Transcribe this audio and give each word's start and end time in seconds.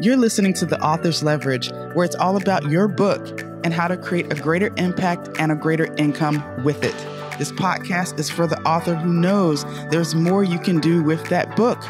You're 0.00 0.16
listening 0.16 0.54
to 0.54 0.66
The 0.66 0.80
Author's 0.82 1.22
Leverage, 1.22 1.70
where 1.92 2.04
it's 2.04 2.16
all 2.16 2.36
about 2.36 2.68
your 2.68 2.88
book 2.88 3.42
and 3.62 3.72
how 3.72 3.86
to 3.86 3.96
create 3.96 4.32
a 4.32 4.34
greater 4.34 4.72
impact 4.76 5.28
and 5.38 5.52
a 5.52 5.54
greater 5.54 5.94
income 5.94 6.42
with 6.64 6.82
it. 6.82 6.96
This 7.38 7.52
podcast 7.52 8.18
is 8.18 8.28
for 8.28 8.48
the 8.48 8.60
author 8.62 8.96
who 8.96 9.12
knows 9.12 9.64
there's 9.90 10.16
more 10.16 10.42
you 10.42 10.58
can 10.58 10.80
do 10.80 11.00
with 11.04 11.24
that 11.28 11.54
book. 11.54 11.80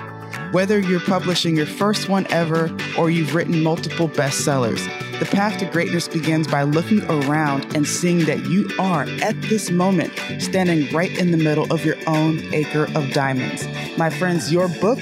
Whether 0.53 0.80
you're 0.80 1.01
publishing 1.01 1.56
your 1.56 1.64
first 1.64 2.11
one 2.11 2.27
ever 2.30 2.71
or 2.98 3.08
you've 3.08 3.35
written 3.35 3.62
multiple 3.62 4.10
bestsellers, 4.10 4.84
the 5.18 5.24
path 5.24 5.58
to 5.60 5.64
greatness 5.64 6.06
begins 6.06 6.46
by 6.46 6.64
looking 6.64 7.02
around 7.04 7.74
and 7.74 7.88
seeing 7.88 8.26
that 8.26 8.44
you 8.44 8.68
are, 8.78 9.04
at 9.22 9.40
this 9.42 9.71
moment, 9.71 10.12
standing 10.40 10.92
right 10.92 11.16
in 11.16 11.30
the 11.30 11.38
middle 11.38 11.72
of 11.72 11.86
your 11.86 11.96
own 12.06 12.40
acre 12.52 12.86
of 12.94 13.12
diamonds. 13.12 13.66
My 13.96 14.10
friends, 14.10 14.52
your 14.52 14.68
book 14.68 14.98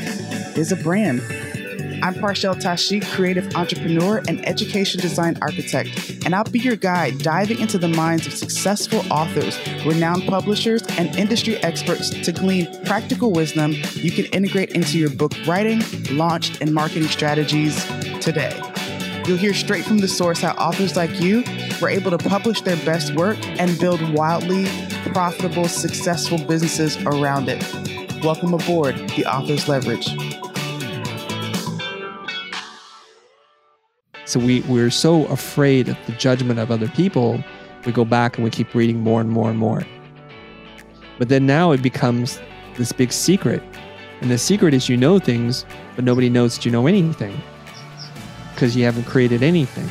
is 0.57 0.71
a 0.71 0.77
brand. 0.77 1.21
I'm 2.03 2.15
Parshell 2.15 2.57
Tashi, 2.57 2.99
creative 2.99 3.55
entrepreneur 3.55 4.21
and 4.27 4.45
education 4.49 5.01
design 5.01 5.39
architect, 5.41 6.25
and 6.27 6.35
I'll 6.35 6.43
be 6.43 6.59
your 6.59 6.75
guide 6.75 7.19
diving 7.19 7.61
into 7.61 7.79
the 7.79 7.87
minds 7.87 8.27
of 8.27 8.35
successful 8.35 9.05
authors, 9.09 9.57
renowned 9.87 10.25
publishers, 10.25 10.83
and 10.99 11.15
industry 11.15 11.59
experts 11.59 12.11
to 12.11 12.33
glean 12.33 12.67
practical 12.87 13.31
wisdom 13.31 13.75
you 13.93 14.11
can 14.11 14.25
integrate 14.27 14.71
into 14.71 14.99
your 14.99 15.11
book 15.11 15.33
writing, 15.47 15.81
launch, 16.11 16.61
and 16.61 16.75
marketing 16.75 17.05
strategies 17.05 17.77
today. 18.21 18.61
You'll 19.25 19.37
hear 19.37 19.55
straight 19.55 19.85
from 19.85 19.99
the 19.99 20.09
source 20.09 20.41
how 20.41 20.55
authors 20.55 20.97
like 20.97 21.21
you 21.21 21.45
were 21.81 21.89
able 21.89 22.11
to 22.11 22.19
publish 22.19 22.63
their 22.63 22.77
best 22.79 23.15
work 23.15 23.39
and 23.61 23.79
build 23.79 24.03
wildly 24.13 24.67
profitable, 25.13 25.69
successful 25.69 26.39
businesses 26.39 26.97
around 27.05 27.49
it. 27.49 27.63
Welcome 28.25 28.55
aboard 28.55 28.97
the 29.11 29.25
Author's 29.25 29.69
Leverage. 29.69 30.42
So 34.33 34.41
we, 34.41 34.63
we're 34.63 34.89
so 34.89 35.27
afraid 35.27 35.91
of 35.91 35.99
the 36.07 36.13
judgment 36.13 36.59
of 36.59 36.71
other 36.71 36.89
people, 36.89 37.45
we 37.85 37.93
go 37.93 38.07
back 38.07 38.39
and 38.39 38.45
we 38.45 38.49
keep 38.49 38.75
reading 38.75 38.99
more 38.99 39.21
and 39.21 39.29
more 39.29 39.51
and 39.51 39.59
more. 39.59 39.83
But 41.19 41.29
then 41.29 41.45
now 41.45 41.73
it 41.73 41.83
becomes 41.83 42.41
this 42.79 42.93
big 42.93 43.13
secret. 43.13 43.63
And 44.23 44.31
the 44.31 44.39
secret 44.39 44.73
is 44.73 44.89
you 44.89 44.97
know 44.97 45.19
things, 45.19 45.67
but 45.97 46.07
nobody 46.07 46.31
knows 46.31 46.57
that 46.57 46.65
you 46.65 46.71
know 46.71 46.87
anything 46.87 47.39
because 48.55 48.75
you 48.75 48.87
haven't 48.87 49.05
created 49.05 49.43
anything. 49.43 49.87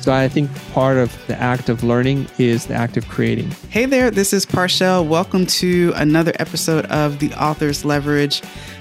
So 0.00 0.14
I 0.14 0.26
think 0.26 0.50
part 0.72 0.96
of 0.96 1.14
the 1.26 1.38
act 1.38 1.68
of 1.68 1.84
learning 1.84 2.28
is 2.38 2.64
the 2.64 2.74
act 2.74 2.96
of 2.96 3.06
creating. 3.08 3.50
Hey 3.68 3.84
there, 3.84 4.10
this 4.10 4.32
is 4.32 4.46
Parshell. 4.46 5.04
Welcome 5.04 5.44
to 5.44 5.92
another 5.96 6.32
episode 6.38 6.86
of 6.86 7.18
The 7.18 7.34
Author's 7.34 7.84
Leverage. 7.84 8.40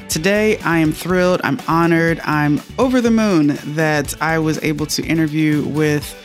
Today, 0.09 0.57
I 0.59 0.77
am 0.77 0.93
thrilled, 0.93 1.41
I'm 1.43 1.59
honored, 1.67 2.21
I'm 2.23 2.61
over 2.79 3.01
the 3.01 3.11
moon 3.11 3.57
that 3.75 4.19
I 4.21 4.39
was 4.39 4.57
able 4.63 4.85
to 4.87 5.03
interview 5.03 5.63
with 5.67 6.15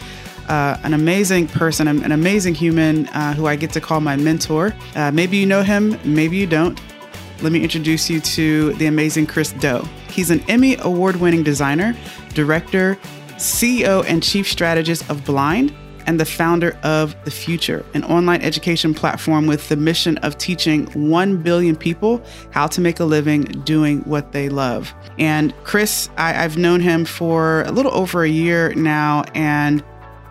uh, 0.49 0.79
an 0.85 0.95
amazing 0.95 1.49
person, 1.49 1.89
an 1.89 2.13
amazing 2.13 2.55
human 2.55 3.09
uh, 3.09 3.35
who 3.35 3.47
I 3.47 3.57
get 3.57 3.73
to 3.73 3.81
call 3.81 4.01
my 4.01 4.15
mentor. 4.15 4.73
Uh, 4.95 5.11
maybe 5.11 5.37
you 5.37 5.47
know 5.47 5.63
him, 5.63 5.99
maybe 6.05 6.37
you 6.37 6.47
don't. 6.47 6.81
Let 7.43 7.51
me 7.51 7.61
introduce 7.61 8.09
you 8.09 8.21
to 8.21 8.73
the 8.75 8.87
amazing 8.87 9.27
Chris 9.27 9.51
Do. 9.53 9.83
He's 10.09 10.31
an 10.31 10.45
Emmy 10.49 10.77
award 10.77 11.17
winning 11.17 11.43
designer, 11.43 11.97
director, 12.35 12.97
CEO, 13.37 14.05
and 14.07 14.23
chief 14.23 14.49
strategist 14.49 15.11
of 15.11 15.25
Blind 15.25 15.75
and 16.07 16.19
the 16.19 16.25
founder 16.25 16.77
of 16.83 17.15
The 17.25 17.31
Futur, 17.31 17.85
an 17.95 18.05
online 18.05 18.43
education 18.43 18.95
platform 18.95 19.47
with 19.47 19.69
the 19.69 19.77
mission 19.77 20.19
of 20.19 20.39
teaching 20.39 20.87
1 20.87 21.43
billion 21.43 21.77
people 21.77 22.23
how 22.51 22.67
to 22.69 22.81
make 22.81 23.01
a 23.01 23.05
living 23.05 23.43
doing 23.65 24.01
what 24.01 24.33
they 24.33 24.49
love. 24.49 24.93
And 25.19 25.55
Chris, 25.65 26.09
I, 26.17 26.33
have 26.33 26.57
known 26.57 26.81
him 26.81 27.05
for 27.05 27.63
a 27.63 27.71
little 27.71 27.95
over 27.95 28.25
a 28.25 28.29
year 28.29 28.75
now, 28.75 29.25
and 29.35 29.83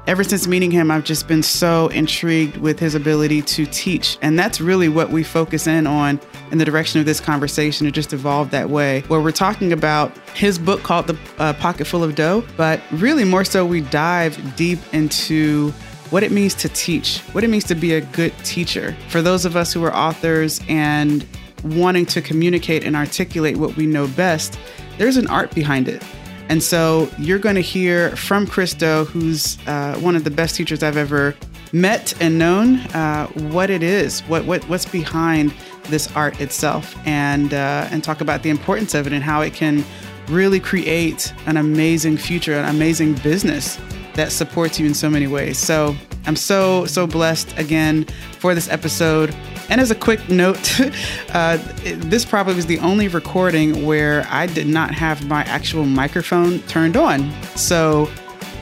ever 0.07 0.23
since 0.23 0.47
meeting 0.47 0.71
him, 0.71 0.89
I've 0.89 1.03
just 1.03 1.27
been 1.27 1.43
so 1.43 1.87
intrigued 1.89 2.57
with 2.57 2.79
his 2.79 2.95
ability 2.95 3.41
to 3.43 3.65
teach. 3.65 4.17
And 4.21 4.37
that's 4.37 4.59
really 4.59 4.89
what 4.89 5.09
we 5.09 5.23
focus 5.23 5.67
in 5.67 5.87
on 5.87 6.19
in 6.51 6.57
the 6.57 6.65
direction 6.65 6.99
of 6.99 7.05
this 7.05 7.19
conversation. 7.19 7.87
It 7.87 7.91
just 7.91 8.13
evolved 8.13 8.51
that 8.51 8.69
way, 8.69 9.01
where 9.07 9.21
we're 9.21 9.31
talking 9.31 9.71
about 9.71 10.17
his 10.29 10.57
book 10.57 10.83
called 10.83 11.07
The 11.07 11.17
uh, 11.37 11.53
Pocket 11.53 11.85
Full 11.85 12.03
of 12.03 12.15
Dough, 12.15 12.43
but 12.57 12.81
really 12.91 13.23
more 13.23 13.45
so, 13.45 13.65
we 13.65 13.81
dive 13.81 14.55
deep 14.55 14.79
into 14.91 15.71
what 16.09 16.23
it 16.23 16.31
means 16.31 16.55
to 16.55 16.69
teach, 16.69 17.19
what 17.31 17.43
it 17.43 17.49
means 17.49 17.63
to 17.65 17.75
be 17.75 17.93
a 17.93 18.01
good 18.01 18.37
teacher. 18.39 18.95
For 19.07 19.21
those 19.21 19.45
of 19.45 19.55
us 19.55 19.71
who 19.71 19.83
are 19.83 19.95
authors 19.95 20.59
and 20.67 21.25
wanting 21.63 22.05
to 22.07 22.21
communicate 22.21 22.83
and 22.83 22.95
articulate 22.95 23.55
what 23.55 23.77
we 23.77 23.85
know 23.85 24.07
best, 24.07 24.59
there's 24.97 25.15
an 25.15 25.27
art 25.27 25.53
behind 25.55 25.87
it. 25.87 26.03
And 26.51 26.61
so 26.61 27.09
you're 27.17 27.39
going 27.39 27.55
to 27.55 27.61
hear 27.61 28.13
from 28.17 28.45
Chris 28.45 28.73
Do, 28.73 29.05
who's 29.05 29.57
uh, 29.67 29.97
one 29.99 30.17
of 30.17 30.25
the 30.25 30.29
best 30.29 30.53
teachers 30.53 30.83
I've 30.83 30.97
ever 30.97 31.33
met 31.71 32.13
and 32.21 32.37
known, 32.37 32.79
uh, 32.93 33.27
what 33.53 33.69
it 33.69 33.81
is, 33.81 34.19
what, 34.23 34.43
what 34.43 34.61
what's 34.67 34.85
behind 34.85 35.53
this 35.85 36.13
art 36.13 36.41
itself, 36.41 36.93
and 37.07 37.53
uh, 37.53 37.87
and 37.89 38.03
talk 38.03 38.19
about 38.19 38.43
the 38.43 38.49
importance 38.49 38.93
of 38.93 39.07
it 39.07 39.13
and 39.13 39.23
how 39.23 39.39
it 39.39 39.53
can 39.53 39.81
really 40.27 40.59
create 40.59 41.33
an 41.45 41.55
amazing 41.55 42.17
future, 42.17 42.59
an 42.59 42.65
amazing 42.65 43.13
business 43.23 43.79
that 44.15 44.29
supports 44.29 44.77
you 44.77 44.85
in 44.85 44.93
so 44.93 45.09
many 45.09 45.27
ways. 45.27 45.57
So 45.57 45.95
I'm 46.25 46.35
so, 46.35 46.85
so 46.85 47.07
blessed 47.07 47.57
again 47.57 48.05
for 48.39 48.53
this 48.53 48.69
episode. 48.69 49.35
And 49.69 49.79
as 49.81 49.91
a 49.91 49.95
quick 49.95 50.29
note, 50.29 50.79
uh, 51.33 51.57
this 51.83 52.25
probably 52.25 52.55
was 52.55 52.65
the 52.65 52.79
only 52.79 53.07
recording 53.07 53.85
where 53.85 54.25
I 54.29 54.45
did 54.45 54.67
not 54.67 54.93
have 54.93 55.27
my 55.27 55.43
actual 55.43 55.85
microphone 55.85 56.59
turned 56.63 56.97
on. 56.97 57.31
So 57.55 58.09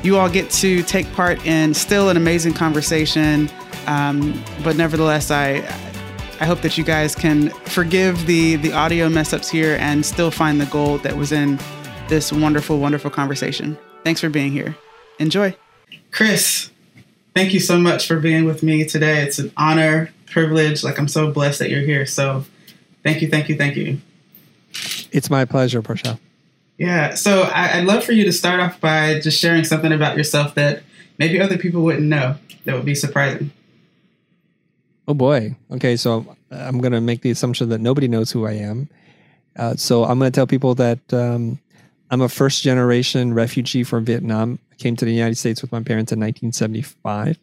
you 0.03 0.18
all 0.18 0.30
get 0.30 0.50
to 0.52 0.84
take 0.84 1.12
part 1.14 1.46
in 1.46 1.74
still 1.74 2.09
an 2.09 2.18
amazing 2.18 2.53
conversation. 2.53 3.50
Um, 3.88 4.41
but 4.64 4.76
nevertheless, 4.76 5.31
I, 5.31 5.56
I 6.40 6.46
hope 6.46 6.62
that 6.62 6.78
you 6.78 6.84
guys 6.84 7.16
can 7.16 7.50
forgive 7.50 8.26
the 8.26 8.56
the 8.58 8.72
audio 8.72 9.09
mess 9.09 9.34
ups 9.34 9.50
here 9.50 9.78
and 9.80 10.06
still 10.06 10.31
find 10.31 10.62
the 10.62 10.68
gold 10.68 11.03
that 11.03 11.18
was 11.18 11.31
in 11.31 11.59
this 12.08 12.31
wonderful, 12.31 12.80
wonderful 12.80 13.12
conversation. 13.12 13.78
Thanks 14.03 14.22
for 14.22 14.30
being 14.30 14.52
here. 14.52 14.76
Enjoy. 15.20 15.56
Chris, 16.12 16.72
thank 17.35 17.53
you 17.53 17.59
so 17.59 17.78
much 17.78 18.07
for 18.07 18.19
being 18.19 18.45
with 18.45 18.63
me 18.63 18.85
today. 18.85 19.22
It's 19.22 19.40
an 19.40 19.51
honor, 19.57 20.12
privilege. 20.25 20.84
Like, 20.84 21.00
I'm 21.00 21.07
so 21.07 21.31
blessed 21.31 21.59
that 21.59 21.69
you're 21.69 21.81
here. 21.81 22.06
So, 22.06 22.45
thank 23.03 23.22
you, 23.22 23.29
thank 23.29 23.50
you, 23.50 23.56
thank 23.56 23.75
you. 23.75 24.00
It's 25.12 25.29
my 25.29 25.45
pleasure, 25.45 25.81
Parshell. 25.81 26.19
Yeah. 26.78 27.16
So, 27.16 27.44
I, 27.44 27.78
would 27.78 27.88
love 27.88 28.03
for 28.03 28.12
you 28.12 28.25
to 28.25 28.31
start 28.31 28.59
off 28.59 28.79
by 28.79 29.19
just 29.19 29.40
sharing 29.40 29.63
something 29.63 29.91
about 29.91 30.17
yourself 30.17 30.56
that 30.56 30.84
maybe 31.17 31.40
other 31.40 31.57
people 31.57 31.81
wouldn't 31.81 32.06
know 32.06 32.35
that 32.66 32.75
would 32.75 32.85
be 32.85 32.95
surprising. 32.95 33.51
Oh, 35.07 35.13
boy. 35.13 35.56
Okay. 35.72 35.96
So, 35.96 36.35
I'm 36.51 36.79
going 36.79 36.94
to 36.94 37.01
make 37.01 37.22
the 37.22 37.31
assumption 37.31 37.69
that 37.69 37.81
nobody 37.81 38.07
knows 38.07 38.31
who 38.31 38.46
I 38.46 38.53
am. 38.53 38.90
Uh, 39.56 39.75
so, 39.75 40.03
I'm 40.06 40.19
going 40.19 40.31
to 40.31 40.35
tell 40.35 40.47
people 40.47 40.75
that 40.75 41.00
um, 41.13 41.59
I'm 42.11 42.22
a 42.22 42.29
first 42.29 42.63
generation 42.63 43.34
refugee 43.34 43.84
from 43.84 44.06
Vietnam 44.06 44.59
came 44.79 44.95
to 44.95 45.06
the 45.06 45.13
United 45.13 45.35
States 45.35 45.62
with 45.62 45.72
my 45.72 45.84
parents 45.84 46.12
in 46.12 46.19
1975. 46.19 47.38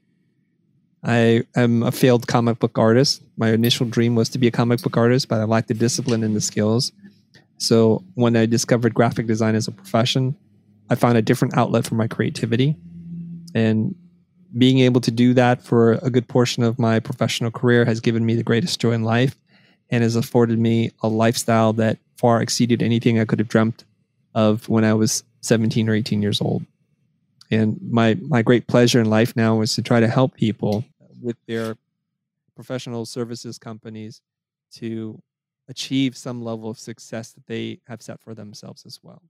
I 1.05 1.45
am 1.55 1.83
a 1.83 1.93
failed 1.93 2.27
comic 2.27 2.59
book 2.59 2.79
artist. 2.79 3.23
My 3.37 3.53
initial 3.53 3.87
dream 3.87 4.15
was 4.15 4.29
to 4.31 4.39
be 4.39 4.49
a 4.49 4.51
comic 4.51 4.83
book 4.83 4.97
artist, 4.97 5.29
but 5.29 5.41
I 5.41 5.45
lacked 5.45 5.69
the 5.69 5.75
discipline 5.75 6.25
and 6.25 6.35
the 6.35 6.41
skills. 6.41 6.91
So 7.59 8.03
when 8.15 8.37
I 8.37 8.47
discovered 8.47 8.95
graphic 8.95 9.27
design 9.27 9.55
as 9.55 9.69
a 9.69 9.73
profession, 9.73 10.37
I 10.91 10.95
found 10.95 11.17
a 11.17 11.23
different 11.23 11.57
outlet 11.57 11.87
for 11.87 11.95
my 11.95 12.09
creativity. 12.09 12.77
And 13.55 13.95
being 14.57 14.81
able 14.81 15.01
to 15.03 15.11
do 15.11 15.35
that 15.35 15.63
for 15.63 15.93
a 15.93 16.11
good 16.11 16.27
portion 16.29 16.63
of 16.63 16.79
my 16.79 17.01
professional 17.01 17.51
career 17.51 17.85
has 17.85 18.01
given 18.01 18.25
me 18.25 18.35
the 18.35 18.43
greatest 18.43 18.81
joy 18.81 18.93
in 18.93 19.05
life 19.05 19.37
and 19.91 20.03
has 20.03 20.17
afforded 20.17 20.59
me 20.59 20.91
a 21.03 21.09
lifestyle 21.09 21.73
that 21.75 21.99
far 22.17 22.43
exceeded 22.43 22.83
anything 22.83 23.19
I 23.19 23.25
could 23.25 23.39
have 23.39 23.49
dreamt 23.49 23.85
of 24.35 24.69
when 24.69 24.85
I 24.85 24.95
was 24.95 25.23
17 25.43 25.89
or 25.89 25.95
18 25.95 26.23
years 26.23 26.41
old. 26.41 26.65
And 27.51 27.79
my 27.83 28.15
my 28.15 28.43
great 28.43 28.67
pleasure 28.67 29.01
in 29.01 29.09
life 29.09 29.37
now 29.37 29.61
is 29.61 29.75
to 29.75 29.83
try 29.83 30.01
to 30.01 30.09
help 30.09 30.35
people 30.35 30.85
with 31.23 31.37
their 31.47 31.77
professional 32.55 33.07
services 33.07 33.59
companies 33.59 34.21
to 34.73 35.21
achieve 35.69 36.17
some 36.17 36.43
level 36.43 36.71
of 36.71 36.79
success 36.79 37.33
that 37.33 37.47
they 37.47 37.81
have 37.87 38.03
set 38.03 38.21
for 38.21 38.35
themselves 38.35 38.85
as 38.87 39.01
well. 39.03 39.23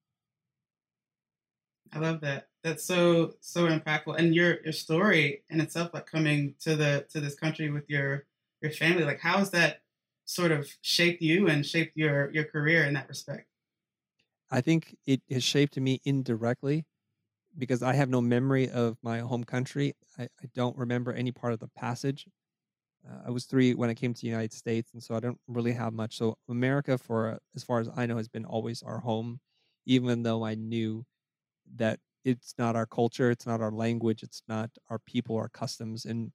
I 1.93 1.99
love 1.99 2.21
that. 2.23 2.49
That's 2.63 2.85
so 2.85 3.35
so 3.41 3.69
impactful. 3.69 4.17
And 4.17 4.35
your 4.35 4.63
your 4.63 4.73
story 4.73 5.43
in 5.51 5.61
itself, 5.61 5.95
like 5.95 6.07
coming 6.07 6.55
to 6.61 6.77
the 6.77 7.07
to 7.11 7.21
this 7.21 7.35
country 7.35 7.71
with 7.71 7.89
your 7.89 8.25
your 8.61 8.73
family, 8.73 9.05
like 9.05 9.21
how 9.21 9.39
has 9.39 9.51
that 9.51 9.81
sort 10.25 10.51
of 10.51 10.69
shaped 10.83 11.23
you 11.23 11.49
and 11.49 11.65
shaped 11.65 11.97
your 11.97 12.31
your 12.33 12.45
career 12.45 12.85
in 12.85 12.95
that 12.95 13.09
respect? 13.09 13.47
I 14.51 14.61
think 14.61 14.97
it 15.07 15.23
has 15.31 15.45
shaped 15.45 15.77
me 15.77 16.01
indirectly 16.05 16.85
because 17.59 17.83
I 17.83 17.95
have 17.95 18.09
no 18.09 18.21
memory 18.21 18.69
of 18.71 18.99
my 19.03 19.21
home 19.21 19.45
country. 19.45 19.95
I, 20.19 20.25
I 20.25 20.47
don't 20.55 20.77
remember 20.77 21.13
any 21.13 21.33
part 21.33 21.53
of 21.53 21.61
the 21.61 21.69
passage. 21.69 22.27
Uh, 23.09 23.23
I 23.27 23.31
was 23.31 23.47
three 23.47 23.75
when 23.75 23.91
I 23.91 23.95
came 23.95 24.15
to 24.15 24.21
the 24.21 24.29
United 24.29 24.53
States, 24.53 24.93
and 24.93 25.03
so 25.03 25.15
I 25.15 25.21
don't 25.21 25.41
really 25.49 25.73
have 25.73 25.93
much. 25.93 26.17
So 26.19 26.39
America, 26.49 26.99
for 26.99 27.39
as 27.55 27.65
far 27.65 27.81
as 27.81 27.89
I 27.97 28.07
know, 28.07 28.17
has 28.17 28.29
been 28.29 28.45
always 28.45 28.83
our 28.83 29.01
home, 29.01 29.41
even 29.87 30.23
though 30.23 30.45
I 30.45 30.55
knew 30.55 31.05
that 31.77 32.01
it's 32.25 32.55
not 32.59 32.77
our 32.77 32.87
culture, 32.87 33.31
it's 33.31 33.47
not 33.47 33.61
our 33.61 33.71
language, 33.73 34.23
it's 34.23 34.43
not 34.49 34.71
our 34.91 34.99
people, 35.01 35.37
our 35.37 35.49
customs, 35.49 36.05
and 36.05 36.33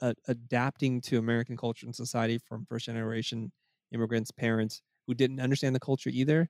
uh, 0.00 0.14
adapting 0.28 1.00
to 1.02 1.18
American 1.18 1.56
culture 1.56 1.86
and 1.86 1.94
society 1.96 2.38
from 2.38 2.66
first 2.66 2.86
generation 2.86 3.52
immigrants, 3.92 4.30
parents 4.30 4.82
who 5.06 5.14
didn't 5.14 5.40
understand 5.40 5.74
the 5.74 5.80
culture 5.80 6.10
either. 6.12 6.48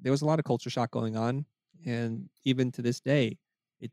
There 0.00 0.12
was 0.12 0.22
a 0.22 0.26
lot 0.26 0.38
of 0.38 0.44
culture 0.44 0.70
shock 0.70 0.90
going 0.90 1.16
on, 1.16 1.46
and 1.84 2.28
even 2.44 2.72
to 2.72 2.82
this 2.82 3.00
day, 3.00 3.38
it 3.80 3.90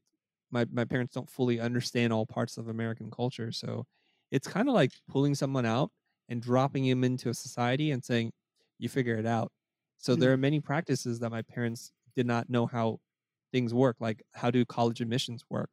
my 0.52 0.66
my 0.72 0.86
parents 0.86 1.14
don't 1.14 1.30
fully 1.30 1.60
understand 1.60 2.14
all 2.14 2.26
parts 2.26 2.58
of 2.58 2.68
American 2.68 3.12
culture. 3.12 3.52
So 3.52 3.86
it's 4.32 4.48
kind 4.48 4.68
of 4.68 4.74
like 4.74 4.92
pulling 5.10 5.36
someone 5.36 5.66
out 5.66 5.92
and 6.30 6.42
dropping 6.42 6.86
him 6.86 7.04
into 7.04 7.30
a 7.30 7.34
society 7.34 7.92
and 7.92 8.04
saying, 8.04 8.32
"You 8.80 8.90
figure 8.90 9.18
it 9.18 9.26
out." 9.26 9.52
So 9.98 10.14
mm-hmm. 10.14 10.22
there 10.22 10.34
are 10.34 10.38
many 10.38 10.60
practices 10.60 11.20
that 11.20 11.30
my 11.30 11.42
parents 11.44 11.92
did 12.16 12.26
not 12.26 12.50
know 12.50 12.66
how 12.66 13.00
things 13.52 13.74
work, 13.74 13.98
like 14.00 14.24
how 14.34 14.52
do 14.52 14.66
college 14.66 15.02
admissions 15.02 15.44
work. 15.50 15.70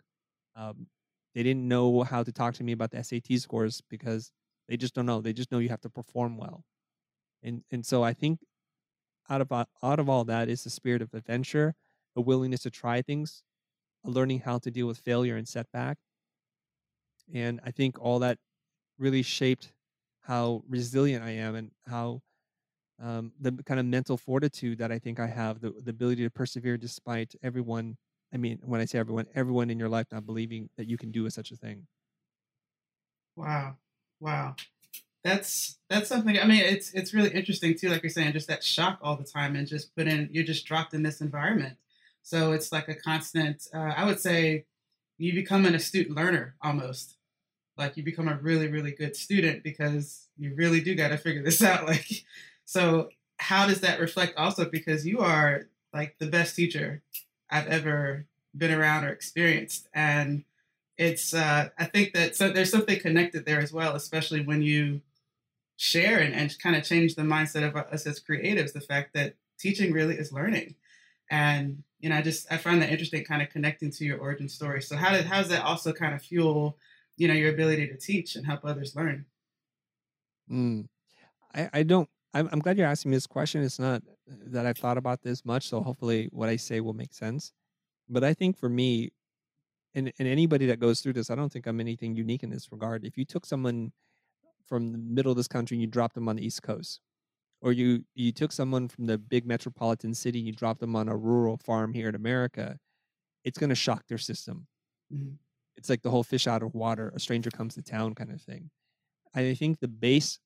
Um, 0.56 0.88
they 1.34 1.42
didn't 1.42 1.66
know 1.68 2.02
how 2.02 2.22
to 2.22 2.32
talk 2.32 2.54
to 2.54 2.64
me 2.64 2.72
about 2.72 2.90
the 2.90 3.02
SAT 3.02 3.38
scores 3.38 3.80
because 3.88 4.32
they 4.68 4.76
just 4.76 4.94
don't 4.94 5.06
know. 5.06 5.20
They 5.20 5.32
just 5.32 5.52
know 5.52 5.58
you 5.58 5.68
have 5.68 5.80
to 5.82 5.90
perform 5.90 6.36
well, 6.36 6.64
and 7.42 7.62
and 7.70 7.84
so 7.86 8.02
I 8.02 8.12
think 8.12 8.40
out 9.30 9.40
of 9.40 9.52
out 9.52 10.00
of 10.00 10.08
all 10.08 10.24
that 10.24 10.48
is 10.48 10.64
the 10.64 10.70
spirit 10.70 11.02
of 11.02 11.14
adventure, 11.14 11.74
a 12.16 12.20
willingness 12.20 12.62
to 12.62 12.70
try 12.70 13.02
things, 13.02 13.44
a 14.04 14.10
learning 14.10 14.40
how 14.40 14.58
to 14.60 14.70
deal 14.70 14.86
with 14.88 14.98
failure 14.98 15.36
and 15.36 15.48
setback, 15.48 15.98
and 17.32 17.60
I 17.64 17.70
think 17.70 18.00
all 18.00 18.18
that 18.20 18.38
really 18.98 19.22
shaped 19.22 19.74
how 20.22 20.62
resilient 20.68 21.24
I 21.24 21.30
am 21.30 21.54
and 21.54 21.72
how 21.86 22.22
um, 23.00 23.32
the 23.40 23.52
kind 23.64 23.80
of 23.80 23.86
mental 23.86 24.16
fortitude 24.16 24.78
that 24.78 24.92
I 24.92 24.98
think 24.98 25.20
I 25.20 25.28
have, 25.28 25.60
the, 25.60 25.70
the 25.70 25.90
ability 25.90 26.24
to 26.24 26.30
persevere 26.30 26.78
despite 26.78 27.34
everyone. 27.42 27.98
I 28.32 28.38
mean, 28.38 28.60
when 28.64 28.80
I 28.80 28.86
say 28.86 28.98
everyone, 28.98 29.26
everyone 29.34 29.70
in 29.70 29.78
your 29.78 29.88
life 29.88 30.08
not 30.12 30.26
believing 30.26 30.70
that 30.76 30.88
you 30.88 30.98
can 30.98 31.12
do 31.12 31.28
such 31.30 31.52
a 31.52 31.56
thing. 31.56 31.86
Wow, 33.36 33.76
wow, 34.20 34.56
that's 35.24 35.78
that's 35.88 36.08
something. 36.08 36.38
I 36.38 36.46
mean, 36.46 36.62
it's 36.62 36.92
it's 36.94 37.14
really 37.14 37.32
interesting 37.32 37.76
too. 37.76 37.88
Like 37.90 38.02
you're 38.02 38.10
saying, 38.10 38.32
just 38.32 38.48
that 38.48 38.64
shock 38.64 38.98
all 39.02 39.16
the 39.16 39.24
time, 39.24 39.56
and 39.56 39.66
just 39.68 39.94
put 39.96 40.08
in. 40.08 40.28
You're 40.32 40.44
just 40.44 40.66
dropped 40.66 40.94
in 40.94 41.02
this 41.02 41.20
environment, 41.20 41.78
so 42.28 42.52
it's 42.52 42.70
like 42.72 42.88
a 42.88 42.94
constant. 42.94 43.66
Uh, 43.72 43.94
I 43.96 44.04
would 44.04 44.20
say 44.20 44.66
you 45.16 45.32
become 45.32 45.64
an 45.64 45.74
astute 45.74 46.10
learner 46.10 46.56
almost. 46.60 47.16
Like 47.78 47.96
you 47.96 48.02
become 48.02 48.28
a 48.28 48.36
really 48.36 48.68
really 48.68 48.90
good 48.90 49.16
student 49.16 49.62
because 49.62 50.28
you 50.36 50.54
really 50.54 50.82
do 50.82 50.94
got 50.94 51.08
to 51.08 51.16
figure 51.16 51.42
this 51.42 51.62
out. 51.62 51.86
Like 51.86 52.24
so 52.66 53.08
how 53.38 53.66
does 53.66 53.80
that 53.80 53.98
reflect 53.98 54.36
also 54.36 54.68
because 54.68 55.06
you 55.06 55.20
are 55.20 55.68
like 55.94 56.18
the 56.18 56.26
best 56.26 56.54
teacher 56.54 57.02
I've 57.50 57.66
ever 57.68 58.26
been 58.54 58.72
around 58.72 59.04
or 59.04 59.08
experienced 59.08 59.88
and 59.94 60.44
it's 60.98 61.32
uh, 61.32 61.70
I 61.78 61.86
think 61.86 62.12
that 62.12 62.36
so 62.36 62.50
there's 62.50 62.70
something 62.70 63.00
connected 63.00 63.46
there 63.46 63.60
as 63.60 63.72
well, 63.72 63.96
especially 63.96 64.44
when 64.44 64.60
you 64.60 65.00
share 65.78 66.18
and, 66.18 66.34
and 66.34 66.58
kind 66.58 66.76
of 66.76 66.84
change 66.84 67.14
the 67.14 67.22
mindset 67.22 67.66
of 67.66 67.74
us 67.74 68.06
as 68.06 68.20
creatives, 68.20 68.74
the 68.74 68.82
fact 68.82 69.14
that 69.14 69.36
teaching 69.58 69.92
really 69.92 70.16
is 70.16 70.30
learning. 70.30 70.74
And 71.30 71.84
know, 72.08 72.16
I 72.16 72.22
just 72.22 72.50
I 72.50 72.56
find 72.56 72.80
that 72.82 72.90
interesting 72.90 73.24
kind 73.24 73.42
of 73.42 73.50
connecting 73.50 73.90
to 73.90 74.04
your 74.04 74.18
origin 74.18 74.48
story. 74.48 74.82
So 74.82 74.96
how 74.96 75.12
did 75.12 75.24
how 75.26 75.40
does 75.40 75.50
that 75.50 75.64
also 75.64 75.92
kind 75.92 76.14
of 76.14 76.22
fuel, 76.22 76.78
you 77.16 77.26
know, 77.28 77.34
your 77.34 77.52
ability 77.52 77.88
to 77.88 77.96
teach 77.96 78.36
and 78.36 78.46
help 78.46 78.64
others 78.64 78.94
learn? 78.94 79.26
Mm. 80.50 80.88
I, 81.54 81.70
I 81.72 81.82
don't 81.82 82.08
I'm, 82.34 82.48
I'm 82.52 82.60
glad 82.60 82.78
you're 82.78 82.86
asking 82.86 83.10
me 83.10 83.16
this 83.16 83.26
question. 83.26 83.62
It's 83.62 83.78
not 83.78 84.02
that 84.26 84.66
I've 84.66 84.78
thought 84.78 84.98
about 84.98 85.22
this 85.22 85.44
much, 85.44 85.68
so 85.68 85.80
hopefully 85.80 86.28
what 86.32 86.48
I 86.48 86.56
say 86.56 86.80
will 86.80 86.92
make 86.92 87.12
sense. 87.12 87.52
But 88.08 88.24
I 88.24 88.34
think 88.34 88.56
for 88.56 88.68
me, 88.68 89.10
and, 89.94 90.12
and 90.18 90.28
anybody 90.28 90.66
that 90.66 90.78
goes 90.78 91.00
through 91.00 91.14
this, 91.14 91.30
I 91.30 91.34
don't 91.34 91.52
think 91.52 91.66
I'm 91.66 91.80
anything 91.80 92.14
unique 92.14 92.42
in 92.42 92.50
this 92.50 92.70
regard. 92.70 93.04
If 93.04 93.16
you 93.16 93.24
took 93.24 93.46
someone 93.46 93.92
from 94.66 94.92
the 94.92 94.98
middle 94.98 95.32
of 95.32 95.36
this 95.36 95.48
country 95.48 95.76
and 95.76 95.80
you 95.80 95.86
dropped 95.86 96.14
them 96.14 96.28
on 96.28 96.36
the 96.36 96.44
East 96.44 96.62
Coast, 96.62 97.00
or 97.60 97.72
you 97.72 98.04
you 98.14 98.32
took 98.32 98.52
someone 98.52 98.88
from 98.88 99.06
the 99.06 99.18
big 99.18 99.46
metropolitan 99.46 100.14
city 100.14 100.38
you 100.38 100.52
dropped 100.52 100.80
them 100.80 100.94
on 100.94 101.08
a 101.08 101.16
rural 101.16 101.56
farm 101.56 101.92
here 101.92 102.08
in 102.08 102.14
America, 102.14 102.78
it's 103.44 103.58
going 103.58 103.70
to 103.70 103.76
shock 103.76 104.06
their 104.08 104.18
system. 104.18 104.66
Mm-hmm. 105.12 105.34
It's 105.76 105.88
like 105.88 106.02
the 106.02 106.10
whole 106.10 106.24
fish 106.24 106.46
out 106.46 106.62
of 106.62 106.74
water, 106.74 107.12
a 107.14 107.20
stranger 107.20 107.50
comes 107.50 107.74
to 107.74 107.82
town 107.82 108.14
kind 108.14 108.32
of 108.32 108.40
thing. 108.40 108.70
I 109.34 109.54
think 109.54 109.80
the 109.80 109.88
base 109.88 110.38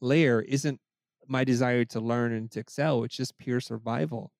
layer 0.00 0.40
isn't 0.40 0.80
my 1.26 1.44
desire 1.44 1.84
to 1.86 2.00
learn 2.00 2.32
and 2.32 2.50
to 2.52 2.60
excel. 2.60 3.04
It's 3.04 3.16
just 3.16 3.38
pure 3.38 3.60
survival. 3.60 4.32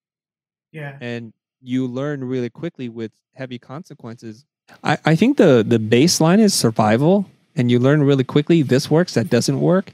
Yeah. 0.72 0.96
And 1.00 1.32
you 1.60 1.86
learn 1.86 2.24
really 2.24 2.50
quickly 2.50 2.88
with 2.88 3.12
heavy 3.34 3.58
consequences. 3.58 4.44
I, 4.82 4.98
I 5.04 5.14
think 5.16 5.36
the 5.36 5.64
the 5.66 5.78
baseline 5.78 6.38
is 6.38 6.54
survival 6.54 7.26
and 7.56 7.70
you 7.70 7.78
learn 7.78 8.02
really 8.02 8.24
quickly 8.24 8.62
this 8.62 8.90
works, 8.90 9.14
that 9.14 9.28
doesn't 9.28 9.60
work. 9.60 9.92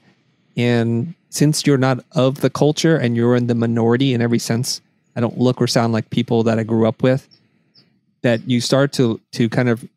And 0.56 1.14
since 1.30 1.66
you're 1.66 1.78
not 1.78 2.04
of 2.12 2.40
the 2.40 2.50
culture 2.50 2.96
and 2.96 3.16
you're 3.16 3.36
in 3.36 3.46
the 3.46 3.54
minority 3.54 4.14
in 4.14 4.22
every 4.22 4.38
sense, 4.38 4.80
I 5.14 5.20
don't 5.20 5.38
look 5.38 5.60
or 5.60 5.66
sound 5.66 5.92
like 5.92 6.10
people 6.10 6.42
that 6.44 6.58
I 6.58 6.62
grew 6.62 6.86
up 6.86 7.02
with, 7.02 7.28
that 8.22 8.48
you 8.48 8.60
start 8.60 8.92
to 8.94 9.20
to 9.32 9.48
kind 9.48 9.68
of 9.68 9.88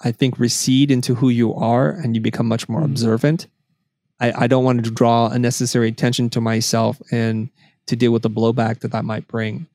I 0.00 0.12
think 0.12 0.38
recede 0.38 0.90
into 0.90 1.14
who 1.14 1.28
you 1.28 1.54
are 1.54 1.90
and 1.90 2.14
you 2.14 2.20
become 2.20 2.46
much 2.46 2.68
more 2.68 2.80
mm-hmm. 2.80 2.92
observant 2.92 3.46
I, 4.20 4.44
I 4.44 4.46
don't 4.46 4.64
want 4.64 4.84
to 4.84 4.90
draw 4.90 5.28
unnecessary 5.28 5.88
attention 5.88 6.30
to 6.30 6.40
myself 6.40 7.00
and 7.10 7.50
to 7.86 7.96
deal 7.96 8.12
with 8.12 8.22
the 8.22 8.30
blowback 8.30 8.80
that 8.80 8.92
that 8.92 9.04
might 9.04 9.28
bring. 9.28 9.66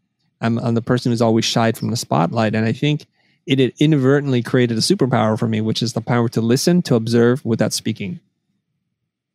I'm, 0.41 0.57
I'm 0.59 0.73
the 0.73 0.81
person 0.81 1.11
who's 1.11 1.21
always 1.21 1.45
shied 1.45 1.77
from 1.77 1.91
the 1.91 1.97
spotlight. 1.97 2.55
And 2.55 2.65
I 2.65 2.71
think 2.71 3.05
it, 3.45 3.59
it 3.59 3.75
inadvertently 3.79 4.41
created 4.41 4.77
a 4.77 4.81
superpower 4.81 5.37
for 5.37 5.47
me, 5.47 5.61
which 5.61 5.81
is 5.81 5.93
the 5.93 6.01
power 6.01 6.29
to 6.29 6.41
listen, 6.41 6.81
to 6.83 6.95
observe 6.95 7.43
without 7.45 7.73
speaking. 7.73 8.19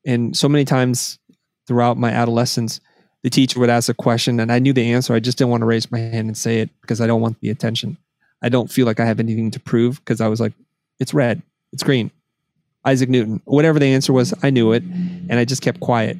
And 0.06 0.36
so 0.36 0.48
many 0.48 0.64
times 0.64 1.18
throughout 1.66 1.96
my 1.96 2.10
adolescence, 2.10 2.80
the 3.22 3.30
teacher 3.30 3.58
would 3.58 3.70
ask 3.70 3.88
a 3.88 3.94
question 3.94 4.38
and 4.38 4.52
I 4.52 4.58
knew 4.58 4.72
the 4.72 4.92
answer. 4.92 5.14
I 5.14 5.20
just 5.20 5.38
didn't 5.38 5.50
want 5.50 5.62
to 5.62 5.66
raise 5.66 5.90
my 5.90 5.98
hand 5.98 6.28
and 6.28 6.36
say 6.36 6.60
it 6.60 6.70
because 6.82 7.00
I 7.00 7.06
don't 7.06 7.22
want 7.22 7.40
the 7.40 7.50
attention. 7.50 7.96
I 8.42 8.50
don't 8.50 8.70
feel 8.70 8.84
like 8.84 9.00
I 9.00 9.06
have 9.06 9.20
anything 9.20 9.50
to 9.52 9.60
prove 9.60 9.98
because 10.00 10.20
I 10.20 10.28
was 10.28 10.40
like, 10.40 10.52
it's 11.00 11.14
red, 11.14 11.42
it's 11.72 11.82
green, 11.82 12.10
Isaac 12.84 13.08
Newton. 13.08 13.40
Whatever 13.46 13.78
the 13.78 13.86
answer 13.86 14.12
was, 14.12 14.34
I 14.42 14.50
knew 14.50 14.72
it, 14.72 14.82
and 14.82 15.34
I 15.34 15.44
just 15.44 15.62
kept 15.62 15.80
quiet. 15.80 16.18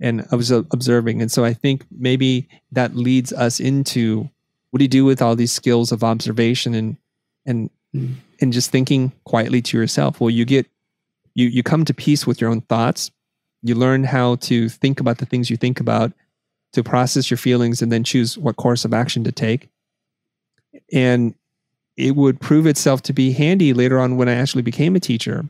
And 0.00 0.26
I 0.32 0.36
was 0.36 0.50
observing. 0.50 1.20
And 1.20 1.30
so 1.30 1.44
I 1.44 1.52
think 1.52 1.84
maybe 1.90 2.48
that 2.72 2.96
leads 2.96 3.32
us 3.32 3.60
into 3.60 4.30
what 4.70 4.78
do 4.78 4.84
you 4.84 4.88
do 4.88 5.04
with 5.04 5.20
all 5.20 5.36
these 5.36 5.52
skills 5.52 5.92
of 5.92 6.04
observation 6.04 6.74
and 6.74 6.96
and 7.44 7.70
mm. 7.94 8.14
and 8.40 8.52
just 8.52 8.70
thinking 8.70 9.12
quietly 9.24 9.60
to 9.62 9.76
yourself? 9.76 10.20
Well, 10.20 10.30
you 10.30 10.44
get 10.44 10.66
you 11.38 11.48
you 11.48 11.62
come 11.62 11.84
to 11.84 11.94
peace 11.94 12.26
with 12.26 12.40
your 12.40 12.50
own 12.50 12.62
thoughts. 12.62 13.10
You 13.62 13.74
learn 13.74 14.04
how 14.04 14.36
to 14.36 14.68
think 14.68 15.00
about 15.00 15.18
the 15.18 15.26
things 15.26 15.50
you 15.50 15.56
think 15.56 15.80
about, 15.80 16.12
to 16.72 16.82
process 16.82 17.30
your 17.30 17.38
feelings, 17.38 17.82
and 17.82 17.90
then 17.90 18.04
choose 18.04 18.38
what 18.38 18.56
course 18.56 18.84
of 18.84 18.92
action 18.92 19.24
to 19.24 19.32
take. 19.32 19.68
And 20.92 21.34
it 21.96 22.14
would 22.14 22.40
prove 22.40 22.66
itself 22.66 23.02
to 23.02 23.12
be 23.12 23.32
handy 23.32 23.72
later 23.72 23.98
on 23.98 24.16
when 24.16 24.28
I 24.28 24.34
actually 24.34 24.62
became 24.62 24.94
a 24.94 25.00
teacher 25.00 25.48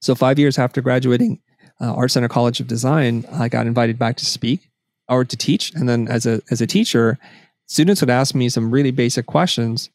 so 0.00 0.14
five 0.14 0.38
years 0.38 0.58
after 0.58 0.80
graduating 0.80 1.40
uh, 1.80 1.92
Art 1.92 2.10
Center 2.10 2.28
College 2.28 2.60
of 2.60 2.66
Design, 2.66 3.24
I 3.32 3.48
got 3.48 3.66
invited 3.66 3.98
back 3.98 4.16
to 4.16 4.26
speak 4.26 4.70
or 5.08 5.24
to 5.24 5.36
teach. 5.36 5.72
And 5.74 5.88
then 5.88 6.08
as 6.08 6.26
a 6.26 6.40
as 6.50 6.60
a 6.60 6.66
teacher, 6.66 7.18
students 7.66 8.00
would 8.00 8.10
ask 8.10 8.34
me 8.34 8.48
some 8.48 8.70
really 8.70 8.90
basic 8.90 9.26
questions. 9.26 9.90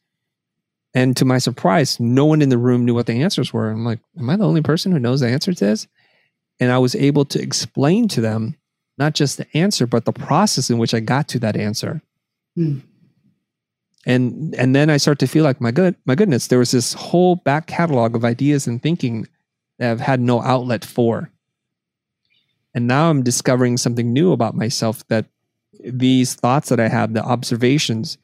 And 0.94 1.16
to 1.16 1.24
my 1.24 1.38
surprise, 1.38 1.98
no 1.98 2.24
one 2.24 2.40
in 2.40 2.50
the 2.50 2.58
room 2.58 2.84
knew 2.84 2.94
what 2.94 3.06
the 3.06 3.20
answers 3.20 3.52
were. 3.52 3.70
I'm 3.70 3.84
like, 3.84 3.98
am 4.16 4.30
I 4.30 4.36
the 4.36 4.46
only 4.46 4.62
person 4.62 4.92
who 4.92 5.00
knows 5.00 5.20
the 5.20 5.28
answer 5.28 5.52
to 5.52 5.64
this? 5.64 5.88
And 6.60 6.70
I 6.70 6.78
was 6.78 6.94
able 6.94 7.24
to 7.26 7.42
explain 7.42 8.06
to 8.08 8.20
them 8.20 8.56
not 8.96 9.14
just 9.14 9.38
the 9.38 9.56
answer, 9.56 9.88
but 9.88 10.04
the 10.04 10.12
process 10.12 10.70
in 10.70 10.78
which 10.78 10.94
I 10.94 11.00
got 11.00 11.26
to 11.28 11.40
that 11.40 11.56
answer. 11.56 12.00
Hmm. 12.54 12.78
And 14.06 14.54
and 14.54 14.76
then 14.76 14.90
I 14.90 14.98
start 14.98 15.18
to 15.20 15.26
feel 15.26 15.44
like 15.44 15.60
my 15.60 15.72
good 15.72 15.96
my 16.04 16.14
goodness, 16.14 16.46
there 16.46 16.58
was 16.58 16.70
this 16.70 16.92
whole 16.92 17.36
back 17.36 17.66
catalog 17.66 18.14
of 18.14 18.24
ideas 18.24 18.66
and 18.66 18.80
thinking 18.80 19.26
that 19.78 19.90
I've 19.90 20.00
had 20.00 20.20
no 20.20 20.42
outlet 20.42 20.84
for. 20.84 21.30
And 22.74 22.86
now 22.86 23.08
I'm 23.10 23.22
discovering 23.22 23.76
something 23.76 24.12
new 24.12 24.32
about 24.32 24.54
myself 24.54 25.06
that 25.08 25.26
these 25.82 26.34
thoughts 26.34 26.68
that 26.68 26.80
I 26.80 26.88
have, 26.88 27.14
the 27.14 27.24
observations, 27.24 28.18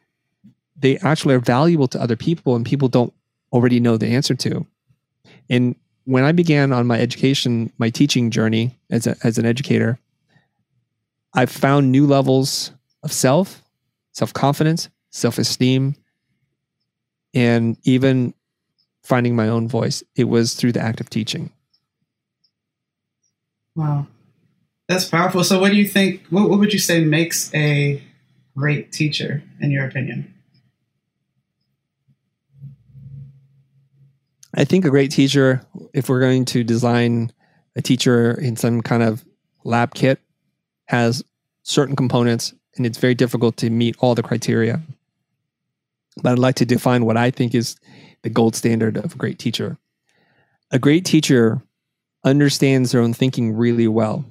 they 0.80 0.99
actually 0.99 1.34
are 1.34 1.40
valuable 1.40 1.88
to 1.88 2.00
other 2.00 2.16
people 2.16 2.56
and 2.56 2.64
people 2.64 2.88
don't 2.88 3.12
already 3.52 3.80
know 3.80 3.96
the 3.96 4.08
answer 4.08 4.34
to. 4.34 4.66
And 5.49 5.76
when 6.04 6.25
I 6.25 6.32
began 6.32 6.72
on 6.72 6.87
my 6.87 6.99
education, 6.99 7.72
my 7.78 7.90
teaching 7.90 8.30
journey 8.30 8.78
as, 8.90 9.06
a, 9.06 9.16
as 9.22 9.38
an 9.38 9.46
educator, 9.46 9.99
I 11.34 11.46
found 11.46 11.92
new 11.92 12.06
levels 12.06 12.72
of 13.02 13.12
self, 13.12 13.62
self 14.12 14.32
confidence, 14.32 14.88
self 15.10 15.38
esteem, 15.38 15.96
and 17.34 17.76
even 17.84 18.34
finding 19.02 19.37
my 19.37 19.49
own 19.49 19.68
voice. 19.68 20.02
It 20.16 20.25
was 20.25 20.54
through 20.54 20.72
the 20.72 20.80
act 20.80 21.00
of 21.00 21.10
teaching. 21.10 21.50
Wow. 23.76 24.06
That's 24.88 25.04
powerful. 25.04 25.44
So, 25.44 25.60
what 25.60 25.70
do 25.70 25.76
you 25.76 25.87
think? 25.87 26.26
What, 26.30 26.50
what 26.50 26.58
would 26.58 26.72
you 26.72 26.80
say 26.80 27.04
makes 27.04 27.54
a 27.54 28.02
great 28.56 28.90
teacher, 28.90 29.42
in 29.60 29.70
your 29.70 29.87
opinion? 29.87 30.34
I 34.54 34.64
think 34.64 34.85
a 34.85 34.90
great 34.90 35.11
teacher, 35.11 35.62
if 35.92 36.09
we're 36.09 36.21
going 36.21 36.45
to 36.47 36.64
design 36.64 37.33
a 37.76 37.83
teacher 37.83 38.33
in 38.33 38.57
some 38.57 38.80
kind 38.80 39.02
of 39.02 39.25
lab 39.64 39.95
kit, 39.95 40.21
has 40.87 41.23
certain 41.62 41.95
components, 41.95 42.52
and 42.76 42.85
it's 42.85 42.99
very 42.99 43.14
difficult 43.14 43.57
to 43.59 43.71
meet 43.71 43.97
all 44.00 44.14
the 44.14 44.23
criteria. 44.23 44.80
But 46.23 46.33
I'd 46.33 46.38
like 46.38 46.57
to 46.57 46.66
define 46.66 47.04
what 47.04 47.16
I 47.16 47.30
think 47.30 47.54
is 47.54 47.76
the 48.23 48.30
gold 48.30 48.57
standard 48.57 48.97
of 48.97 49.14
a 49.14 49.19
great 49.19 49.38
teacher. 49.38 49.78
A 50.73 50.78
great 50.78 51.04
teacher 51.04 51.62
understands 52.25 52.92
their 52.92 53.00
own 53.00 53.12
thinking 53.12 53.57
really 53.57 53.88
well. 53.88 54.25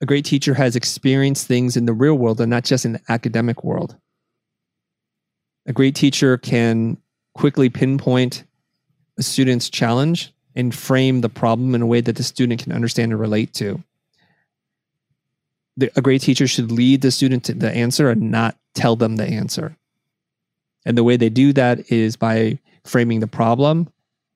A 0.00 0.06
great 0.06 0.24
teacher 0.24 0.54
has 0.54 0.76
experienced 0.76 1.46
things 1.46 1.76
in 1.76 1.86
the 1.86 1.92
real 1.92 2.14
world 2.14 2.40
and 2.40 2.50
not 2.50 2.64
just 2.64 2.84
in 2.84 2.92
the 2.94 3.00
academic 3.08 3.64
world. 3.64 3.96
A 5.66 5.72
great 5.72 5.94
teacher 5.94 6.36
can 6.36 6.98
quickly 7.34 7.68
pinpoint 7.68 8.44
a 9.18 9.22
student's 9.22 9.68
challenge 9.68 10.32
and 10.54 10.74
frame 10.74 11.20
the 11.20 11.28
problem 11.28 11.74
in 11.74 11.82
a 11.82 11.86
way 11.86 12.00
that 12.00 12.16
the 12.16 12.22
student 12.22 12.62
can 12.62 12.72
understand 12.72 13.12
and 13.12 13.20
relate 13.20 13.52
to. 13.54 13.82
The, 15.76 15.90
a 15.96 16.00
great 16.00 16.22
teacher 16.22 16.46
should 16.46 16.72
lead 16.72 17.02
the 17.02 17.10
student 17.10 17.44
to 17.44 17.54
the 17.54 17.70
answer 17.70 18.10
and 18.10 18.30
not 18.30 18.56
tell 18.74 18.96
them 18.96 19.16
the 19.16 19.26
answer. 19.26 19.76
And 20.84 20.96
the 20.96 21.04
way 21.04 21.16
they 21.16 21.28
do 21.28 21.52
that 21.52 21.92
is 21.92 22.16
by 22.16 22.58
framing 22.84 23.20
the 23.20 23.26
problem, 23.26 23.88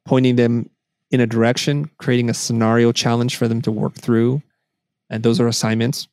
pointing 0.04 0.36
them 0.36 0.68
in 1.10 1.20
a 1.20 1.26
direction, 1.26 1.90
creating 1.98 2.30
a 2.30 2.34
scenario 2.34 2.92
challenge 2.92 3.36
for 3.36 3.48
them 3.48 3.62
to 3.62 3.72
work 3.72 3.94
through. 3.94 4.42
And 5.10 5.22
those 5.22 5.40
are 5.40 5.48
assignments. 5.48 6.08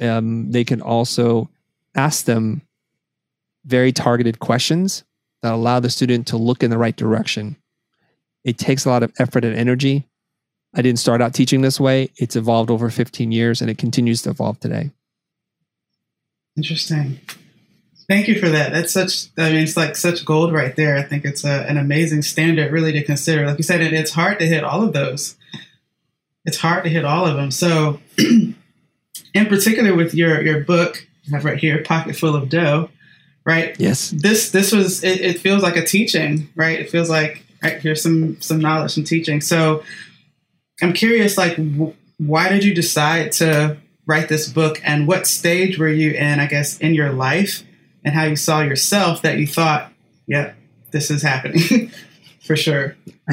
Um, 0.00 0.50
they 0.50 0.64
can 0.64 0.80
also 0.80 1.48
ask 1.94 2.24
them 2.24 2.62
very 3.64 3.92
targeted 3.92 4.38
questions 4.38 5.04
that 5.42 5.52
allow 5.52 5.80
the 5.80 5.90
student 5.90 6.26
to 6.28 6.36
look 6.36 6.62
in 6.62 6.70
the 6.70 6.78
right 6.78 6.96
direction. 6.96 7.56
It 8.46 8.58
takes 8.58 8.84
a 8.84 8.88
lot 8.88 9.02
of 9.02 9.12
effort 9.18 9.44
and 9.44 9.56
energy. 9.56 10.06
I 10.72 10.80
didn't 10.80 11.00
start 11.00 11.20
out 11.20 11.34
teaching 11.34 11.62
this 11.62 11.80
way. 11.80 12.10
It's 12.16 12.36
evolved 12.36 12.70
over 12.70 12.90
15 12.90 13.32
years 13.32 13.60
and 13.60 13.68
it 13.68 13.76
continues 13.76 14.22
to 14.22 14.30
evolve 14.30 14.60
today. 14.60 14.92
Interesting. 16.56 17.18
Thank 18.08 18.28
you 18.28 18.38
for 18.38 18.48
that. 18.48 18.72
That's 18.72 18.92
such, 18.92 19.26
I 19.36 19.50
mean, 19.50 19.64
it's 19.64 19.76
like 19.76 19.96
such 19.96 20.24
gold 20.24 20.52
right 20.52 20.76
there. 20.76 20.96
I 20.96 21.02
think 21.02 21.24
it's 21.24 21.44
a, 21.44 21.68
an 21.68 21.76
amazing 21.76 22.22
standard 22.22 22.70
really 22.70 22.92
to 22.92 23.02
consider. 23.02 23.44
Like 23.46 23.58
you 23.58 23.64
said, 23.64 23.80
it, 23.80 23.92
it's 23.92 24.12
hard 24.12 24.38
to 24.38 24.46
hit 24.46 24.62
all 24.62 24.84
of 24.84 24.92
those. 24.92 25.36
It's 26.44 26.58
hard 26.58 26.84
to 26.84 26.90
hit 26.90 27.04
all 27.04 27.26
of 27.26 27.34
them. 27.34 27.50
So, 27.50 28.00
in 28.18 28.54
particular 29.34 29.92
with 29.92 30.14
your, 30.14 30.40
your 30.42 30.60
book, 30.60 31.04
I 31.26 31.34
have 31.34 31.44
right 31.44 31.58
here, 31.58 31.82
Pocket 31.82 32.14
Full 32.14 32.36
of 32.36 32.48
Dough, 32.48 32.90
right? 33.44 33.74
Yes. 33.80 34.10
This, 34.10 34.52
this 34.52 34.70
was, 34.70 35.02
it, 35.02 35.20
it 35.20 35.40
feels 35.40 35.64
like 35.64 35.76
a 35.76 35.84
teaching, 35.84 36.48
right? 36.54 36.78
It 36.78 36.90
feels 36.90 37.10
like, 37.10 37.42
here's 37.62 38.02
some, 38.02 38.40
some 38.40 38.58
knowledge, 38.58 38.92
some 38.92 39.04
teaching. 39.04 39.40
So 39.40 39.82
I'm 40.82 40.92
curious, 40.92 41.38
like, 41.38 41.56
w- 41.56 41.94
why 42.18 42.48
did 42.48 42.64
you 42.64 42.74
decide 42.74 43.32
to 43.32 43.76
write 44.06 44.28
this 44.28 44.48
book 44.48 44.80
and 44.84 45.06
what 45.06 45.26
stage 45.26 45.78
were 45.78 45.88
you 45.88 46.12
in, 46.12 46.40
I 46.40 46.46
guess, 46.46 46.78
in 46.78 46.94
your 46.94 47.12
life 47.12 47.62
and 48.04 48.14
how 48.14 48.24
you 48.24 48.36
saw 48.36 48.60
yourself 48.60 49.22
that 49.22 49.38
you 49.38 49.46
thought, 49.46 49.92
yep, 50.26 50.56
this 50.92 51.10
is 51.10 51.22
happening 51.22 51.90
for 52.46 52.56
sure. 52.56 52.96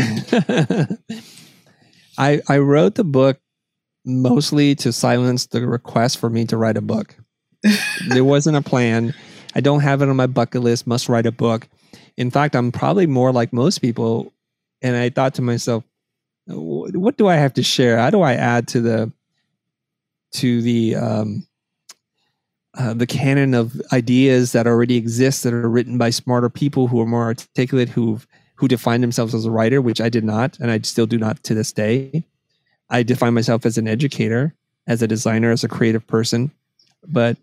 I 2.18 2.42
I 2.48 2.58
wrote 2.58 2.96
the 2.96 3.04
book 3.04 3.40
mostly 4.06 4.76
to 4.76 4.92
silence 4.92 5.46
the 5.48 5.66
request 5.66 6.18
for 6.18 6.30
me 6.30 6.46
to 6.46 6.58
write 6.58 6.78
a 6.78 6.82
book. 6.82 7.16
there 8.10 8.26
wasn't 8.26 8.58
a 8.58 8.62
plan. 8.62 9.14
I 9.56 9.62
don't 9.62 9.82
have 9.82 10.02
it 10.02 10.10
on 10.10 10.16
my 10.16 10.28
bucket 10.28 10.62
list, 10.62 10.88
must 10.88 11.08
write 11.08 11.26
a 11.26 11.32
book. 11.32 11.68
In 12.18 12.32
fact, 12.32 12.56
I'm 12.56 12.72
probably 12.72 13.08
more 13.08 13.32
like 13.32 13.54
most 13.54 13.80
people. 13.80 14.32
And 14.82 14.96
I 14.96 15.10
thought 15.10 15.36
to 15.36 15.42
myself, 15.42 15.84
what 16.46 17.18
do 17.18 17.28
I 17.28 17.36
have 17.36 17.54
to 17.54 17.64
share? 17.64 17.98
How 17.98 18.10
do 18.10 18.22
I 18.22 18.34
add 18.34 18.68
to 18.70 18.82
the 18.82 19.12
to 20.34 20.62
the 20.62 20.96
um, 20.96 21.48
uh, 22.78 22.94
the 22.94 23.08
canon 23.08 23.54
of 23.54 23.80
ideas 23.94 24.52
that 24.52 24.68
already 24.68 24.98
exist 24.98 25.44
that 25.44 25.54
are 25.54 25.70
written 25.70 25.98
by 25.98 26.10
smarter 26.10 26.50
people 26.50 26.88
who 26.88 27.00
are 27.00 27.06
more 27.06 27.24
articulate, 27.24 27.90
who 27.90 28.20
who 28.56 28.68
define 28.68 29.02
themselves 29.02 29.34
as 29.34 29.46
a 29.46 29.52
writer, 29.52 29.82
which 29.82 30.02
I 30.02 30.10
did 30.10 30.24
not, 30.24 30.60
and 30.60 30.72
I 30.72 30.80
still 30.80 31.06
do 31.06 31.18
not 31.18 31.44
to 31.44 31.54
this 31.54 31.72
day. 31.72 32.24
I 32.90 33.04
define 33.04 33.34
myself 33.34 33.66
as 33.66 33.78
an 33.78 33.88
educator, 33.88 34.54
as 34.88 35.02
a 35.02 35.08
designer, 35.08 35.52
as 35.52 35.64
a 35.64 35.70
creative 35.70 36.06
person, 36.08 36.52
but 37.08 37.38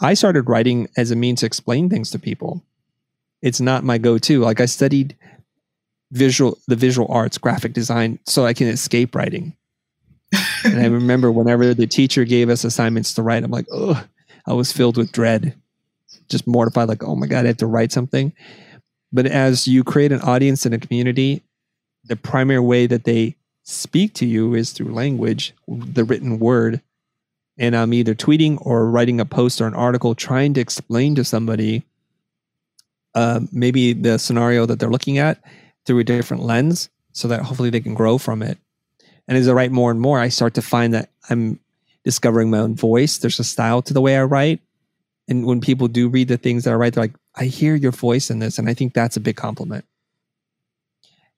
I 0.00 0.14
started 0.14 0.48
writing 0.48 0.88
as 0.96 1.10
a 1.10 1.16
means 1.16 1.40
to 1.40 1.46
explain 1.46 1.88
things 1.88 2.10
to 2.10 2.18
people. 2.18 2.62
It's 3.42 3.60
not 3.60 3.84
my 3.84 3.98
go-to. 3.98 4.40
Like 4.40 4.60
I 4.60 4.66
studied 4.66 5.16
visual 6.12 6.58
the 6.66 6.76
visual 6.76 7.08
arts, 7.10 7.38
graphic 7.38 7.72
design, 7.72 8.18
so 8.26 8.44
I 8.44 8.54
can 8.54 8.68
escape 8.68 9.14
writing. 9.14 9.54
and 10.64 10.80
I 10.80 10.86
remember 10.86 11.30
whenever 11.32 11.74
the 11.74 11.86
teacher 11.86 12.24
gave 12.24 12.48
us 12.48 12.64
assignments 12.64 13.14
to 13.14 13.22
write, 13.22 13.44
I'm 13.44 13.50
like, 13.50 13.66
oh, 13.72 14.04
I 14.46 14.52
was 14.52 14.72
filled 14.72 14.96
with 14.96 15.12
dread, 15.12 15.54
just 16.28 16.46
mortified, 16.46 16.88
like, 16.88 17.04
oh 17.04 17.16
my 17.16 17.26
God, 17.26 17.44
I 17.44 17.48
have 17.48 17.56
to 17.58 17.66
write 17.66 17.92
something. 17.92 18.32
But 19.12 19.26
as 19.26 19.66
you 19.66 19.84
create 19.84 20.12
an 20.12 20.20
audience 20.20 20.64
and 20.64 20.74
a 20.74 20.78
community, 20.78 21.42
the 22.04 22.16
primary 22.16 22.60
way 22.60 22.86
that 22.86 23.04
they 23.04 23.36
speak 23.64 24.14
to 24.14 24.26
you 24.26 24.54
is 24.54 24.72
through 24.72 24.92
language, 24.92 25.54
the 25.68 26.04
written 26.04 26.38
word. 26.38 26.80
And 27.58 27.76
I'm 27.76 27.92
either 27.92 28.14
tweeting 28.14 28.58
or 28.64 28.90
writing 28.90 29.20
a 29.20 29.24
post 29.24 29.60
or 29.60 29.66
an 29.66 29.74
article 29.74 30.14
trying 30.14 30.54
to 30.54 30.60
explain 30.60 31.14
to 31.16 31.24
somebody 31.24 31.84
uh, 33.14 33.40
maybe 33.52 33.92
the 33.92 34.18
scenario 34.18 34.66
that 34.66 34.78
they're 34.78 34.90
looking 34.90 35.18
at 35.18 35.42
through 35.86 35.98
a 35.98 36.04
different 36.04 36.42
lens 36.42 36.88
so 37.12 37.28
that 37.28 37.42
hopefully 37.42 37.70
they 37.70 37.80
can 37.80 37.94
grow 37.94 38.18
from 38.18 38.42
it. 38.42 38.58
And 39.26 39.36
as 39.36 39.48
I 39.48 39.52
write 39.52 39.72
more 39.72 39.90
and 39.90 40.00
more, 40.00 40.18
I 40.18 40.28
start 40.28 40.54
to 40.54 40.62
find 40.62 40.94
that 40.94 41.10
I'm 41.28 41.60
discovering 42.04 42.50
my 42.50 42.58
own 42.58 42.74
voice. 42.74 43.18
There's 43.18 43.38
a 43.38 43.44
style 43.44 43.82
to 43.82 43.94
the 43.94 44.00
way 44.00 44.16
I 44.16 44.24
write. 44.24 44.60
And 45.28 45.46
when 45.46 45.60
people 45.60 45.86
do 45.86 46.08
read 46.08 46.28
the 46.28 46.36
things 46.36 46.64
that 46.64 46.72
I 46.72 46.74
write, 46.74 46.94
they're 46.94 47.04
like, 47.04 47.14
I 47.36 47.44
hear 47.44 47.74
your 47.74 47.92
voice 47.92 48.30
in 48.30 48.40
this. 48.40 48.58
And 48.58 48.68
I 48.68 48.74
think 48.74 48.94
that's 48.94 49.16
a 49.16 49.20
big 49.20 49.36
compliment. 49.36 49.84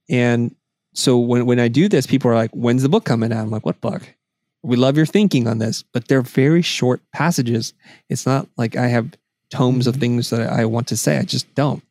And 0.09 0.55
so 0.95 1.19
when, 1.19 1.47
when 1.47 1.61
I 1.61 1.69
do 1.69 1.89
this, 1.89 2.07
people 2.07 2.31
are 2.31 2.35
like, 2.35 2.51
when's 2.53 2.83
the 2.83 2.89
book 2.89 3.05
coming 3.05 3.33
out? 3.33 3.43
I'm 3.43 3.51
like, 3.51 3.67
what 3.67 3.81
book? 3.81 4.15
We 4.63 4.77
love 4.77 4.97
your 4.97 5.07
thinking 5.07 5.49
on 5.49 5.59
this, 5.59 5.83
but 5.83 6.09
they're 6.09 6.23
very 6.23 6.63
short 6.63 7.03
passages. 7.13 7.75
It's 8.09 8.25
not 8.25 8.49
like 8.57 8.77
I 8.77 8.87
have 8.87 9.11
tomes 9.53 9.87
of 9.87 9.97
things 9.97 10.31
that 10.31 10.49
I 10.51 10.65
want 10.65 10.89
to 10.89 10.97
say. 10.97 11.19
I 11.19 11.23
just 11.23 11.55
don't. 11.55 11.83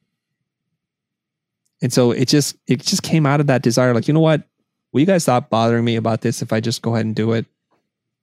And 1.81 1.93
so 1.93 2.11
it 2.11 2.27
just 2.27 2.57
it 2.67 2.81
just 2.81 3.03
came 3.03 3.25
out 3.25 3.39
of 3.39 3.47
that 3.47 3.61
desire, 3.61 3.93
like, 3.93 4.07
you 4.07 4.13
know 4.13 4.19
what? 4.19 4.43
Will 4.91 4.99
you 4.99 5.05
guys 5.05 5.23
stop 5.23 5.49
bothering 5.49 5.85
me 5.85 5.95
about 5.95 6.21
this 6.21 6.41
if 6.41 6.51
I 6.51 6.59
just 6.59 6.81
go 6.81 6.93
ahead 6.93 7.05
and 7.05 7.15
do 7.15 7.31
it? 7.33 7.45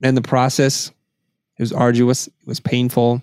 And 0.03 0.17
the 0.17 0.23
process, 0.23 0.89
it 1.57 1.63
was 1.63 1.73
arduous, 1.73 2.27
it 2.27 2.47
was 2.47 2.61
painful. 2.61 3.23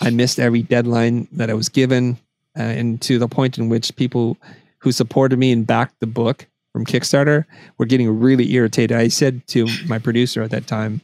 I 0.00 0.10
missed 0.10 0.38
every 0.38 0.62
deadline 0.62 1.28
that 1.32 1.50
I 1.50 1.54
was 1.54 1.68
given, 1.68 2.18
uh, 2.58 2.62
and 2.62 3.00
to 3.02 3.18
the 3.18 3.28
point 3.28 3.58
in 3.58 3.68
which 3.68 3.94
people 3.96 4.36
who 4.78 4.92
supported 4.92 5.38
me 5.38 5.50
and 5.52 5.66
backed 5.66 5.98
the 6.00 6.06
book 6.06 6.46
from 6.72 6.84
Kickstarter 6.84 7.44
were 7.78 7.86
getting 7.86 8.20
really 8.20 8.52
irritated. 8.52 8.96
I 8.96 9.08
said 9.08 9.46
to 9.48 9.66
my 9.86 9.98
producer 9.98 10.42
at 10.42 10.50
that 10.50 10.66
time, 10.66 11.00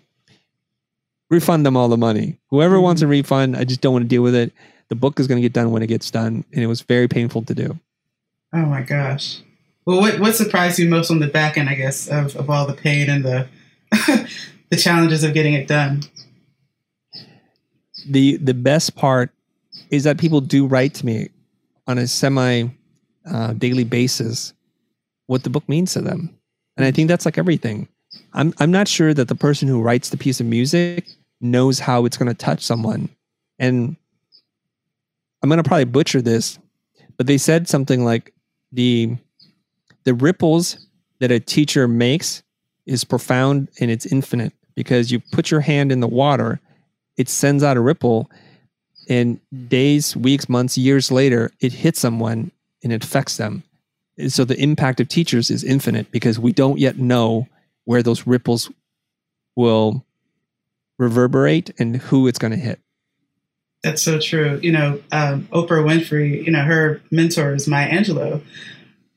refund 1.31 1.65
them 1.65 1.77
all 1.77 1.89
the 1.89 1.97
money. 1.97 2.39
Whoever 2.51 2.77
mm-hmm. 2.77 2.85
wants 2.85 3.03
a 3.03 3.07
refund, 3.07 3.57
I 3.57 3.65
just 3.65 3.81
don't 3.81 3.93
want 3.93 4.05
to 4.05 4.09
deal 4.09 4.23
with 4.23 4.35
it. 4.35 4.53
The 4.89 4.97
book 4.97 5.21
is 5.21 5.27
going 5.27 5.37
to 5.37 5.43
get 5.43 5.53
done 5.53 5.71
when 5.71 5.83
it 5.83 5.87
gets 5.87 6.11
done. 6.11 6.45
And 6.53 6.63
it 6.63 6.67
was 6.67 6.83
very 6.83 7.09
painful 7.09 7.43
to 7.43 7.55
do. 7.55 7.79
Oh 8.53 8.67
my 8.67 8.83
gosh. 8.83 9.41
Well, 9.87 10.01
what, 10.01 10.21
what 10.21 10.35
surprised 10.35 10.79
you 10.79 10.89
most 10.89 11.11
on 11.11 11.21
the 11.21 11.29
back 11.29 11.57
end, 11.57 11.69
I 11.69 11.75
guess, 11.75 12.09
of, 12.09 12.37
of 12.37 12.51
all 12.51 12.67
the 12.67 12.75
pain 12.75 13.09
and 13.09 13.25
the 13.25 13.49
the 14.71 14.77
challenges 14.77 15.25
of 15.25 15.35
getting 15.35 15.55
it 15.55 15.67
done? 15.67 16.03
The 18.09 18.37
the 18.37 18.55
best 18.55 18.97
part 18.97 19.31
is 19.91 20.05
that 20.05 20.19
people 20.19 20.41
do 20.41 20.67
write 20.67 20.95
to 20.95 21.07
me 21.07 21.31
on 21.87 21.99
a 21.99 22.07
semi 22.07 22.69
uh, 23.29 23.53
daily 23.55 23.85
basis 23.85 24.53
what 25.27 25.45
the 25.45 25.51
book 25.51 25.69
means 25.69 25.93
to 25.95 26.01
them, 26.01 26.37
and 26.77 26.87
I 26.87 26.91
think 26.91 27.09
that's 27.09 27.25
like 27.25 27.39
everything. 27.39 27.89
I'm 28.33 28.55
I'm 28.59 28.71
not 28.71 28.89
sure 28.89 29.13
that 29.15 29.29
the 29.29 29.35
person 29.35 29.69
who 29.69 29.83
writes 29.83 30.11
the 30.11 30.17
piece 30.17 30.41
of 30.41 30.47
music 30.47 31.07
knows 31.41 31.79
how 31.79 32.05
it's 32.05 32.17
going 32.17 32.29
to 32.29 32.35
touch 32.35 32.63
someone, 32.63 33.09
and 33.59 33.97
I'm 35.43 35.49
going 35.49 35.63
to 35.63 35.69
probably 35.69 35.85
butcher 35.85 36.21
this, 36.21 36.59
but 37.17 37.27
they 37.27 37.39
said 37.39 37.69
something 37.69 38.05
like 38.05 38.33
the 38.73 39.17
the 40.05 40.15
ripples 40.15 40.87
that 41.19 41.31
a 41.31 41.41
teacher 41.41 41.87
makes 41.87 42.43
is 42.87 43.05
profound 43.05 43.69
and 43.81 43.91
it's 43.91 44.07
infinite 44.07 44.53
because 44.75 45.11
you 45.11 45.21
put 45.33 45.51
your 45.51 45.61
hand 45.61 45.93
in 45.93 46.01
the 46.01 46.09
water 46.09 46.61
it 47.21 47.29
sends 47.29 47.63
out 47.63 47.77
a 47.77 47.81
ripple 47.81 48.31
and 49.11 49.39
days 49.69 50.17
weeks 50.17 50.49
months 50.49 50.79
years 50.79 51.13
later 51.13 51.51
it 51.61 51.71
hits 51.71 52.01
someone 52.01 52.51
and 52.83 52.95
it 52.95 53.05
affects 53.05 53.37
them. 53.37 53.63
And 54.17 54.33
so 54.33 54.47
the 54.47 54.59
impact 54.59 55.01
of 55.01 55.09
teachers 55.09 55.51
is 55.51 55.63
infinite 55.63 56.11
because 56.11 56.39
we 56.39 56.53
don't 56.53 56.79
yet 56.79 56.97
know 56.97 57.47
where 57.85 58.03
those 58.03 58.27
ripples 58.27 58.71
will 59.55 60.03
reverberate 61.00 61.71
and 61.78 61.97
who 61.97 62.28
it's 62.28 62.38
going 62.38 62.52
to 62.52 62.59
hit 62.59 62.80
that's 63.83 64.02
so 64.02 64.19
true. 64.19 64.61
You 64.62 64.73
know, 64.73 65.00
um, 65.11 65.49
Oprah 65.52 65.85
Winfrey, 65.85 66.45
you 66.45 66.52
know, 66.52 66.62
her 66.62 67.00
mentor 67.11 67.54
is 67.54 67.66
Maya 67.66 67.90
Angelou. 67.90 68.42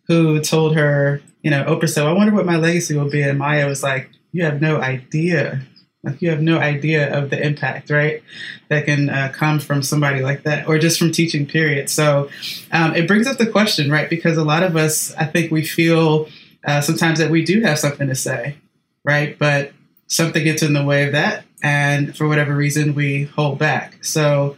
who 0.08 0.42
told 0.42 0.76
her, 0.76 1.22
you 1.42 1.50
know, 1.50 1.64
Oprah 1.64 1.90
said, 1.90 2.06
I 2.06 2.12
wonder 2.14 2.34
what 2.34 2.46
my 2.46 2.58
legacy 2.58 2.96
will 2.96 3.10
be. 3.10 3.22
And 3.22 3.40
Maya 3.40 3.68
was 3.68 3.84
like, 3.84 4.10
you 4.32 4.44
have 4.44 4.62
no 4.62 4.82
idea. 4.82 5.62
Like 6.04 6.22
you 6.22 6.30
have 6.30 6.42
no 6.42 6.60
idea 6.60 7.18
of 7.18 7.30
the 7.30 7.42
impact, 7.42 7.90
right? 7.90 8.22
That 8.68 8.86
can 8.86 9.10
uh, 9.10 9.32
come 9.34 9.60
from 9.60 9.82
somebody 9.82 10.22
like 10.22 10.44
that, 10.44 10.68
or 10.68 10.78
just 10.78 11.00
from 11.00 11.14
teaching. 11.14 11.46
Period. 11.46 11.90
So 11.90 12.30
um, 12.74 12.94
it 12.94 13.08
brings 13.08 13.26
up 13.26 13.38
the 13.38 13.48
question, 13.48 13.90
right? 13.90 14.10
Because 14.10 14.36
a 14.36 14.44
lot 14.44 14.64
of 14.64 14.76
us, 14.76 15.14
I 15.16 15.26
think, 15.26 15.50
we 15.50 15.66
feel 15.66 16.28
uh, 16.66 16.82
sometimes 16.82 17.20
that 17.20 17.32
we 17.32 17.46
do 17.46 17.62
have 17.62 17.80
something 17.80 18.10
to 18.10 18.16
say, 18.16 18.58
right? 19.06 19.40
But 19.40 19.72
something 20.08 20.44
gets 20.44 20.64
in 20.64 20.74
the 20.74 20.84
way 20.84 21.06
of 21.06 21.12
that, 21.14 21.46
and 21.62 22.16
for 22.16 22.28
whatever 22.28 22.56
reason, 22.56 22.96
we 22.96 23.24
hold 23.24 23.60
back. 23.60 24.04
So, 24.04 24.58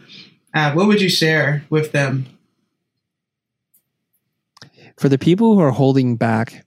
uh, 0.54 0.72
what 0.72 0.86
would 0.86 1.00
you 1.00 1.08
share 1.08 1.64
with 1.70 1.92
them? 1.92 2.26
For 4.96 5.08
the 5.08 5.18
people 5.18 5.54
who 5.54 5.60
are 5.60 5.70
holding 5.70 6.16
back, 6.16 6.64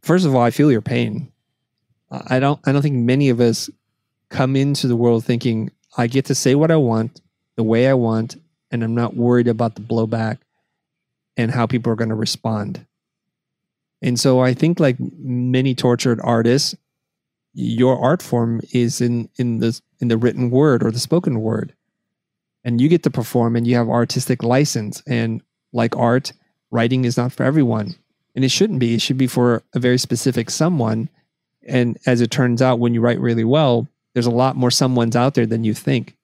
first 0.00 0.24
of 0.24 0.34
all, 0.34 0.42
I 0.42 0.50
feel 0.50 0.72
your 0.72 0.80
pain. 0.80 1.30
I 2.10 2.40
don't. 2.40 2.58
I 2.64 2.72
don't 2.72 2.82
think 2.82 2.96
many 2.96 3.28
of 3.28 3.40
us 3.40 3.68
come 4.30 4.56
into 4.56 4.86
the 4.86 4.96
world 4.96 5.24
thinking 5.24 5.70
I 5.96 6.06
get 6.06 6.26
to 6.26 6.34
say 6.34 6.54
what 6.54 6.70
I 6.70 6.76
want, 6.76 7.20
the 7.56 7.62
way 7.62 7.88
I 7.88 7.94
want, 7.94 8.36
and 8.70 8.82
I'm 8.82 8.94
not 8.94 9.16
worried 9.16 9.48
about 9.48 9.74
the 9.74 9.82
blowback 9.82 10.38
and 11.36 11.50
how 11.50 11.66
people 11.66 11.92
are 11.92 11.96
going 11.96 12.08
to 12.08 12.14
respond. 12.14 12.86
And 14.02 14.18
so 14.18 14.40
I 14.40 14.54
think 14.54 14.80
like 14.80 14.96
many 14.98 15.74
tortured 15.74 16.20
artists, 16.22 16.74
your 17.58 17.98
art 17.98 18.22
form 18.22 18.60
is 18.72 19.00
in 19.00 19.28
in 19.36 19.58
the 19.58 19.80
in 20.00 20.06
the 20.06 20.16
written 20.16 20.48
word 20.48 20.84
or 20.84 20.92
the 20.92 21.00
spoken 21.00 21.40
word. 21.40 21.74
And 22.62 22.80
you 22.80 22.88
get 22.88 23.02
to 23.02 23.10
perform 23.10 23.56
and 23.56 23.66
you 23.66 23.74
have 23.74 23.88
artistic 23.88 24.44
license 24.44 25.02
and 25.06 25.42
like 25.72 25.96
art, 25.96 26.32
writing 26.70 27.04
is 27.04 27.16
not 27.16 27.32
for 27.32 27.42
everyone. 27.42 27.96
And 28.36 28.44
it 28.44 28.50
shouldn't 28.50 28.78
be. 28.78 28.94
It 28.94 29.02
should 29.02 29.18
be 29.18 29.26
for 29.26 29.64
a 29.74 29.80
very 29.80 29.98
specific 29.98 30.50
someone. 30.50 31.08
And 31.66 31.98
as 32.06 32.20
it 32.20 32.30
turns 32.30 32.62
out 32.62 32.78
when 32.78 32.94
you 32.94 33.00
write 33.00 33.18
really 33.18 33.44
well, 33.44 33.88
there's 34.14 34.26
a 34.26 34.30
lot 34.30 34.54
more 34.54 34.70
someone's 34.70 35.16
out 35.16 35.34
there 35.34 35.46
than 35.46 35.64
you 35.64 35.74
think. 35.74 36.16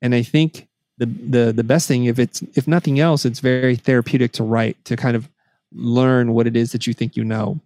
And 0.00 0.12
I 0.12 0.22
think 0.22 0.66
the 0.98 1.06
the 1.06 1.52
the 1.52 1.64
best 1.64 1.86
thing 1.86 2.06
if 2.06 2.18
it's 2.18 2.42
if 2.54 2.66
nothing 2.66 2.98
else 2.98 3.24
it's 3.24 3.40
very 3.40 3.76
therapeutic 3.76 4.32
to 4.32 4.42
write 4.42 4.84
to 4.86 4.96
kind 4.96 5.16
of 5.16 5.28
learn 5.72 6.34
what 6.34 6.46
it 6.46 6.56
is 6.56 6.72
that 6.72 6.88
you 6.88 6.94
think 6.94 7.16
you 7.16 7.24
know. 7.24 7.60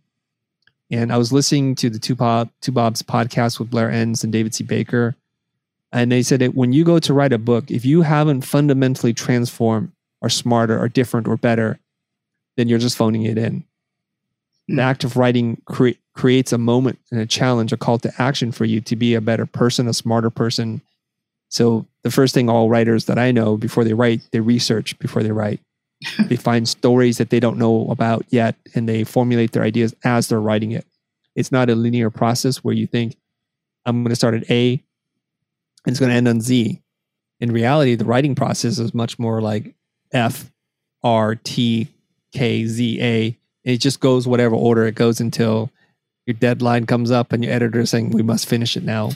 And 0.90 1.12
I 1.12 1.18
was 1.18 1.32
listening 1.32 1.74
to 1.76 1.90
the 1.90 1.98
Two, 1.98 2.14
Bob, 2.14 2.50
Two 2.60 2.72
Bobs 2.72 3.02
podcast 3.02 3.58
with 3.58 3.70
Blair 3.70 3.90
Enns 3.90 4.22
and 4.22 4.32
David 4.32 4.54
C. 4.54 4.62
Baker. 4.62 5.16
And 5.92 6.12
they 6.12 6.22
said 6.22 6.40
that 6.40 6.54
when 6.54 6.72
you 6.72 6.84
go 6.84 6.98
to 6.98 7.14
write 7.14 7.32
a 7.32 7.38
book, 7.38 7.70
if 7.70 7.84
you 7.84 8.02
haven't 8.02 8.42
fundamentally 8.42 9.12
transformed 9.12 9.92
or 10.20 10.28
smarter 10.28 10.78
or 10.78 10.88
different 10.88 11.26
or 11.26 11.36
better, 11.36 11.78
then 12.56 12.68
you're 12.68 12.78
just 12.78 12.96
phoning 12.96 13.22
it 13.22 13.38
in. 13.38 13.64
The 14.68 14.74
hmm. 14.74 14.80
act 14.80 15.04
of 15.04 15.16
writing 15.16 15.60
cre- 15.64 15.90
creates 16.14 16.52
a 16.52 16.58
moment 16.58 16.98
and 17.10 17.20
a 17.20 17.26
challenge, 17.26 17.72
a 17.72 17.76
call 17.76 17.98
to 18.00 18.12
action 18.18 18.52
for 18.52 18.64
you 18.64 18.80
to 18.82 18.96
be 18.96 19.14
a 19.14 19.20
better 19.20 19.46
person, 19.46 19.88
a 19.88 19.94
smarter 19.94 20.30
person. 20.30 20.80
So, 21.48 21.86
the 22.02 22.10
first 22.10 22.34
thing 22.34 22.48
all 22.48 22.68
writers 22.68 23.04
that 23.04 23.18
I 23.18 23.30
know 23.30 23.56
before 23.56 23.84
they 23.84 23.94
write, 23.94 24.20
they 24.32 24.40
research 24.40 24.98
before 24.98 25.22
they 25.22 25.32
write. 25.32 25.60
They 26.28 26.36
find 26.36 26.68
stories 26.68 27.18
that 27.18 27.30
they 27.30 27.40
don't 27.40 27.58
know 27.58 27.88
about 27.90 28.24
yet 28.28 28.56
and 28.74 28.88
they 28.88 29.04
formulate 29.04 29.52
their 29.52 29.62
ideas 29.62 29.94
as 30.04 30.28
they're 30.28 30.40
writing 30.40 30.72
it. 30.72 30.86
It's 31.34 31.52
not 31.52 31.70
a 31.70 31.74
linear 31.74 32.10
process 32.10 32.58
where 32.58 32.74
you 32.74 32.86
think, 32.86 33.16
I'm 33.84 34.02
going 34.02 34.10
to 34.10 34.16
start 34.16 34.34
at 34.34 34.50
A 34.50 34.72
and 34.72 35.92
it's 35.92 36.00
going 36.00 36.10
to 36.10 36.16
end 36.16 36.28
on 36.28 36.40
Z. 36.40 36.82
In 37.40 37.52
reality, 37.52 37.94
the 37.94 38.04
writing 38.04 38.34
process 38.34 38.78
is 38.78 38.94
much 38.94 39.18
more 39.18 39.40
like 39.40 39.74
F, 40.12 40.50
R, 41.02 41.34
T, 41.36 41.88
K, 42.32 42.66
Z, 42.66 43.02
A. 43.02 43.38
It 43.64 43.78
just 43.78 44.00
goes 44.00 44.26
whatever 44.26 44.54
order 44.54 44.86
it 44.86 44.94
goes 44.94 45.21
until 45.21 45.71
your 46.26 46.34
deadline 46.34 46.86
comes 46.86 47.10
up 47.10 47.32
and 47.32 47.44
your 47.44 47.52
editor 47.52 47.80
is 47.80 47.90
saying, 47.90 48.10
We 48.10 48.23
must 48.23 48.49
finish 48.49 48.76
it 48.76 48.82
now. 48.82 49.10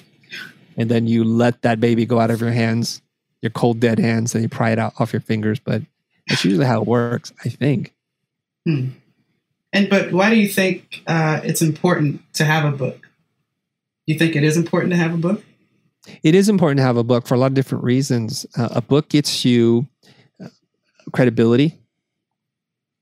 And 0.76 0.90
then 0.90 1.07
you 1.07 1.24
let 1.24 1.62
that 1.62 1.81
baby 1.81 2.07
go 2.07 2.20
out 2.20 2.31
of 2.31 2.40
your 2.40 2.52
hands, 2.52 3.02
your 3.42 3.50
cold, 3.50 3.81
dead 3.81 3.98
hands, 3.98 4.35
and 4.35 4.42
you 4.42 4.48
pry 4.48 4.70
it 4.70 4.78
out 4.78 4.94
off 4.98 5.12
your 5.12 5.20
fingers. 5.20 5.59
But 5.59 5.83
that's 6.31 6.45
usually 6.45 6.64
how 6.64 6.81
it 6.81 6.87
works, 6.87 7.33
I 7.45 7.49
think. 7.49 7.93
Hmm. 8.64 8.90
And 9.73 9.90
but 9.90 10.12
why 10.12 10.31
do 10.31 10.37
you 10.37 10.49
think 10.49 11.03
uh, 11.07 11.40
it's 11.45 11.61
important 11.61 12.23
to 12.35 12.45
have 12.45 12.73
a 12.73 12.77
book? 12.77 13.09
You 14.07 14.19
think 14.19 14.37
it 14.37 14.45
is 14.45 14.57
important 14.57 14.93
to 14.93 14.97
have 14.97 15.12
a 15.12 15.19
book? 15.19 15.45
It 16.23 16.35
is 16.35 16.49
important 16.49 16.79
to 16.79 16.83
have 16.83 16.97
a 16.97 17.05
book 17.05 17.27
for 17.27 17.35
a 17.35 17.38
lot 17.38 17.47
of 17.47 17.55
different 17.55 17.85
reasons. 17.85 18.47
Uh, 18.57 18.69
a 18.73 18.81
book 18.81 19.09
gets 19.09 19.45
you 19.45 19.87
uh, 20.43 20.49
credibility. 21.12 21.77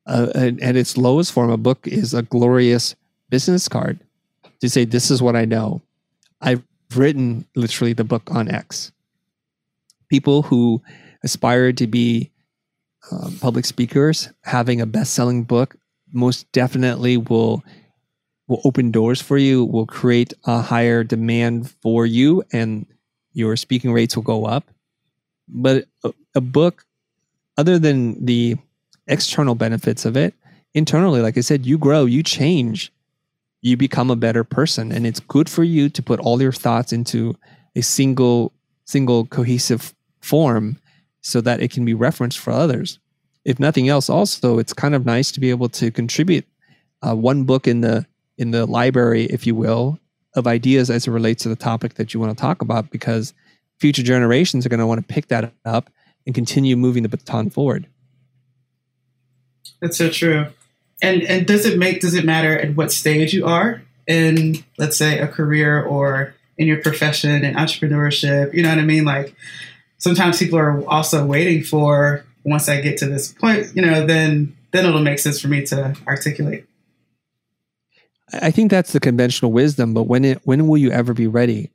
Uh, 0.07 0.31
and 0.35 0.62
at 0.62 0.75
its 0.75 0.97
lowest 0.97 1.33
form, 1.33 1.51
a 1.51 1.59
book 1.59 1.87
is 1.87 2.14
a 2.14 2.23
glorious 2.23 2.97
business 3.29 3.69
card 3.69 4.01
to 4.61 4.71
say, 4.71 4.85
This 4.85 5.11
is 5.11 5.23
what 5.23 5.37
I 5.37 5.45
know. 5.45 5.83
I've 6.41 6.62
written 6.95 7.47
literally 7.55 7.93
the 7.93 8.05
book 8.05 8.23
on 8.31 8.49
X. 8.51 8.91
People 10.09 10.43
who 10.43 10.83
aspire 11.23 11.73
to 11.75 11.87
be 11.87 12.31
um, 13.11 13.38
public 13.40 13.64
speakers, 13.64 14.31
having 14.42 14.81
a 14.81 14.87
best-selling 14.87 15.44
book 15.44 15.77
most 16.12 16.51
definitely 16.53 17.16
will 17.16 17.62
will 18.47 18.62
open 18.64 18.90
doors 18.90 19.21
for 19.21 19.37
you, 19.37 19.62
will 19.62 19.87
create 19.87 20.33
a 20.44 20.62
higher 20.62 21.05
demand 21.05 21.71
for 21.83 22.07
you, 22.07 22.42
and 22.51 22.87
your 23.35 23.57
speaking 23.57 23.92
rates 23.92 24.16
will 24.16 24.23
go 24.23 24.47
up. 24.47 24.71
But 25.47 25.85
a, 26.03 26.14
a 26.35 26.40
book, 26.40 26.87
other 27.59 27.79
than 27.79 28.25
the 28.25 28.57
external 29.07 29.55
benefits 29.55 30.07
of 30.07 30.16
it, 30.16 30.35
internally, 30.73 31.21
like 31.21 31.37
I 31.37 31.42
said, 31.42 31.66
you 31.66 31.77
grow, 31.77 32.07
you 32.07 32.23
change, 32.23 32.90
you 33.61 33.77
become 33.77 34.11
a 34.11 34.16
better 34.16 34.44
person, 34.44 34.92
and 34.92 35.07
it's 35.07 35.21
good 35.21 35.51
for 35.51 35.62
you 35.62 35.90
to 35.90 36.03
put 36.03 36.21
all 36.21 36.40
your 36.40 36.53
thoughts 36.53 36.90
into 36.90 37.37
a 37.77 37.83
single, 37.83 38.53
single 38.87 39.27
cohesive 39.27 39.94
form 40.21 40.79
so 41.29 41.41
that 41.43 41.61
it 41.61 41.71
can 41.71 41.85
be 41.85 41.95
referenced 41.95 42.38
for 42.38 42.53
others. 42.53 42.99
If 43.45 43.61
nothing 43.61 43.88
else, 43.88 44.09
also 44.09 44.59
it's 44.59 44.73
kind 44.73 44.95
of 44.95 45.07
nice 45.07 45.31
to 45.33 45.41
be 45.41 45.51
able 45.51 45.69
to 45.71 45.91
contribute 45.91 46.47
uh, 47.07 47.14
one 47.14 47.45
book 47.45 47.67
in 47.67 47.81
the 47.83 48.07
in 48.37 48.51
the 48.53 48.67
library, 48.67 49.25
if 49.25 49.47
you 49.47 49.55
will, 49.55 49.99
of 50.35 50.47
ideas 50.47 50.91
as 50.91 51.07
it 51.07 51.11
relates 51.11 51.43
to 51.43 51.49
the 51.49 51.57
topic 51.57 51.95
that 51.95 52.14
you 52.14 52.21
want 52.21 52.37
to 52.37 52.41
talk 52.41 52.62
about, 52.62 52.91
because 52.91 53.35
future 53.79 54.03
generations 54.03 54.64
are 54.64 54.69
going 54.69 54.81
to 54.81 54.87
want 54.87 55.01
to 55.01 55.14
pick 55.14 55.29
that 55.29 55.53
up 55.64 55.91
and 56.25 56.35
continue 56.35 56.77
moving 56.77 57.03
the 57.03 57.09
baton 57.09 57.51
forward. 57.51 57.87
That's 59.81 59.97
so 59.97 60.09
true. 60.11 60.47
And 61.03 61.23
and 61.23 61.47
does 61.47 61.67
it 61.67 61.79
make 61.79 62.01
does 62.01 62.14
it 62.14 62.25
matter 62.25 62.59
at 62.59 62.75
what 62.75 62.91
stage 62.93 63.33
you 63.33 63.47
are 63.47 63.83
in 64.07 64.64
let's 64.79 64.97
say 64.97 65.19
a 65.19 65.29
career 65.29 65.83
or 65.83 66.35
in 66.57 66.67
your 66.67 66.83
profession 66.83 67.45
and 67.45 67.57
entrepreneurship? 67.57 68.53
You 68.53 68.62
know 68.62 68.71
what 68.71 68.79
I 68.79 68.85
mean? 68.85 69.05
Like 69.05 69.35
sometimes 69.98 70.38
people 70.38 70.58
are 70.58 70.84
also 70.88 71.24
waiting 71.26 71.62
for 71.62 72.24
once 72.44 72.68
I 72.68 72.80
get 72.80 72.96
to 72.98 73.06
this 73.06 73.32
point, 73.32 73.74
you 73.74 73.82
know, 73.82 74.06
then 74.06 74.56
then 74.70 74.87
it'll 74.87 75.00
make 75.00 75.18
sense 75.18 75.40
for 75.40 75.48
me 75.48 75.64
to 75.66 75.96
articulate. 76.06 76.66
I 78.32 78.50
think 78.50 78.70
that's 78.70 78.92
the 78.92 79.00
conventional 79.00 79.52
wisdom, 79.52 79.94
but 79.94 80.04
when 80.04 80.24
it 80.24 80.40
when 80.44 80.66
will 80.66 80.78
you 80.78 80.90
ever 80.90 81.12
be 81.12 81.26
ready? 81.26 81.70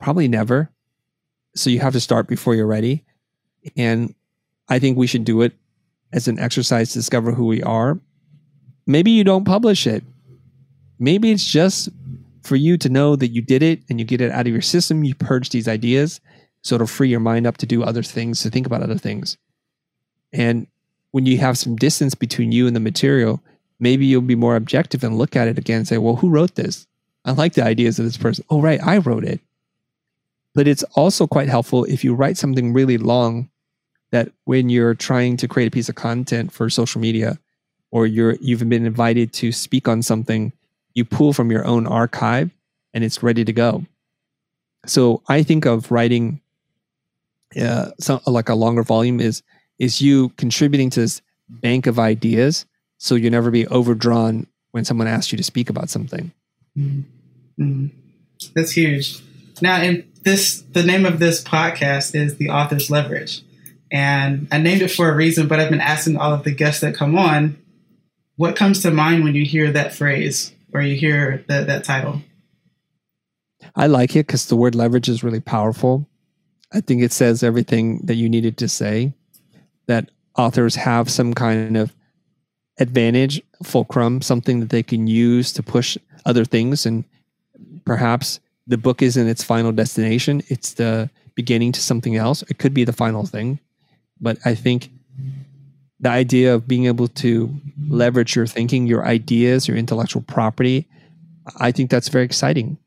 Probably 0.00 0.28
never. 0.28 0.70
So 1.54 1.70
you 1.70 1.80
have 1.80 1.92
to 1.94 2.00
start 2.00 2.26
before 2.26 2.54
you're 2.54 2.66
ready. 2.66 3.04
And 3.76 4.14
I 4.68 4.78
think 4.78 4.96
we 4.96 5.06
should 5.06 5.24
do 5.24 5.42
it 5.42 5.52
as 6.12 6.28
an 6.28 6.38
exercise 6.38 6.92
to 6.92 6.98
discover 6.98 7.32
who 7.32 7.46
we 7.46 7.62
are. 7.62 7.98
Maybe 8.86 9.10
you 9.10 9.24
don't 9.24 9.44
publish 9.44 9.86
it. 9.86 10.04
Maybe 10.98 11.32
it's 11.32 11.44
just 11.44 11.88
for 12.42 12.56
you 12.56 12.76
to 12.78 12.88
know 12.88 13.16
that 13.16 13.28
you 13.28 13.42
did 13.42 13.62
it 13.62 13.82
and 13.88 13.98
you 13.98 14.06
get 14.06 14.20
it 14.20 14.30
out 14.30 14.46
of 14.46 14.52
your 14.52 14.62
system, 14.62 15.02
you 15.02 15.14
purge 15.14 15.50
these 15.50 15.66
ideas 15.66 16.20
so 16.66 16.74
it'll 16.74 16.86
free 16.86 17.08
your 17.08 17.20
mind 17.20 17.46
up 17.46 17.58
to 17.58 17.66
do 17.66 17.84
other 17.84 18.02
things, 18.02 18.42
to 18.42 18.50
think 18.50 18.66
about 18.66 18.82
other 18.82 18.98
things. 18.98 19.36
And 20.32 20.66
when 21.12 21.24
you 21.24 21.38
have 21.38 21.56
some 21.56 21.76
distance 21.76 22.16
between 22.16 22.50
you 22.50 22.66
and 22.66 22.74
the 22.74 22.80
material, 22.80 23.40
maybe 23.78 24.04
you'll 24.04 24.20
be 24.20 24.34
more 24.34 24.56
objective 24.56 25.04
and 25.04 25.16
look 25.16 25.36
at 25.36 25.46
it 25.46 25.58
again 25.58 25.78
and 25.78 25.88
say, 25.88 25.98
well, 25.98 26.16
who 26.16 26.28
wrote 26.28 26.56
this? 26.56 26.88
I 27.24 27.32
like 27.32 27.54
the 27.54 27.64
ideas 27.64 28.00
of 28.00 28.04
this 28.04 28.16
person. 28.16 28.44
Oh, 28.50 28.60
right, 28.60 28.80
I 28.82 28.98
wrote 28.98 29.24
it. 29.24 29.40
But 30.54 30.66
it's 30.66 30.82
also 30.94 31.28
quite 31.28 31.48
helpful 31.48 31.84
if 31.84 32.02
you 32.02 32.14
write 32.14 32.36
something 32.36 32.72
really 32.72 32.98
long 32.98 33.48
that 34.10 34.32
when 34.44 34.68
you're 34.68 34.94
trying 34.94 35.36
to 35.36 35.46
create 35.46 35.68
a 35.68 35.70
piece 35.70 35.88
of 35.88 35.94
content 35.94 36.52
for 36.52 36.68
social 36.68 37.00
media 37.00 37.38
or 37.92 38.06
you're 38.06 38.36
you've 38.40 38.68
been 38.68 38.86
invited 38.86 39.32
to 39.34 39.52
speak 39.52 39.86
on 39.86 40.02
something, 40.02 40.52
you 40.94 41.04
pull 41.04 41.32
from 41.32 41.52
your 41.52 41.64
own 41.64 41.86
archive 41.86 42.50
and 42.92 43.04
it's 43.04 43.22
ready 43.22 43.44
to 43.44 43.52
go. 43.52 43.84
So 44.86 45.22
I 45.28 45.42
think 45.42 45.64
of 45.64 45.92
writing 45.92 46.40
uh, 47.60 47.90
some, 47.98 48.20
like 48.26 48.48
a 48.48 48.54
longer 48.54 48.82
volume 48.82 49.20
is 49.20 49.42
is 49.78 50.00
you 50.00 50.30
contributing 50.30 50.90
to 50.90 51.00
this 51.00 51.22
bank 51.48 51.86
of 51.86 51.98
ideas 51.98 52.66
so 52.98 53.14
you 53.14 53.30
never 53.30 53.50
be 53.50 53.66
overdrawn 53.68 54.46
when 54.72 54.84
someone 54.84 55.06
asks 55.06 55.32
you 55.32 55.38
to 55.38 55.44
speak 55.44 55.70
about 55.70 55.90
something 55.90 56.32
mm-hmm. 56.76 57.00
Mm-hmm. 57.62 57.96
that's 58.54 58.72
huge 58.72 59.20
now 59.62 59.80
in 59.80 60.08
this 60.22 60.62
the 60.72 60.82
name 60.82 61.06
of 61.06 61.18
this 61.18 61.42
podcast 61.42 62.14
is 62.14 62.36
the 62.36 62.50
author's 62.50 62.90
leverage 62.90 63.42
And 63.90 64.48
I 64.50 64.58
named 64.58 64.82
it 64.82 64.90
for 64.90 65.08
a 65.08 65.14
reason, 65.14 65.48
but 65.48 65.60
I've 65.60 65.70
been 65.70 65.80
asking 65.80 66.16
all 66.16 66.32
of 66.32 66.44
the 66.44 66.50
guests 66.50 66.80
that 66.80 66.94
come 66.94 67.16
on, 67.16 67.56
what 68.36 68.56
comes 68.56 68.82
to 68.82 68.90
mind 68.90 69.24
when 69.24 69.34
you 69.34 69.44
hear 69.44 69.70
that 69.72 69.94
phrase 69.94 70.52
or 70.72 70.82
you 70.82 70.96
hear 70.96 71.44
that, 71.48 71.66
that 71.68 71.84
title? 71.84 72.22
I 73.74 73.86
like 73.86 74.10
it 74.16 74.26
because 74.26 74.46
the 74.46 74.56
word 74.56 74.74
leverage 74.74 75.08
is 75.08 75.22
really 75.22 75.40
powerful. 75.40 76.08
I 76.72 76.80
think 76.80 77.02
it 77.02 77.12
says 77.12 77.42
everything 77.42 78.00
that 78.04 78.14
you 78.14 78.28
needed 78.28 78.56
to 78.58 78.68
say. 78.68 79.12
That 79.86 80.10
authors 80.36 80.74
have 80.74 81.10
some 81.10 81.32
kind 81.32 81.76
of 81.76 81.94
advantage, 82.78 83.40
fulcrum, 83.62 84.20
something 84.20 84.60
that 84.60 84.70
they 84.70 84.82
can 84.82 85.06
use 85.06 85.52
to 85.52 85.62
push 85.62 85.96
other 86.24 86.44
things. 86.44 86.84
And 86.84 87.04
perhaps 87.84 88.40
the 88.66 88.76
book 88.76 89.00
isn't 89.00 89.28
its 89.28 89.44
final 89.44 89.72
destination, 89.72 90.42
it's 90.48 90.74
the 90.74 91.08
beginning 91.34 91.72
to 91.72 91.80
something 91.80 92.16
else. 92.16 92.42
It 92.42 92.58
could 92.58 92.74
be 92.74 92.84
the 92.84 92.92
final 92.92 93.24
thing. 93.24 93.60
But 94.20 94.38
I 94.44 94.54
think 94.54 94.90
the 96.00 96.08
idea 96.08 96.54
of 96.54 96.66
being 96.66 96.86
able 96.86 97.08
to 97.08 97.54
leverage 97.88 98.34
your 98.34 98.46
thinking, 98.46 98.86
your 98.86 99.06
ideas, 99.06 99.68
your 99.68 99.76
intellectual 99.76 100.22
property, 100.22 100.88
I 101.58 101.72
think 101.72 101.90
that's 101.90 102.08
very 102.08 102.24
exciting. 102.24 102.78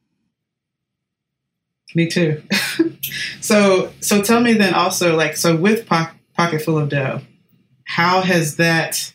Me 1.95 2.08
too. 2.08 2.43
so, 3.41 3.91
so 3.99 4.21
tell 4.21 4.41
me 4.41 4.54
then 4.54 4.73
also, 4.73 5.15
like, 5.15 5.36
so 5.36 5.56
with 5.56 5.88
po- 5.88 6.10
Pocket 6.36 6.62
Full 6.62 6.78
of 6.78 6.89
Dough, 6.89 7.21
how 7.86 8.21
has 8.21 8.58
that 8.58 9.13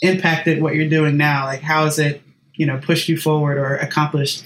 impacted 0.00 0.60
what 0.60 0.74
you're 0.74 0.88
doing 0.88 1.16
now? 1.16 1.46
Like, 1.46 1.60
how 1.60 1.84
has 1.84 1.98
it, 1.98 2.22
you 2.54 2.66
know, 2.66 2.78
pushed 2.78 3.08
you 3.08 3.16
forward 3.16 3.56
or 3.56 3.76
accomplished, 3.76 4.44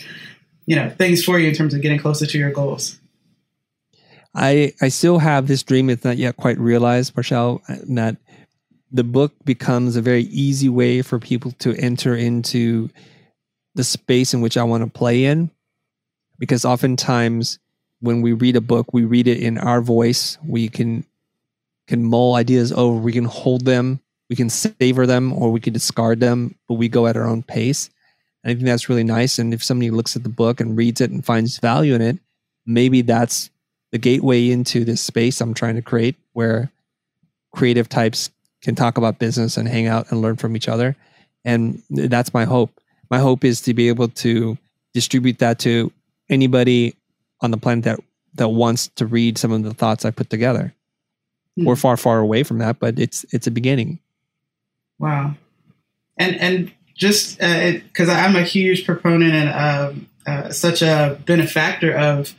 you 0.66 0.76
know, 0.76 0.90
things 0.90 1.24
for 1.24 1.38
you 1.38 1.48
in 1.48 1.54
terms 1.54 1.72
of 1.72 1.80
getting 1.80 1.98
closer 1.98 2.26
to 2.26 2.38
your 2.38 2.52
goals? 2.52 2.98
I 4.34 4.74
I 4.82 4.88
still 4.88 5.18
have 5.18 5.46
this 5.46 5.62
dream. 5.62 5.88
It's 5.88 6.04
not 6.04 6.18
yet 6.18 6.36
quite 6.36 6.58
realized, 6.58 7.14
Parshell, 7.14 7.62
uh, 7.68 7.76
that 7.88 8.18
the 8.92 9.02
book 9.02 9.32
becomes 9.44 9.96
a 9.96 10.02
very 10.02 10.24
easy 10.24 10.68
way 10.68 11.00
for 11.00 11.18
people 11.18 11.52
to 11.52 11.74
enter 11.76 12.14
into 12.14 12.90
the 13.74 13.84
space 13.84 14.34
in 14.34 14.42
which 14.42 14.58
I 14.58 14.62
want 14.64 14.84
to 14.84 14.90
play 14.90 15.24
in. 15.24 15.50
Because 16.38 16.64
oftentimes 16.64 17.58
when 18.00 18.20
we 18.22 18.32
read 18.32 18.56
a 18.56 18.60
book, 18.60 18.92
we 18.92 19.04
read 19.04 19.28
it 19.28 19.38
in 19.38 19.58
our 19.58 19.80
voice. 19.80 20.38
We 20.44 20.68
can 20.68 21.04
can 21.86 22.04
mull 22.04 22.34
ideas 22.34 22.72
over, 22.72 22.98
we 22.98 23.12
can 23.12 23.26
hold 23.26 23.64
them, 23.64 24.00
we 24.28 24.34
can 24.34 24.50
savor 24.50 25.06
them, 25.06 25.32
or 25.32 25.52
we 25.52 25.60
can 25.60 25.72
discard 25.72 26.18
them, 26.18 26.56
but 26.66 26.74
we 26.74 26.88
go 26.88 27.06
at 27.06 27.16
our 27.16 27.28
own 27.28 27.44
pace. 27.44 27.90
And 28.42 28.50
I 28.50 28.54
think 28.54 28.66
that's 28.66 28.88
really 28.88 29.04
nice. 29.04 29.38
And 29.38 29.54
if 29.54 29.62
somebody 29.62 29.90
looks 29.90 30.16
at 30.16 30.24
the 30.24 30.28
book 30.28 30.60
and 30.60 30.76
reads 30.76 31.00
it 31.00 31.10
and 31.10 31.24
finds 31.24 31.58
value 31.58 31.94
in 31.94 32.02
it, 32.02 32.18
maybe 32.66 33.02
that's 33.02 33.50
the 33.92 33.98
gateway 33.98 34.50
into 34.50 34.84
this 34.84 35.00
space 35.00 35.40
I'm 35.40 35.54
trying 35.54 35.76
to 35.76 35.82
create 35.82 36.16
where 36.32 36.70
creative 37.54 37.88
types 37.88 38.30
can 38.62 38.74
talk 38.74 38.98
about 38.98 39.18
business 39.18 39.56
and 39.56 39.68
hang 39.68 39.86
out 39.86 40.10
and 40.10 40.20
learn 40.20 40.36
from 40.36 40.56
each 40.56 40.68
other. 40.68 40.96
And 41.44 41.82
that's 41.88 42.34
my 42.34 42.44
hope. 42.44 42.80
My 43.10 43.18
hope 43.18 43.44
is 43.44 43.60
to 43.62 43.74
be 43.74 43.88
able 43.88 44.08
to 44.08 44.58
distribute 44.92 45.38
that 45.38 45.60
to 45.60 45.92
anybody 46.28 46.94
on 47.40 47.50
the 47.50 47.56
planet 47.56 47.84
that 47.84 48.00
that 48.34 48.48
wants 48.48 48.88
to 48.88 49.06
read 49.06 49.38
some 49.38 49.52
of 49.52 49.62
the 49.62 49.74
thoughts 49.74 50.04
I 50.04 50.10
put 50.10 50.28
together. 50.28 50.74
Mm. 51.58 51.64
We're 51.64 51.76
far, 51.76 51.96
far 51.96 52.18
away 52.18 52.42
from 52.42 52.58
that, 52.58 52.78
but 52.78 52.98
it's 52.98 53.24
it's 53.30 53.46
a 53.46 53.50
beginning. 53.50 53.98
Wow, 54.98 55.34
and 56.18 56.36
and 56.36 56.72
just 56.94 57.38
because 57.38 58.08
uh, 58.08 58.12
I'm 58.12 58.36
a 58.36 58.42
huge 58.42 58.86
proponent 58.86 59.34
and 59.34 59.50
um, 59.50 60.06
uh, 60.26 60.50
such 60.50 60.82
a 60.82 61.20
benefactor 61.26 61.94
of 61.96 62.34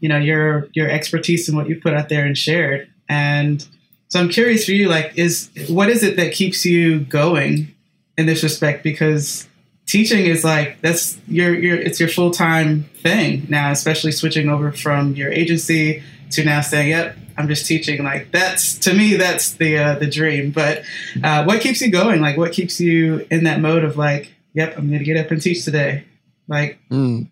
you 0.00 0.08
know 0.08 0.18
your 0.18 0.68
your 0.72 0.90
expertise 0.90 1.48
and 1.48 1.56
what 1.56 1.68
you 1.68 1.80
put 1.80 1.94
out 1.94 2.08
there 2.08 2.24
and 2.24 2.36
shared, 2.36 2.88
and 3.08 3.66
so 4.08 4.20
I'm 4.20 4.28
curious 4.28 4.64
for 4.64 4.72
you, 4.72 4.88
like, 4.88 5.12
is 5.16 5.50
what 5.68 5.88
is 5.88 6.02
it 6.02 6.16
that 6.16 6.32
keeps 6.32 6.64
you 6.64 7.00
going 7.00 7.74
in 8.16 8.26
this 8.26 8.42
respect? 8.42 8.82
Because 8.82 9.48
teaching 9.86 10.26
is 10.26 10.44
like 10.44 10.80
that's 10.80 11.18
your 11.28 11.54
your 11.54 11.76
it's 11.76 11.98
your 11.98 12.08
full 12.08 12.30
time 12.30 12.84
thing 13.02 13.46
now, 13.48 13.70
especially 13.70 14.12
switching 14.12 14.48
over 14.48 14.72
from 14.72 15.14
your 15.14 15.32
agency 15.32 16.02
to 16.32 16.44
now 16.44 16.60
saying, 16.60 16.90
"Yep, 16.90 17.16
I'm 17.38 17.48
just 17.48 17.66
teaching." 17.66 18.02
Like 18.04 18.30
that's 18.32 18.76
to 18.80 18.92
me, 18.92 19.16
that's 19.16 19.52
the 19.52 19.78
uh, 19.78 19.94
the 19.94 20.10
dream. 20.10 20.50
But 20.50 20.82
uh, 21.22 21.44
what 21.44 21.60
keeps 21.60 21.80
you 21.80 21.90
going? 21.90 22.20
Like, 22.20 22.36
what 22.36 22.52
keeps 22.52 22.80
you 22.80 23.26
in 23.30 23.44
that 23.44 23.60
mode 23.60 23.84
of 23.84 23.96
like, 23.96 24.34
"Yep, 24.54 24.76
I'm 24.76 24.88
going 24.88 24.98
to 24.98 25.04
get 25.04 25.16
up 25.16 25.30
and 25.30 25.40
teach 25.40 25.64
today." 25.64 26.04
Like, 26.48 26.78
mm. 26.90 27.30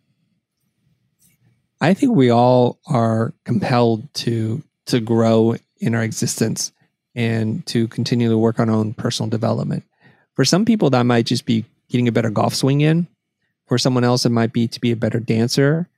I 1.80 1.94
think 1.94 2.14
we 2.14 2.30
all 2.30 2.78
are 2.86 3.34
compelled 3.44 4.12
to 4.14 4.62
to 4.86 5.00
grow 5.00 5.56
in 5.78 5.94
our 5.94 6.02
existence 6.02 6.72
and 7.14 7.64
to 7.66 7.86
continue 7.88 8.28
to 8.28 8.38
work 8.38 8.58
on 8.58 8.68
our 8.68 8.76
own 8.76 8.94
personal 8.94 9.30
development. 9.30 9.84
For 10.34 10.44
some 10.44 10.64
people, 10.64 10.90
that 10.90 11.04
might 11.04 11.26
just 11.26 11.46
be 11.46 11.64
getting 11.88 12.08
a 12.08 12.12
better 12.12 12.30
golf 12.30 12.54
swing 12.54 12.80
in. 12.80 13.06
For 13.66 13.78
someone 13.78 14.04
else, 14.04 14.26
it 14.26 14.30
might 14.30 14.52
be 14.52 14.68
to 14.68 14.80
be 14.80 14.92
a 14.92 14.96
better 14.96 15.20
dancer. 15.20 15.88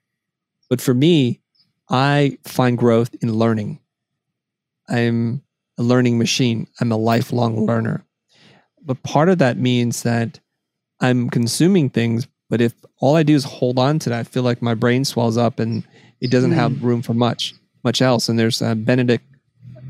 But 0.69 0.81
for 0.81 0.95
me, 0.95 1.41
I 1.89 2.39
find 2.45 2.79
growth 2.79 3.15
in 3.21 3.35
learning. 3.35 3.81
I'm 4.89 5.43
a 5.79 5.83
learning 5.83 6.19
machine. 6.19 6.67
I'm 6.81 6.93
a 6.93 6.97
lifelong 6.97 7.67
learner. 7.67 8.05
But 8.85 9.03
part 9.03 9.29
of 9.29 9.39
that 9.39 9.59
means 9.59 10.03
that 10.05 10.39
I'm 11.01 11.29
consuming 11.29 11.91
things, 11.91 12.27
but 12.49 12.61
if 12.61 12.73
all 13.01 13.17
I 13.17 13.23
do 13.23 13.35
is 13.35 13.45
hold 13.45 13.79
on 13.79 13.99
to 14.01 14.11
that, 14.11 14.21
I 14.21 14.23
feel 14.23 14.43
like 14.43 14.63
my 14.63 14.75
brain 14.75 15.05
swells 15.05 15.37
up 15.37 15.59
and 15.59 15.85
it 16.21 16.31
doesn't 16.31 16.53
mm. 16.53 16.55
have 16.55 16.73
hmm. 16.73 16.87
room 16.87 17.03
for 17.03 17.15
much, 17.15 17.53
much 17.85 18.01
else. 18.01 18.29
And 18.29 18.39
there's 18.39 18.63
uh, 18.63 18.75
Benedict 18.75 19.25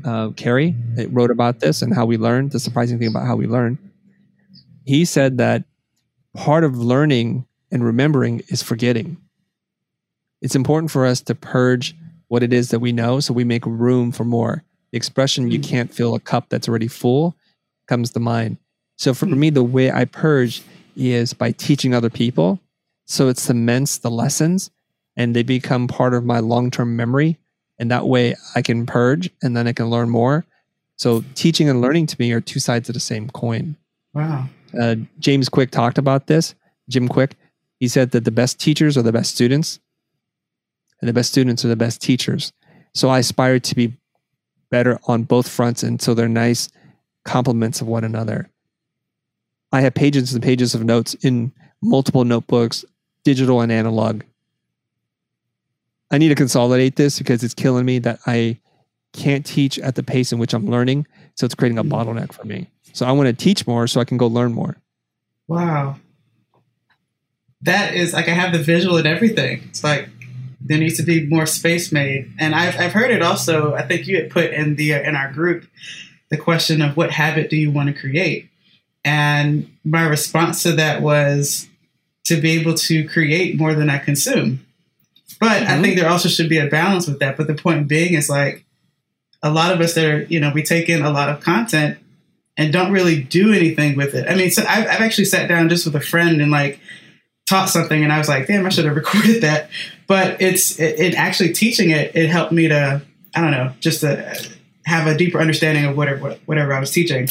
uh, 0.03 0.29
Carey 0.31 0.75
that 0.95 1.09
wrote 1.09 1.31
about 1.31 1.59
this 1.59 1.81
and 1.81 1.93
how 1.93 2.05
we 2.05 2.17
learn. 2.17 2.49
The 2.49 2.59
surprising 2.59 2.99
thing 2.99 3.07
about 3.07 3.25
how 3.25 3.35
we 3.35 3.47
learn. 3.47 3.77
He 4.85 5.05
said 5.05 5.37
that 5.37 5.63
part 6.37 6.63
of 6.63 6.77
learning 6.77 7.45
and 7.71 7.83
remembering 7.83 8.41
is 8.47 8.61
forgetting. 8.61 9.17
It's 10.41 10.55
important 10.55 10.91
for 10.91 11.05
us 11.05 11.19
to 11.21 11.35
purge 11.35 11.95
what 12.27 12.43
it 12.43 12.53
is 12.53 12.69
that 12.69 12.79
we 12.79 12.91
know 12.91 13.19
so 13.19 13.33
we 13.33 13.43
make 13.43 13.65
room 13.65 14.11
for 14.11 14.23
more. 14.23 14.63
The 14.91 14.97
expression, 14.97 15.49
you 15.49 15.59
mm. 15.59 15.63
can't 15.63 15.93
fill 15.93 16.13
a 16.13 16.19
cup 16.19 16.47
that's 16.49 16.69
already 16.69 16.87
full, 16.87 17.35
comes 17.87 18.11
to 18.11 18.19
mind. 18.19 18.57
So 18.97 19.13
for 19.13 19.25
me, 19.25 19.49
the 19.49 19.63
way 19.63 19.91
I 19.91 20.05
purge 20.05 20.61
is 20.95 21.33
by 21.33 21.51
teaching 21.51 21.93
other 21.93 22.09
people. 22.09 22.59
So 23.05 23.29
it 23.29 23.37
cements 23.37 23.97
the 23.97 24.11
lessons 24.11 24.69
and 25.15 25.35
they 25.35 25.43
become 25.43 25.87
part 25.87 26.13
of 26.13 26.23
my 26.23 26.39
long 26.39 26.69
term 26.69 26.95
memory. 26.95 27.37
And 27.79 27.89
that 27.89 28.07
way 28.07 28.35
I 28.55 28.61
can 28.61 28.85
purge 28.85 29.29
and 29.41 29.57
then 29.57 29.67
I 29.67 29.73
can 29.73 29.89
learn 29.89 30.09
more. 30.09 30.45
So 30.97 31.23
teaching 31.33 31.67
and 31.67 31.81
learning 31.81 32.07
to 32.07 32.15
me 32.19 32.31
are 32.31 32.41
two 32.41 32.59
sides 32.59 32.89
of 32.89 32.93
the 32.93 32.99
same 32.99 33.29
coin. 33.29 33.75
Wow. 34.13 34.49
Uh, 34.79 34.95
James 35.19 35.49
Kwik 35.49 35.71
talked 35.71 35.97
about 35.97 36.27
this. 36.27 36.55
Jim 36.89 37.07
Kwik, 37.07 37.33
he 37.79 37.87
said 37.87 38.11
that 38.11 38.25
the 38.25 38.31
best 38.31 38.59
teachers 38.59 38.97
are 38.97 39.01
the 39.01 39.11
best 39.11 39.33
students, 39.33 39.79
and 41.01 41.09
the 41.09 41.13
best 41.13 41.31
students 41.31 41.63
are 41.65 41.69
the 41.69 41.75
best 41.75 42.01
teachers. 42.01 42.53
So 42.93 43.09
I 43.09 43.19
aspire 43.19 43.59
to 43.59 43.75
be 43.75 43.93
better 44.69 44.99
on 45.07 45.23
both 45.23 45.47
fronts, 45.47 45.83
and 45.83 46.01
so 46.01 46.13
they're 46.13 46.29
nice 46.29 46.69
complements 47.25 47.81
of 47.81 47.87
one 47.87 48.03
another. 48.03 48.49
I 49.71 49.81
have 49.81 49.93
pages 49.93 50.33
and 50.33 50.41
pages 50.41 50.73
of 50.73 50.83
notes 50.83 51.13
in 51.15 51.51
multiple 51.81 52.23
notebooks, 52.23 52.85
digital 53.23 53.61
and 53.61 53.71
analog. 53.71 54.23
I 56.09 56.17
need 56.17 56.29
to 56.29 56.35
consolidate 56.35 56.95
this 56.95 57.17
because 57.17 57.43
it's 57.43 57.53
killing 57.53 57.85
me 57.85 57.99
that 57.99 58.19
I 58.25 58.59
can't 59.13 59.45
teach 59.45 59.77
at 59.79 59.95
the 59.95 60.03
pace 60.03 60.31
in 60.31 60.39
which 60.39 60.53
I'm 60.53 60.67
learning. 60.67 61.05
So 61.37 61.45
it's 61.45 61.55
creating 61.55 61.77
a 61.77 61.83
mm-hmm. 61.83 61.93
bottleneck 61.93 62.33
for 62.33 62.45
me. 62.45 62.67
So 62.93 63.05
I 63.05 63.11
want 63.11 63.27
to 63.27 63.33
teach 63.33 63.67
more 63.67 63.87
so 63.87 64.01
I 64.01 64.05
can 64.05 64.17
go 64.17 64.27
learn 64.27 64.53
more. 64.53 64.77
Wow. 65.47 65.97
That 67.61 67.95
is 67.95 68.13
like 68.13 68.27
I 68.27 68.33
have 68.33 68.51
the 68.51 68.59
visual 68.59 68.97
and 68.97 69.07
everything. 69.07 69.63
It's 69.69 69.83
like 69.83 70.09
there 70.59 70.77
needs 70.77 70.97
to 70.97 71.03
be 71.03 71.25
more 71.25 71.45
space 71.45 71.91
made. 71.91 72.31
And 72.39 72.55
I've, 72.55 72.79
I've 72.79 72.93
heard 72.93 73.11
it 73.11 73.21
also. 73.21 73.73
I 73.73 73.83
think 73.83 74.07
you 74.07 74.17
had 74.17 74.29
put 74.29 74.51
in 74.51 74.75
the 74.75 74.93
in 74.93 75.15
our 75.15 75.31
group 75.31 75.65
the 76.29 76.37
question 76.37 76.81
of 76.81 76.97
what 76.97 77.11
habit 77.11 77.49
do 77.49 77.55
you 77.55 77.71
want 77.71 77.87
to 77.87 77.99
create? 77.99 78.49
And 79.05 79.71
my 79.85 80.05
response 80.05 80.63
to 80.63 80.73
that 80.73 81.01
was 81.01 81.67
to 82.25 82.41
be 82.41 82.59
able 82.59 82.73
to 82.73 83.07
create 83.07 83.57
more 83.57 83.73
than 83.73 83.89
I 83.89 83.99
consume. 83.99 84.65
But 85.39 85.63
mm-hmm. 85.63 85.71
I 85.71 85.81
think 85.81 85.97
there 85.97 86.09
also 86.09 86.29
should 86.29 86.49
be 86.49 86.57
a 86.57 86.67
balance 86.67 87.07
with 87.07 87.19
that. 87.19 87.37
But 87.37 87.47
the 87.47 87.55
point 87.55 87.87
being 87.87 88.15
is 88.15 88.29
like 88.29 88.65
a 89.43 89.51
lot 89.51 89.71
of 89.71 89.81
us 89.81 89.93
that 89.95 90.05
are, 90.05 90.23
you 90.23 90.39
know, 90.39 90.51
we 90.53 90.63
take 90.63 90.89
in 90.89 91.01
a 91.01 91.11
lot 91.11 91.29
of 91.29 91.41
content 91.41 91.97
and 92.57 92.73
don't 92.73 92.91
really 92.91 93.21
do 93.21 93.53
anything 93.53 93.95
with 93.95 94.15
it. 94.15 94.27
I 94.27 94.35
mean, 94.35 94.49
so 94.49 94.63
I've, 94.67 94.87
I've 94.87 95.01
actually 95.01 95.25
sat 95.25 95.47
down 95.47 95.69
just 95.69 95.85
with 95.85 95.95
a 95.95 96.01
friend 96.01 96.41
and 96.41 96.51
like 96.51 96.79
taught 97.47 97.69
something, 97.69 98.03
and 98.03 98.11
I 98.11 98.17
was 98.17 98.27
like, 98.27 98.47
damn, 98.47 98.65
I 98.65 98.69
should 98.69 98.85
have 98.85 98.95
recorded 98.95 99.41
that. 99.43 99.69
But 100.07 100.41
it's 100.41 100.79
it, 100.79 100.99
it 100.99 101.15
actually 101.15 101.53
teaching 101.53 101.91
it. 101.91 102.15
It 102.15 102.29
helped 102.29 102.51
me 102.51 102.67
to 102.67 103.01
I 103.35 103.41
don't 103.41 103.51
know 103.51 103.73
just 103.79 104.01
to 104.01 104.37
have 104.85 105.05
a 105.05 105.17
deeper 105.17 105.39
understanding 105.39 105.85
of 105.85 105.95
whatever 105.95 106.37
whatever 106.45 106.73
I 106.73 106.79
was 106.79 106.91
teaching 106.91 107.27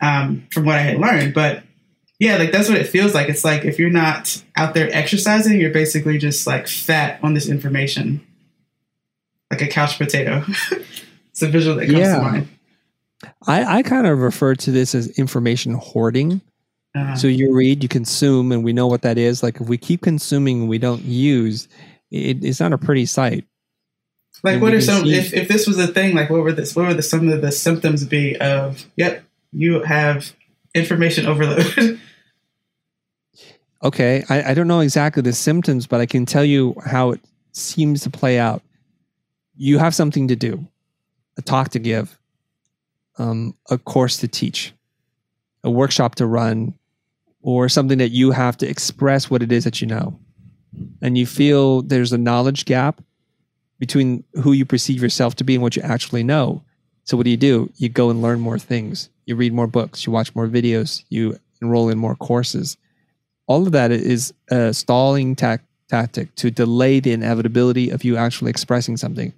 um, 0.00 0.46
from 0.52 0.64
what 0.64 0.76
I 0.76 0.82
had 0.82 0.98
learned. 0.98 1.34
But 1.34 1.62
yeah, 2.18 2.36
like 2.36 2.52
that's 2.52 2.68
what 2.68 2.78
it 2.78 2.86
feels 2.86 3.14
like. 3.14 3.28
It's 3.28 3.44
like 3.44 3.64
if 3.64 3.78
you're 3.78 3.90
not 3.90 4.42
out 4.56 4.74
there 4.74 4.88
exercising, 4.92 5.58
you're 5.58 5.72
basically 5.72 6.18
just 6.18 6.46
like 6.46 6.68
fat 6.68 7.18
on 7.22 7.34
this 7.34 7.48
information, 7.48 8.24
like 9.50 9.62
a 9.62 9.66
couch 9.66 9.98
potato. 9.98 10.44
it's 11.30 11.42
a 11.42 11.48
visual 11.48 11.76
that 11.76 11.86
comes 11.86 11.98
yeah. 11.98 12.16
to 12.16 12.22
mind 12.22 12.48
I, 13.46 13.78
I 13.78 13.82
kind 13.82 14.06
of 14.06 14.18
refer 14.18 14.54
to 14.54 14.70
this 14.70 14.94
as 14.94 15.08
information 15.18 15.74
hoarding. 15.74 16.40
Uh-huh. 16.94 17.16
So 17.16 17.28
you 17.28 17.54
read, 17.54 17.82
you 17.82 17.88
consume, 17.88 18.50
and 18.52 18.64
we 18.64 18.72
know 18.72 18.86
what 18.86 19.02
that 19.02 19.18
is. 19.18 19.42
Like 19.42 19.60
if 19.60 19.68
we 19.68 19.78
keep 19.78 20.02
consuming 20.02 20.60
and 20.60 20.68
we 20.68 20.78
don't 20.78 21.02
use, 21.02 21.68
it, 22.10 22.44
it's 22.44 22.60
not 22.60 22.72
a 22.72 22.78
pretty 22.78 23.06
sight. 23.06 23.44
Like 24.42 24.54
and 24.54 24.62
what 24.62 24.74
are 24.74 24.80
some 24.80 25.04
see, 25.04 25.14
if, 25.14 25.34
if 25.34 25.48
this 25.48 25.66
was 25.66 25.78
a 25.78 25.86
thing, 25.86 26.14
like 26.14 26.30
what 26.30 26.40
were 26.40 26.52
this 26.52 26.74
what 26.74 26.88
would 26.88 26.96
the 26.96 27.02
some 27.02 27.28
of 27.28 27.42
the 27.42 27.52
symptoms 27.52 28.04
be 28.06 28.36
of 28.38 28.86
yep, 28.96 29.22
you 29.52 29.82
have 29.82 30.32
information 30.74 31.26
overload? 31.26 32.00
okay. 33.84 34.24
I, 34.30 34.50
I 34.50 34.54
don't 34.54 34.66
know 34.66 34.80
exactly 34.80 35.22
the 35.22 35.34
symptoms, 35.34 35.86
but 35.86 36.00
I 36.00 36.06
can 36.06 36.24
tell 36.24 36.44
you 36.44 36.74
how 36.86 37.10
it 37.10 37.20
seems 37.52 38.00
to 38.02 38.10
play 38.10 38.38
out. 38.38 38.62
You 39.56 39.78
have 39.78 39.94
something 39.94 40.26
to 40.28 40.36
do, 40.36 40.66
a 41.36 41.42
talk 41.42 41.70
to 41.70 41.78
give, 41.78 42.18
um, 43.18 43.56
a 43.70 43.78
course 43.78 44.18
to 44.18 44.28
teach, 44.28 44.72
a 45.64 45.70
workshop 45.70 46.16
to 46.16 46.26
run, 46.26 46.74
or 47.42 47.68
something 47.68 47.98
that 47.98 48.10
you 48.10 48.32
have 48.32 48.56
to 48.58 48.68
express 48.68 49.30
what 49.30 49.42
it 49.42 49.52
is 49.52 49.64
that 49.64 49.80
you 49.80 49.86
know. 49.86 50.18
And 51.02 51.16
you 51.16 51.26
feel 51.26 51.82
there's 51.82 52.12
a 52.12 52.18
knowledge 52.18 52.64
gap 52.64 53.02
between 53.78 54.24
who 54.42 54.52
you 54.52 54.64
perceive 54.64 55.02
yourself 55.02 55.34
to 55.36 55.44
be 55.44 55.54
and 55.54 55.62
what 55.62 55.76
you 55.76 55.82
actually 55.82 56.22
know. 56.22 56.62
So, 57.04 57.16
what 57.16 57.24
do 57.24 57.30
you 57.30 57.36
do? 57.36 57.72
You 57.76 57.88
go 57.88 58.10
and 58.10 58.22
learn 58.22 58.40
more 58.40 58.58
things. 58.58 59.08
You 59.26 59.36
read 59.36 59.52
more 59.52 59.66
books. 59.66 60.06
You 60.06 60.12
watch 60.12 60.34
more 60.34 60.46
videos. 60.46 61.04
You 61.08 61.38
enroll 61.62 61.88
in 61.88 61.98
more 61.98 62.14
courses. 62.14 62.76
All 63.46 63.66
of 63.66 63.72
that 63.72 63.90
is 63.90 64.32
a 64.50 64.72
stalling 64.72 65.34
ta- 65.34 65.58
tactic 65.88 66.34
to 66.36 66.50
delay 66.50 67.00
the 67.00 67.12
inevitability 67.12 67.90
of 67.90 68.04
you 68.04 68.16
actually 68.16 68.50
expressing 68.50 68.96
something. 68.96 69.32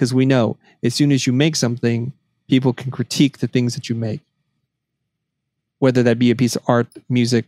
Because 0.00 0.14
we 0.14 0.24
know 0.24 0.56
as 0.82 0.94
soon 0.94 1.12
as 1.12 1.26
you 1.26 1.32
make 1.34 1.54
something, 1.54 2.14
people 2.48 2.72
can 2.72 2.90
critique 2.90 3.36
the 3.36 3.46
things 3.46 3.74
that 3.74 3.90
you 3.90 3.94
make, 3.94 4.22
whether 5.78 6.02
that 6.02 6.18
be 6.18 6.30
a 6.30 6.34
piece 6.34 6.56
of 6.56 6.62
art, 6.66 6.86
music, 7.10 7.44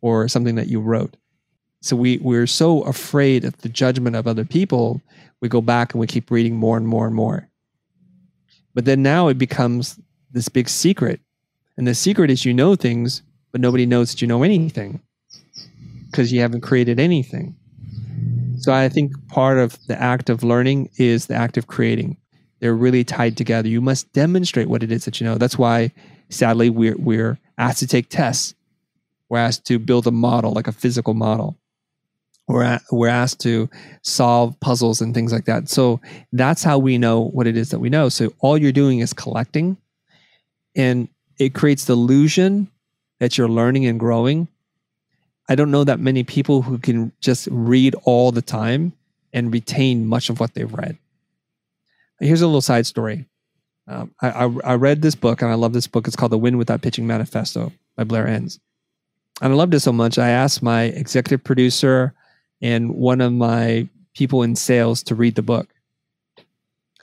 or 0.00 0.26
something 0.26 0.54
that 0.54 0.68
you 0.68 0.80
wrote. 0.80 1.18
So 1.82 1.96
we, 1.96 2.16
we're 2.16 2.46
so 2.46 2.80
afraid 2.84 3.44
of 3.44 3.58
the 3.58 3.68
judgment 3.68 4.16
of 4.16 4.26
other 4.26 4.46
people, 4.46 5.02
we 5.42 5.50
go 5.50 5.60
back 5.60 5.92
and 5.92 6.00
we 6.00 6.06
keep 6.06 6.30
reading 6.30 6.56
more 6.56 6.78
and 6.78 6.88
more 6.88 7.06
and 7.06 7.14
more. 7.14 7.50
But 8.72 8.86
then 8.86 9.02
now 9.02 9.28
it 9.28 9.36
becomes 9.36 10.00
this 10.32 10.48
big 10.48 10.70
secret. 10.70 11.20
And 11.76 11.86
the 11.86 11.94
secret 11.94 12.30
is 12.30 12.46
you 12.46 12.54
know 12.54 12.76
things, 12.76 13.20
but 13.52 13.60
nobody 13.60 13.84
knows 13.84 14.10
that 14.12 14.22
you 14.22 14.26
know 14.26 14.42
anything 14.42 15.02
because 16.10 16.32
you 16.32 16.40
haven't 16.40 16.62
created 16.62 16.98
anything. 16.98 17.56
So 18.60 18.72
I 18.72 18.88
think 18.88 19.12
part 19.28 19.58
of 19.58 19.78
the 19.86 20.00
act 20.00 20.28
of 20.28 20.44
learning 20.44 20.90
is 20.96 21.26
the 21.26 21.34
act 21.34 21.56
of 21.56 21.66
creating. 21.66 22.18
They're 22.60 22.74
really 22.74 23.04
tied 23.04 23.36
together. 23.36 23.68
You 23.68 23.80
must 23.80 24.12
demonstrate 24.12 24.68
what 24.68 24.82
it 24.82 24.92
is 24.92 25.06
that 25.06 25.20
you 25.20 25.26
know. 25.26 25.36
That's 25.36 25.56
why, 25.56 25.92
sadly, 26.28 26.68
we're, 26.68 26.96
we're 26.98 27.38
asked 27.56 27.78
to 27.78 27.86
take 27.86 28.10
tests. 28.10 28.54
We're 29.30 29.38
asked 29.38 29.64
to 29.66 29.78
build 29.78 30.06
a 30.06 30.10
model, 30.10 30.52
like 30.52 30.66
a 30.66 30.72
physical 30.72 31.14
model. 31.14 31.56
We're, 32.48 32.64
at, 32.64 32.82
we're 32.90 33.08
asked 33.08 33.40
to 33.42 33.70
solve 34.02 34.58
puzzles 34.60 35.00
and 35.00 35.14
things 35.14 35.32
like 35.32 35.46
that. 35.46 35.68
So 35.68 36.00
that's 36.32 36.62
how 36.62 36.78
we 36.78 36.98
know 36.98 37.20
what 37.20 37.46
it 37.46 37.56
is 37.56 37.70
that 37.70 37.78
we 37.78 37.88
know. 37.88 38.08
So 38.08 38.32
all 38.40 38.58
you're 38.58 38.72
doing 38.72 38.98
is 38.98 39.12
collecting, 39.12 39.76
and 40.76 41.08
it 41.38 41.54
creates 41.54 41.86
the 41.86 41.94
illusion 41.94 42.68
that 43.20 43.38
you're 43.38 43.48
learning 43.48 43.86
and 43.86 43.98
growing. 43.98 44.48
I 45.50 45.56
don't 45.56 45.72
know 45.72 45.82
that 45.82 45.98
many 45.98 46.22
people 46.22 46.62
who 46.62 46.78
can 46.78 47.10
just 47.20 47.48
read 47.50 47.96
all 48.04 48.30
the 48.30 48.40
time 48.40 48.92
and 49.32 49.52
retain 49.52 50.06
much 50.06 50.30
of 50.30 50.38
what 50.38 50.54
they've 50.54 50.72
read. 50.72 50.96
Here's 52.20 52.40
a 52.40 52.46
little 52.46 52.60
side 52.60 52.86
story. 52.86 53.26
Um, 53.88 54.14
I, 54.22 54.30
I, 54.30 54.54
I, 54.64 54.74
read 54.76 55.02
this 55.02 55.16
book 55.16 55.42
and 55.42 55.50
I 55.50 55.54
love 55.54 55.72
this 55.72 55.88
book. 55.88 56.06
It's 56.06 56.14
called 56.14 56.30
The 56.30 56.38
Win 56.38 56.56
Without 56.56 56.82
Pitching 56.82 57.04
Manifesto 57.04 57.72
by 57.96 58.04
Blair 58.04 58.28
Enns. 58.28 58.60
And 59.42 59.52
I 59.52 59.56
loved 59.56 59.74
it 59.74 59.80
so 59.80 59.92
much. 59.92 60.18
I 60.18 60.28
asked 60.28 60.62
my 60.62 60.84
executive 60.84 61.42
producer 61.42 62.14
and 62.62 62.94
one 62.94 63.20
of 63.20 63.32
my 63.32 63.88
people 64.14 64.44
in 64.44 64.54
sales 64.54 65.02
to 65.04 65.16
read 65.16 65.34
the 65.34 65.42
book. 65.42 65.68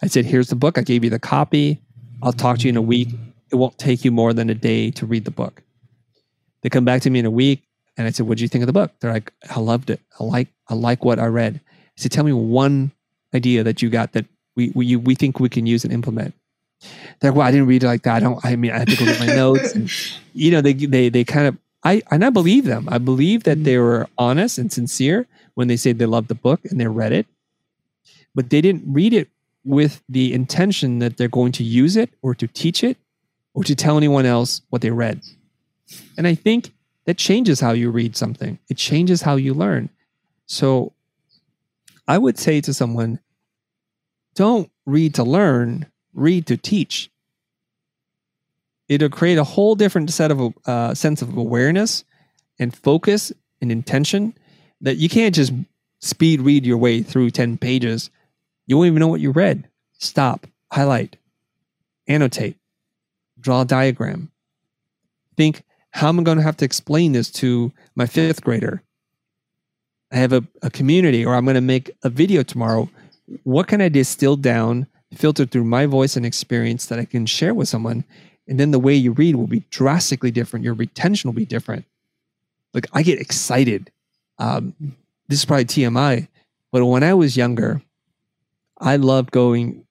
I 0.02 0.08
said, 0.08 0.24
Here's 0.24 0.48
the 0.48 0.56
book. 0.56 0.78
I 0.78 0.84
gave 0.84 1.04
you 1.04 1.10
the 1.10 1.20
copy. 1.20 1.82
I'll 2.24 2.32
talk 2.32 2.60
to 2.60 2.64
you 2.64 2.70
in 2.70 2.78
a 2.78 2.82
week. 2.82 3.10
It 3.52 3.56
won't 3.56 3.78
take 3.78 4.06
you 4.06 4.12
more 4.12 4.32
than 4.32 4.50
a 4.50 4.56
day 4.56 4.92
to 4.92 5.06
read 5.06 5.26
the 5.26 5.32
book. 5.32 5.64
They 6.62 6.70
come 6.70 6.86
back 6.86 7.02
to 7.02 7.10
me 7.10 7.20
in 7.20 7.26
a 7.26 7.32
week 7.32 7.67
and 7.98 8.08
I 8.08 8.12
said, 8.12 8.28
What 8.28 8.38
do 8.38 8.44
you 8.44 8.48
think 8.48 8.62
of 8.62 8.68
the 8.68 8.74
book? 8.74 8.92
They're 9.00 9.12
like, 9.12 9.34
I 9.50 9.60
loved 9.60 9.90
it. 9.90 10.00
I 10.20 10.24
like 10.24 10.48
I 10.70 10.76
like 10.76 11.04
what 11.04 11.20
I 11.20 11.26
read. 11.26 11.60
I 11.66 11.92
said, 11.96 12.12
Tell 12.12 12.24
me 12.24 12.34
one 12.34 12.92
idea 13.34 13.64
that 13.64 13.82
you 13.82 13.90
got 13.90 14.14
that 14.14 14.26
we 14.56 14.72
we 14.76 14.96
we 14.96 15.16
think 15.16 15.40
we 15.40 15.50
can 15.50 15.66
use 15.66 15.84
and 15.84 15.94
implement. 15.94 16.34
They're 17.20 17.32
like, 17.32 17.38
well, 17.38 17.48
I 17.48 17.52
didn't 17.52 17.68
read 17.68 17.84
it 17.84 17.88
like 17.88 18.04
that. 18.04 18.16
I 18.16 18.20
don't. 18.20 18.44
I 18.46 18.56
mean, 18.56 18.72
I 18.72 18.80
have 18.80 18.88
to 18.88 18.96
go 18.96 19.06
get 19.06 19.20
my 19.20 19.26
notes. 19.36 19.74
And, 19.74 19.92
you 20.34 20.52
know, 20.52 20.62
they 20.62 20.74
they 20.74 21.10
they 21.10 21.24
kind 21.24 21.48
of. 21.48 21.58
I 21.84 22.02
and 22.12 22.26
I 22.26 22.30
believe 22.30 22.66
them. 22.66 22.88
I 22.90 22.98
believe 22.98 23.44
that 23.44 23.64
they 23.64 23.76
mm-hmm. 23.76 23.84
were 23.84 24.08
honest 24.18 24.58
and 24.58 24.72
sincere 24.72 25.28
when 25.56 25.68
they 25.68 25.78
said 25.78 26.00
they 26.00 26.06
loved 26.06 26.28
the 26.28 26.36
book 26.36 26.62
and 26.66 26.80
they 26.80 26.88
read 26.88 27.14
it, 27.14 27.28
but 28.36 28.50
they 28.50 28.62
didn't 28.62 28.84
read 28.92 29.14
it 29.14 29.30
with 29.64 30.02
the 30.08 30.34
intention 30.34 31.00
that 31.00 31.18
they're 31.18 31.28
going 31.28 31.52
to 31.52 31.64
use 31.64 31.98
it 31.98 32.10
or 32.22 32.34
to 32.36 32.48
teach 32.48 32.84
it 32.84 32.98
or 33.54 33.64
to 33.64 33.76
tell 33.76 33.98
anyone 33.98 34.26
else 34.26 34.62
what 34.70 34.82
they 34.82 34.92
read. 34.92 35.22
And 36.18 36.28
I 36.28 36.36
think 36.36 36.72
that 37.08 37.18
changes 37.18 37.62
how 37.62 37.72
you 37.72 37.90
read 37.90 38.18
something. 38.18 38.60
It 38.70 38.76
changes 38.76 39.22
how 39.22 39.38
you 39.38 39.54
learn. 39.54 39.90
So 40.46 40.92
I 42.06 42.18
would 42.18 42.38
say 42.38 42.60
to 42.60 42.74
someone, 42.74 43.20
don't 44.36 44.70
read 44.86 45.16
to 45.16 45.24
learn, 45.24 45.86
read 46.14 46.46
to 46.48 46.58
teach. 46.58 47.10
It'll 48.90 49.10
create 49.10 49.38
a 49.38 49.46
whole 49.46 49.76
different 49.76 50.12
set 50.12 50.32
of 50.32 50.54
uh, 50.66 50.94
sense 50.94 51.22
of 51.22 51.38
awareness 51.38 52.04
and 52.60 52.76
focus 52.76 53.32
and 53.62 53.72
intention 53.72 54.34
that 54.82 54.98
you 54.98 55.08
can't 55.08 55.34
just 55.34 55.54
speed 56.00 56.42
read 56.42 56.66
your 56.66 56.78
way 56.78 57.02
through 57.02 57.32
10 57.32 57.58
pages. 57.58 58.10
You 58.66 58.76
won't 58.76 58.88
even 58.88 59.00
know 59.00 59.08
what 59.08 59.22
you 59.22 59.32
read. 59.32 59.70
Stop, 59.94 60.46
highlight, 60.74 61.16
annotate, 62.06 62.58
draw 63.40 63.62
a 63.62 63.66
diagram. 63.66 64.30
Think, 65.38 65.64
how 65.98 66.10
am 66.10 66.20
I 66.20 66.24
going 66.24 66.38
to 66.38 66.44
have 66.44 66.58
to 66.58 66.66
explain 66.66 67.14
this 67.14 67.32
to 67.32 67.72
my 67.96 68.06
fifth 68.06 68.44
grader? 68.44 68.84
I 70.12 70.18
have 70.18 70.32
a, 70.32 70.44
a 70.62 70.70
community, 70.70 71.26
or 71.26 71.34
I'm 71.34 71.44
going 71.44 71.56
to 71.56 71.62
make 71.62 71.90
a 72.04 72.10
video 72.10 72.44
tomorrow 72.44 72.88
what 73.44 73.68
can 73.68 73.82
I 73.82 73.90
distill 73.90 74.36
down, 74.36 74.88
filter 75.14 75.46
through 75.46 75.64
my 75.64 75.88
voice 75.88 76.16
and 76.16 76.26
experience 76.26 76.86
that 76.86 77.00
I 77.00 77.06
can 77.06 77.26
share 77.26 77.54
with 77.54 77.68
someone? 77.68 78.06
And 78.48 78.60
then 78.60 78.70
the 78.70 78.80
way 78.80 78.94
you 78.94 79.12
read 79.12 79.36
will 79.36 79.48
be 79.48 79.66
drastically 79.72 80.30
different. 80.30 80.64
Your 80.64 80.76
retention 80.76 81.28
will 81.28 81.36
be 81.36 81.46
different. 81.46 81.86
Like 82.76 82.88
I 82.94 83.02
get 83.02 83.20
excited. 83.20 83.92
Um, 84.38 84.76
this 85.28 85.40
is 85.40 85.46
probably 85.46 85.66
TMI, 85.66 86.28
but 86.72 86.86
when 86.86 87.04
I 87.04 87.16
was 87.16 87.36
younger, 87.36 87.82
I 88.80 88.98
loved 88.98 89.32
going 89.32 89.84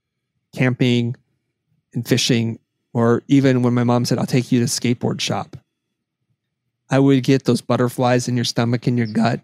camping 0.54 1.16
and 1.92 2.06
fishing, 2.06 2.60
or 2.94 3.24
even 3.26 3.62
when 3.62 3.74
my 3.74 3.82
mom 3.82 4.04
said, 4.04 4.18
I'll 4.18 4.24
take 4.24 4.52
you 4.52 4.60
to 4.60 4.66
skateboard 4.66 5.20
shop. 5.20 5.56
I 6.90 6.98
would 6.98 7.22
get 7.24 7.44
those 7.44 7.60
butterflies 7.60 8.28
in 8.28 8.36
your 8.36 8.44
stomach 8.44 8.86
and 8.86 8.96
your 8.96 9.08
gut, 9.08 9.40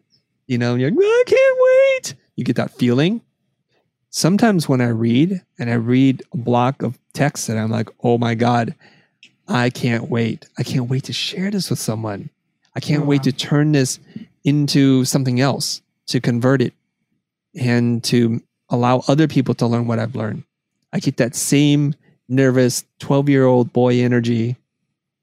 you 0.47 0.59
know, 0.59 0.73
and 0.73 0.81
you're 0.81 0.91
like, 0.91 1.01
I 1.01 1.25
can't 1.27 1.59
wait. 1.61 2.15
You 2.37 2.45
get 2.45 2.57
that 2.57 2.71
feeling 2.73 3.21
sometimes 4.13 4.69
when 4.69 4.81
I 4.81 4.89
read 4.89 5.43
and 5.59 5.71
I 5.71 5.75
read 5.75 6.23
a 6.33 6.37
block 6.37 6.83
of 6.83 6.99
text 7.15 7.49
and 7.49 7.59
I'm 7.59 7.71
like, 7.71 7.89
oh 8.05 8.19
my 8.19 8.35
God, 8.35 8.75
I 9.49 9.71
can't 9.71 10.09
wait. 10.09 10.47
I 10.57 10.63
can't 10.63 10.89
wait 10.89 11.05
to 11.05 11.13
share 11.13 11.51
this 11.51 11.69
with 11.69 11.81
someone. 11.81 12.31
I 12.77 12.81
can't 12.81 13.03
oh, 13.03 13.07
wait 13.07 13.21
wow. 13.21 13.25
to 13.25 13.33
turn 13.33 13.73
this 13.73 13.99
into 14.45 15.05
something 15.05 15.41
else, 15.41 15.83
to 16.07 16.21
convert 16.21 16.63
it 16.63 16.75
and 17.59 18.05
to 18.05 18.41
allow 18.69 19.03
other 19.09 19.27
people 19.27 19.55
to 19.55 19.67
learn 19.67 19.87
what 19.87 19.99
I've 19.99 20.15
learned. 20.15 20.45
I 20.93 21.01
get 21.01 21.17
that 21.17 21.35
same 21.35 21.95
nervous 22.29 22.85
12 23.01 23.29
year 23.29 23.45
old 23.45 23.73
boy 23.73 24.01
energy 24.01 24.57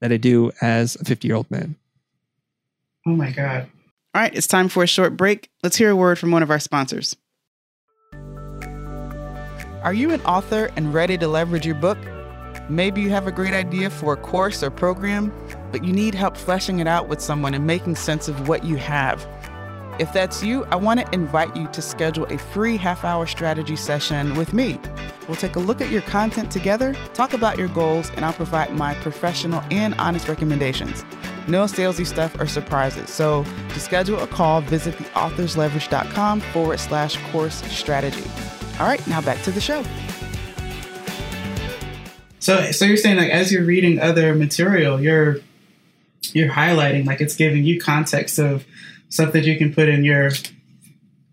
that 0.00 0.12
I 0.12 0.16
do 0.16 0.50
as 0.60 0.96
a 0.96 1.04
50 1.04 1.26
year 1.26 1.36
old 1.36 1.50
man. 1.50 1.76
Oh 3.06 3.10
my 3.10 3.30
God. 3.30 3.68
All 4.14 4.22
right, 4.22 4.34
it's 4.34 4.46
time 4.46 4.68
for 4.68 4.82
a 4.82 4.86
short 4.86 5.16
break. 5.16 5.48
Let's 5.62 5.76
hear 5.76 5.90
a 5.90 5.96
word 5.96 6.18
from 6.18 6.30
one 6.30 6.42
of 6.42 6.50
our 6.50 6.58
sponsors. 6.58 7.16
Are 9.82 9.94
you 9.94 10.10
an 10.10 10.20
author 10.22 10.70
and 10.76 10.92
ready 10.92 11.16
to 11.16 11.26
leverage 11.26 11.64
your 11.64 11.76
book? 11.76 11.98
Maybe 12.68 13.00
you 13.00 13.10
have 13.10 13.26
a 13.26 13.32
great 13.32 13.54
idea 13.54 13.88
for 13.88 14.12
a 14.12 14.16
course 14.16 14.62
or 14.62 14.70
program, 14.70 15.32
but 15.72 15.84
you 15.84 15.92
need 15.92 16.14
help 16.14 16.36
fleshing 16.36 16.80
it 16.80 16.86
out 16.86 17.08
with 17.08 17.20
someone 17.20 17.54
and 17.54 17.66
making 17.66 17.96
sense 17.96 18.28
of 18.28 18.48
what 18.48 18.64
you 18.64 18.76
have. 18.76 19.26
If 19.98 20.12
that's 20.12 20.42
you, 20.42 20.64
I 20.66 20.76
want 20.76 21.00
to 21.00 21.14
invite 21.14 21.56
you 21.56 21.66
to 21.68 21.82
schedule 21.82 22.24
a 22.26 22.38
free 22.38 22.76
half 22.76 23.04
hour 23.04 23.26
strategy 23.26 23.76
session 23.76 24.34
with 24.34 24.52
me. 24.52 24.78
We'll 25.28 25.36
take 25.36 25.56
a 25.56 25.60
look 25.60 25.80
at 25.80 25.90
your 25.90 26.02
content 26.02 26.50
together, 26.50 26.94
talk 27.14 27.32
about 27.32 27.58
your 27.58 27.68
goals, 27.68 28.10
and 28.16 28.24
I'll 28.24 28.32
provide 28.32 28.72
my 28.72 28.94
professional 28.94 29.62
and 29.70 29.94
honest 29.94 30.28
recommendations. 30.28 31.04
No 31.48 31.64
salesy 31.64 32.06
stuff 32.06 32.38
or 32.40 32.46
surprises. 32.46 33.10
So 33.10 33.44
to 33.70 33.80
schedule 33.80 34.18
a 34.20 34.26
call, 34.26 34.60
visit 34.60 34.94
theauthorsleverage.com 34.94 36.40
forward 36.40 36.80
slash 36.80 37.16
course 37.30 37.62
strategy. 37.72 38.24
All 38.78 38.86
right, 38.86 39.04
now 39.06 39.20
back 39.20 39.42
to 39.42 39.50
the 39.50 39.60
show. 39.60 39.84
So, 42.38 42.72
so 42.72 42.84
you're 42.84 42.96
saying 42.96 43.18
like 43.18 43.30
as 43.30 43.52
you're 43.52 43.64
reading 43.64 44.00
other 44.00 44.34
material, 44.34 45.00
you're 45.00 45.38
you're 46.32 46.50
highlighting 46.50 47.06
like 47.06 47.20
it's 47.20 47.36
giving 47.36 47.64
you 47.64 47.80
context 47.80 48.38
of 48.38 48.64
stuff 49.08 49.32
that 49.32 49.44
you 49.44 49.58
can 49.58 49.74
put 49.74 49.88
in 49.88 50.04
your 50.04 50.30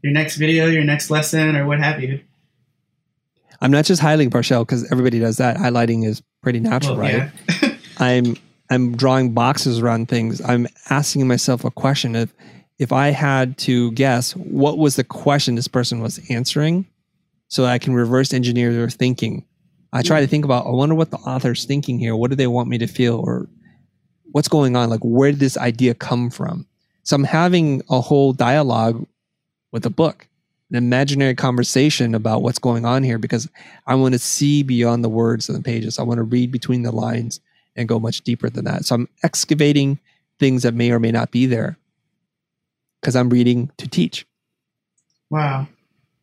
your 0.04 0.14
next 0.14 0.36
video, 0.38 0.68
your 0.68 0.84
next 0.84 1.10
lesson, 1.10 1.56
or 1.56 1.66
what 1.66 1.80
have 1.80 2.02
you. 2.02 2.22
I'm 3.62 3.72
not 3.72 3.86
just 3.86 4.02
highlighting 4.02 4.32
Parshell 4.32 4.66
because 4.66 4.90
everybody 4.92 5.20
does 5.20 5.38
that. 5.38 5.58
Highlighting 5.58 6.06
is 6.06 6.22
pretty 6.44 6.60
natural, 6.60 6.98
well, 6.98 7.20
right? 7.20 7.32
Yeah. 7.64 7.76
I'm 7.98 8.36
I'm 8.70 8.96
drawing 8.96 9.34
boxes 9.34 9.80
around 9.80 10.10
things. 10.10 10.42
I'm 10.42 10.68
asking 10.90 11.28
myself 11.28 11.64
a 11.64 11.72
question 11.72 12.16
of 12.16 12.34
if 12.80 12.92
I 12.92 13.10
had 13.10 13.58
to 13.60 13.92
guess 13.94 14.36
what 14.36 14.78
was 14.78 14.96
the 14.96 15.04
question 15.04 15.56
this 15.56 15.68
person 15.68 16.02
was 16.02 16.20
answering, 16.30 16.86
so 17.48 17.66
I 17.66 17.80
can 17.80 17.94
reverse 17.94 18.34
engineer 18.34 18.74
their 18.74 18.90
thinking. 18.90 19.46
I 19.94 20.02
try 20.02 20.20
to 20.22 20.28
think 20.28 20.46
about, 20.46 20.68
I 20.68 20.72
wonder 20.72 20.96
what 20.96 21.12
the 21.12 21.18
author's 21.18 21.66
thinking 21.66 21.98
here. 21.98 22.16
What 22.16 22.30
do 22.30 22.36
they 22.36 22.48
want 22.48 22.70
me 22.70 22.78
to 22.80 22.88
feel? 22.88 23.16
Or 23.16 23.48
what's 24.32 24.50
going 24.50 24.76
on? 24.76 24.90
Like, 24.90 25.00
where 25.02 25.32
did 25.32 25.40
this 25.40 25.58
idea 25.58 25.94
come 25.94 26.30
from? 26.30 26.68
So 27.04 27.16
I'm 27.16 27.24
having 27.24 27.82
a 27.90 28.02
whole 28.02 28.34
dialogue 28.34 29.08
with 29.72 29.86
a 29.86 29.90
book, 29.90 30.28
an 30.70 30.76
imaginary 30.76 31.36
conversation 31.36 32.14
about 32.14 32.44
what's 32.44 32.60
going 32.60 32.86
on 32.86 33.02
here 33.02 33.18
because 33.18 33.50
I 33.88 33.96
want 33.96 34.14
to 34.14 34.20
see 34.20 34.62
beyond 34.62 35.04
the 35.04 35.10
words 35.10 35.48
and 35.48 35.58
the 35.58 35.64
pages. 35.64 36.00
I 36.00 36.04
want 36.04 36.18
to 36.18 36.24
read 36.24 36.52
between 36.52 36.84
the 36.84 36.92
lines 36.92 37.40
and 37.78 37.88
go 37.88 38.00
much 38.00 38.22
deeper 38.22 38.50
than 38.50 38.66
that. 38.66 38.86
So 38.86 38.96
I'm 38.96 39.10
excavating 39.24 40.00
things 40.40 40.64
that 40.64 40.74
may 40.74 40.92
or 40.92 41.00
may 41.00 41.12
not 41.12 41.32
be 41.32 41.46
there 41.46 41.78
because 43.02 43.16
I'm 43.16 43.30
reading 43.30 43.72
to 43.78 43.88
teach. 43.88 44.26
Wow. 45.30 45.68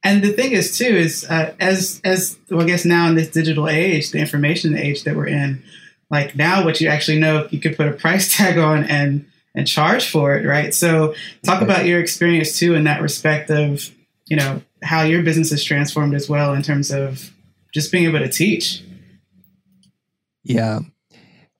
And 0.02 0.22
the 0.22 0.32
thing 0.32 0.52
is, 0.52 0.76
too, 0.76 0.84
is 0.84 1.24
uh, 1.30 1.54
as 1.58 2.00
as 2.04 2.36
well, 2.50 2.62
I 2.62 2.66
guess 2.66 2.84
now 2.84 3.08
in 3.08 3.14
this 3.14 3.30
digital 3.30 3.68
age, 3.68 4.10
the 4.10 4.18
information 4.18 4.76
age 4.76 5.04
that 5.04 5.16
we're 5.16 5.28
in, 5.28 5.62
like 6.10 6.36
now, 6.36 6.62
what 6.64 6.80
you 6.80 6.88
actually 6.88 7.18
know, 7.18 7.48
you 7.50 7.58
could 7.58 7.76
put 7.76 7.88
a 7.88 7.92
price 8.04 8.36
tag 8.36 8.58
on 8.58 8.84
and 8.84 9.24
and 9.54 9.66
charge 9.66 10.10
for 10.10 10.36
it, 10.36 10.46
right? 10.46 10.74
So, 10.74 11.14
talk 11.42 11.62
about 11.62 11.86
your 11.86 12.00
experience 12.00 12.58
too 12.58 12.74
in 12.74 12.84
that 12.84 13.00
respect 13.00 13.50
of 13.50 13.90
you 14.26 14.36
know 14.36 14.62
how 14.82 15.02
your 15.02 15.22
business 15.22 15.52
is 15.52 15.64
transformed 15.64 16.14
as 16.14 16.28
well 16.28 16.52
in 16.52 16.62
terms 16.62 16.90
of 16.90 17.30
just 17.72 17.90
being 17.90 18.04
able 18.04 18.18
to 18.18 18.28
teach. 18.28 18.82
Yeah, 20.42 20.80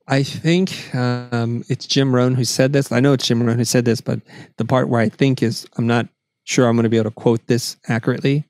I 0.07 0.23
think 0.23 0.95
um, 0.95 1.64
it's 1.69 1.87
Jim 1.87 2.14
Rohn 2.14 2.35
who 2.35 2.45
said 2.45 2.73
this. 2.73 2.93
I 2.93 3.01
know 3.01 3.14
it's 3.14 3.27
Jim 3.27 3.43
Rohn 3.43 3.57
who 3.57 3.64
said 3.64 3.85
this, 3.85 4.01
but 4.01 4.21
the 4.59 4.64
part 4.64 4.88
where 4.88 5.01
I 5.01 5.09
think 5.09 5.43
is 5.43 5.67
I'm 5.77 5.87
not 5.87 6.09
sure 6.45 6.67
I'm 6.67 6.77
going 6.77 6.85
to 6.85 6.90
be 6.90 6.99
able 6.99 7.11
to 7.11 7.14
quote 7.14 7.47
this 7.47 7.77
accurately. 7.88 8.45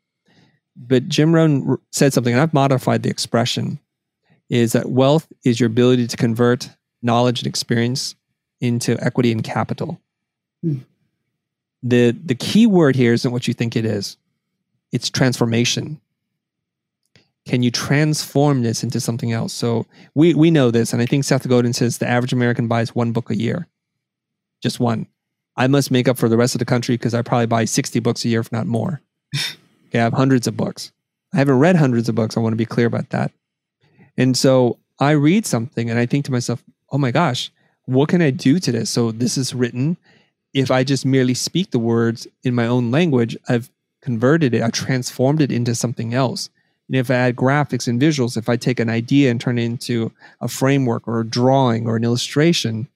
But 0.76 1.08
Jim 1.08 1.32
Rohn 1.32 1.78
said 1.92 2.12
something, 2.12 2.32
and 2.32 2.42
I've 2.42 2.54
modified 2.54 3.04
the 3.04 3.10
expression 3.10 3.78
is 4.50 4.72
that 4.72 4.90
wealth 4.90 5.32
is 5.44 5.60
your 5.60 5.68
ability 5.68 6.06
to 6.08 6.16
convert 6.16 6.68
knowledge 7.02 7.40
and 7.40 7.46
experience 7.46 8.14
into 8.60 8.96
equity 9.02 9.30
and 9.30 9.44
capital. 9.44 10.00
Hmm. 10.62 10.78
The, 11.82 12.10
the 12.12 12.34
key 12.34 12.66
word 12.66 12.96
here 12.96 13.12
isn't 13.12 13.30
what 13.30 13.46
you 13.46 13.54
think 13.54 13.76
it 13.76 13.84
is, 13.84 14.16
it's 14.90 15.10
transformation 15.10 16.00
can 17.46 17.62
you 17.62 17.70
transform 17.70 18.62
this 18.62 18.82
into 18.82 19.00
something 19.00 19.32
else? 19.32 19.52
So 19.52 19.86
we 20.14 20.34
we 20.34 20.50
know 20.50 20.70
this, 20.70 20.92
and 20.92 21.02
I 21.02 21.06
think 21.06 21.24
Seth 21.24 21.46
Godin 21.46 21.72
says 21.72 21.98
the 21.98 22.08
average 22.08 22.32
American 22.32 22.68
buys 22.68 22.94
one 22.94 23.12
book 23.12 23.30
a 23.30 23.36
year, 23.36 23.66
just 24.62 24.80
one. 24.80 25.06
I 25.56 25.66
must 25.66 25.90
make 25.90 26.08
up 26.08 26.18
for 26.18 26.28
the 26.28 26.36
rest 26.36 26.54
of 26.54 26.58
the 26.58 26.64
country 26.64 26.96
because 26.96 27.14
I 27.14 27.22
probably 27.22 27.46
buy 27.46 27.66
sixty 27.66 28.00
books 28.00 28.24
a 28.24 28.28
year, 28.28 28.40
if 28.40 28.50
not 28.50 28.66
more. 28.66 29.02
okay, 29.88 30.00
I 30.00 30.04
have 30.04 30.14
hundreds 30.14 30.46
of 30.46 30.56
books. 30.56 30.92
I 31.32 31.38
haven't 31.38 31.58
read 31.58 31.76
hundreds 31.76 32.08
of 32.08 32.14
books. 32.14 32.36
I 32.36 32.40
want 32.40 32.52
to 32.54 32.56
be 32.56 32.64
clear 32.64 32.86
about 32.86 33.10
that. 33.10 33.30
And 34.16 34.36
so 34.36 34.78
I 34.98 35.10
read 35.10 35.44
something, 35.44 35.90
and 35.90 35.98
I 35.98 36.06
think 36.06 36.24
to 36.24 36.32
myself, 36.32 36.64
"Oh 36.90 36.98
my 36.98 37.10
gosh, 37.10 37.52
what 37.84 38.08
can 38.08 38.22
I 38.22 38.30
do 38.30 38.58
to 38.58 38.72
this?" 38.72 38.88
So 38.88 39.12
this 39.12 39.36
is 39.36 39.54
written. 39.54 39.98
If 40.54 40.70
I 40.70 40.84
just 40.84 41.04
merely 41.04 41.34
speak 41.34 41.72
the 41.72 41.80
words 41.80 42.26
in 42.42 42.54
my 42.54 42.66
own 42.66 42.90
language, 42.90 43.36
I've 43.48 43.70
converted 44.00 44.54
it. 44.54 44.62
I've 44.62 44.72
transformed 44.72 45.40
it 45.42 45.50
into 45.50 45.74
something 45.74 46.14
else 46.14 46.48
and 46.88 46.96
if 46.96 47.10
I 47.10 47.14
add 47.14 47.36
graphics 47.36 47.88
and 47.88 48.00
visuals, 48.00 48.36
if 48.36 48.48
I 48.48 48.56
take 48.56 48.78
an 48.78 48.90
idea 48.90 49.30
and 49.30 49.40
turn 49.40 49.58
it 49.58 49.64
into 49.64 50.12
a 50.40 50.48
framework 50.48 51.08
or 51.08 51.20
a 51.20 51.26
drawing 51.26 51.86
or 51.86 51.96
an 51.96 52.04
illustration, 52.04 52.88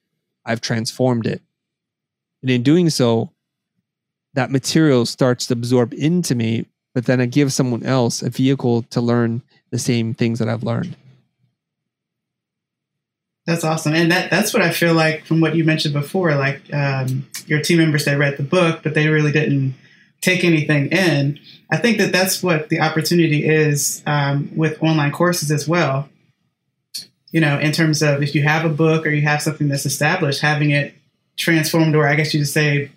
I've 0.45 0.61
transformed 0.61 1.25
it. 1.25 1.41
And 2.41 2.51
in 2.51 2.63
doing 2.63 2.89
so, 2.89 3.31
that 4.33 4.51
material 4.51 5.05
starts 5.05 5.47
to 5.47 5.53
absorb 5.53 5.93
into 5.93 6.35
me, 6.35 6.65
but 6.93 7.05
then 7.05 7.19
I 7.19 7.25
give 7.25 7.51
someone 7.51 7.83
else 7.83 8.21
a 8.21 8.29
vehicle 8.29 8.83
to 8.83 9.01
learn 9.01 9.41
the 9.71 9.79
same 9.79 10.13
things 10.13 10.39
that 10.39 10.47
I've 10.47 10.63
learned. 10.63 10.95
That's 13.45 13.63
awesome, 13.63 13.95
and 13.95 14.11
that 14.11 14.29
that's 14.29 14.53
what 14.53 14.61
I 14.61 14.71
feel 14.71 14.93
like 14.93 15.25
from 15.25 15.41
what 15.41 15.55
you 15.55 15.63
mentioned 15.63 15.95
before. 15.95 16.35
Like 16.35 16.71
um, 16.71 17.27
your 17.47 17.59
team 17.61 17.79
members 17.79 18.05
that 18.05 18.19
read 18.19 18.37
the 18.37 18.43
book, 18.43 18.81
but 18.83 18.93
they 18.93 19.07
really 19.07 19.31
didn't 19.31 19.73
take 20.21 20.43
anything 20.43 20.87
in. 20.91 21.39
I 21.71 21.77
think 21.77 21.97
that 21.99 22.11
that's 22.11 22.41
what 22.41 22.69
the 22.69 22.81
opportunity 22.81 23.45
is 23.47 24.01
um, 24.05 24.51
with 24.55 24.81
online 24.81 25.11
courses 25.11 25.51
as 25.51 25.67
well. 25.67 26.09
You 27.31 27.41
know, 27.41 27.59
in 27.59 27.71
terms 27.71 28.01
of 28.01 28.23
if 28.23 28.33
you 28.33 28.43
have 28.43 28.65
a 28.65 28.69
book 28.69 29.05
or 29.05 29.09
you 29.09 29.21
have 29.21 29.41
something 29.41 29.67
that's 29.67 29.85
established, 29.85 30.41
having 30.41 30.71
it 30.71 30.95
transformed, 31.37 31.95
or 31.95 32.07
I 32.07 32.15
guess 32.15 32.33
you 32.33 32.39
could 32.39 32.49
say 32.49 32.91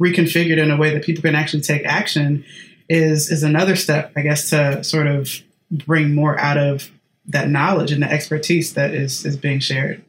reconfigured 0.00 0.58
in 0.58 0.70
a 0.70 0.76
way 0.76 0.92
that 0.94 1.04
people 1.04 1.22
can 1.22 1.34
actually 1.34 1.62
take 1.62 1.84
action 1.84 2.44
is 2.88 3.30
is 3.30 3.42
another 3.42 3.76
step, 3.76 4.12
I 4.16 4.22
guess, 4.22 4.50
to 4.50 4.82
sort 4.82 5.06
of 5.06 5.42
bring 5.70 6.14
more 6.14 6.38
out 6.38 6.58
of 6.58 6.90
that 7.26 7.48
knowledge 7.48 7.92
and 7.92 8.02
the 8.02 8.10
expertise 8.10 8.74
that 8.74 8.94
is 8.94 9.24
is 9.24 9.36
being 9.36 9.60
shared. 9.60 10.02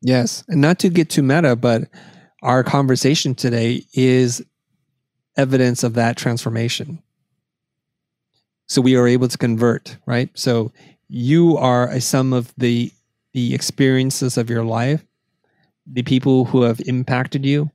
Yes, 0.00 0.44
and 0.48 0.60
not 0.60 0.80
to 0.80 0.88
get 0.88 1.08
too 1.08 1.22
meta, 1.22 1.54
but 1.54 1.88
our 2.42 2.64
conversation 2.64 3.34
today 3.34 3.84
is 3.94 4.44
evidence 5.36 5.82
of 5.82 5.94
that 5.94 6.16
transformation. 6.16 7.02
So 8.66 8.80
we 8.80 8.96
are 8.96 9.06
able 9.06 9.28
to 9.28 9.38
convert, 9.38 9.96
right? 10.06 10.30
So 10.34 10.72
you 11.08 11.56
are 11.58 11.88
a 11.88 12.00
sum 12.00 12.32
of 12.32 12.52
the 12.56 12.92
the 13.34 13.54
experiences 13.54 14.36
of 14.36 14.50
your 14.50 14.64
life, 14.64 15.04
the 15.86 16.02
people 16.02 16.44
who 16.46 16.62
have 16.62 16.80
impacted 16.86 17.46
you, 17.46 17.70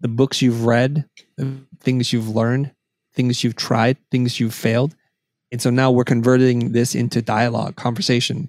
the 0.00 0.08
books 0.08 0.40
you've 0.40 0.64
read, 0.64 1.04
the 1.36 1.58
things 1.80 2.12
you've 2.12 2.28
learned, 2.28 2.72
things 3.14 3.44
you've 3.44 3.56
tried, 3.56 3.96
things 4.10 4.40
you've 4.40 4.54
failed. 4.54 4.94
And 5.50 5.60
so 5.60 5.70
now 5.70 5.90
we're 5.90 6.04
converting 6.04 6.72
this 6.72 6.94
into 6.94 7.20
dialogue, 7.20 7.76
conversation. 7.76 8.48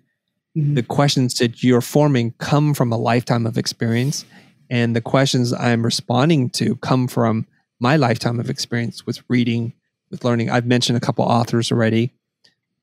Mm-hmm. 0.57 0.75
The 0.75 0.83
questions 0.83 1.35
that 1.35 1.61
you're 1.63 1.81
forming 1.81 2.33
come 2.37 2.73
from 2.73 2.91
a 2.91 2.97
lifetime 2.97 3.45
of 3.45 3.57
experience. 3.57 4.25
And 4.69 4.95
the 4.95 5.01
questions 5.01 5.51
I'm 5.53 5.83
responding 5.83 6.49
to 6.51 6.77
come 6.77 7.07
from 7.07 7.45
my 7.79 7.95
lifetime 7.97 8.39
of 8.39 8.49
experience 8.49 9.05
with 9.05 9.23
reading, 9.27 9.73
with 10.09 10.23
learning. 10.23 10.49
I've 10.49 10.65
mentioned 10.65 10.97
a 10.97 11.01
couple 11.01 11.25
authors 11.25 11.71
already, 11.71 12.11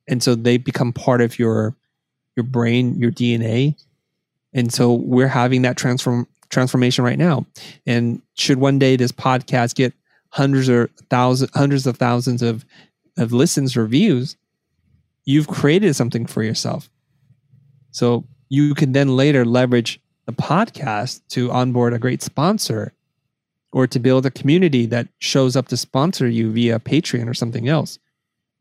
and 0.09 0.23
so 0.23 0.35
they 0.35 0.57
become 0.57 0.93
part 0.93 1.21
of 1.21 1.39
your 1.39 1.75
your 2.37 2.45
brain, 2.45 2.97
your 2.99 3.11
DNA, 3.11 3.77
and 4.53 4.73
so 4.73 4.93
we're 4.93 5.29
having 5.29 5.63
that 5.63 5.77
transform 5.77 6.27
transformation 6.49 7.05
right 7.05 7.19
now. 7.19 7.47
And 7.87 8.21
should 8.35 8.59
one 8.59 8.79
day 8.79 8.97
this 8.97 9.13
podcast 9.13 9.75
get 9.75 9.95
hundreds 10.31 10.69
or 10.69 10.91
thousands, 11.09 11.51
hundreds 11.55 11.87
of 11.87 11.97
thousands 11.97 12.43
of 12.43 12.65
of 13.17 13.33
listens 13.33 13.77
or 13.77 13.87
views, 13.87 14.37
you've 15.25 15.49
created 15.49 15.95
something 15.95 16.27
for 16.27 16.43
yourself. 16.43 16.91
So 17.91 18.25
you 18.49 18.75
can 18.75 18.93
then 18.93 19.17
later 19.17 19.45
leverage 19.45 20.01
the 20.27 20.33
podcast 20.33 21.21
to 21.31 21.51
onboard 21.51 21.93
a 21.93 21.99
great 21.99 22.23
sponsor 22.23 22.93
or 23.73 23.87
to 23.87 23.99
build 23.99 24.27
a 24.27 24.31
community 24.31 24.87
that 24.87 25.09
shows 25.19 25.57
up 25.57 25.69
to 25.69 25.77
sponsor 25.77 26.29
you 26.29 26.51
via 26.51 26.79
Patreon 26.79 27.29
or 27.29 27.35
something 27.35 27.69
else. 27.69 27.99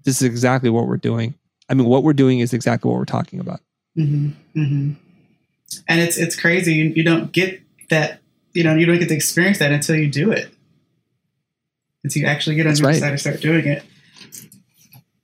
This 0.05 0.22
is 0.22 0.24
exactly 0.24 0.70
what 0.70 0.88
we're 0.88 0.97
doing. 0.97 1.34
I 1.70 1.74
mean, 1.74 1.88
what 1.88 2.03
we're 2.03 2.14
doing 2.14 2.39
is 2.39 2.53
exactly 2.53 2.89
what 2.89 2.97
we're 2.97 3.05
talking 3.05 3.39
about. 3.39 3.60
Mm-hmm, 3.97 4.60
mm-hmm. 4.60 4.91
And 5.88 6.01
it's 6.01 6.18
it's 6.18 6.39
crazy. 6.39 6.74
You, 6.74 6.86
you, 6.95 7.03
don't 7.03 7.32
get 7.32 7.62
that. 7.89 8.22
You 8.53 8.64
know, 8.64 8.76
you 8.76 8.86
don't 8.86 8.97
get 8.97 9.10
to 9.10 9.16
experience 9.16 9.60
that 9.60 9.72
until 9.72 9.95
you 9.95 10.10
do 10.10 10.32
it. 10.32 10.49
Until 12.03 12.24
you 12.24 12.28
actually 12.28 12.55
get 12.55 12.66
on 12.66 12.76
your 12.76 12.88
right. 12.88 12.99
side 12.99 13.12
and 13.12 13.20
start 13.20 13.41
doing 13.41 13.68
it. 13.68 13.84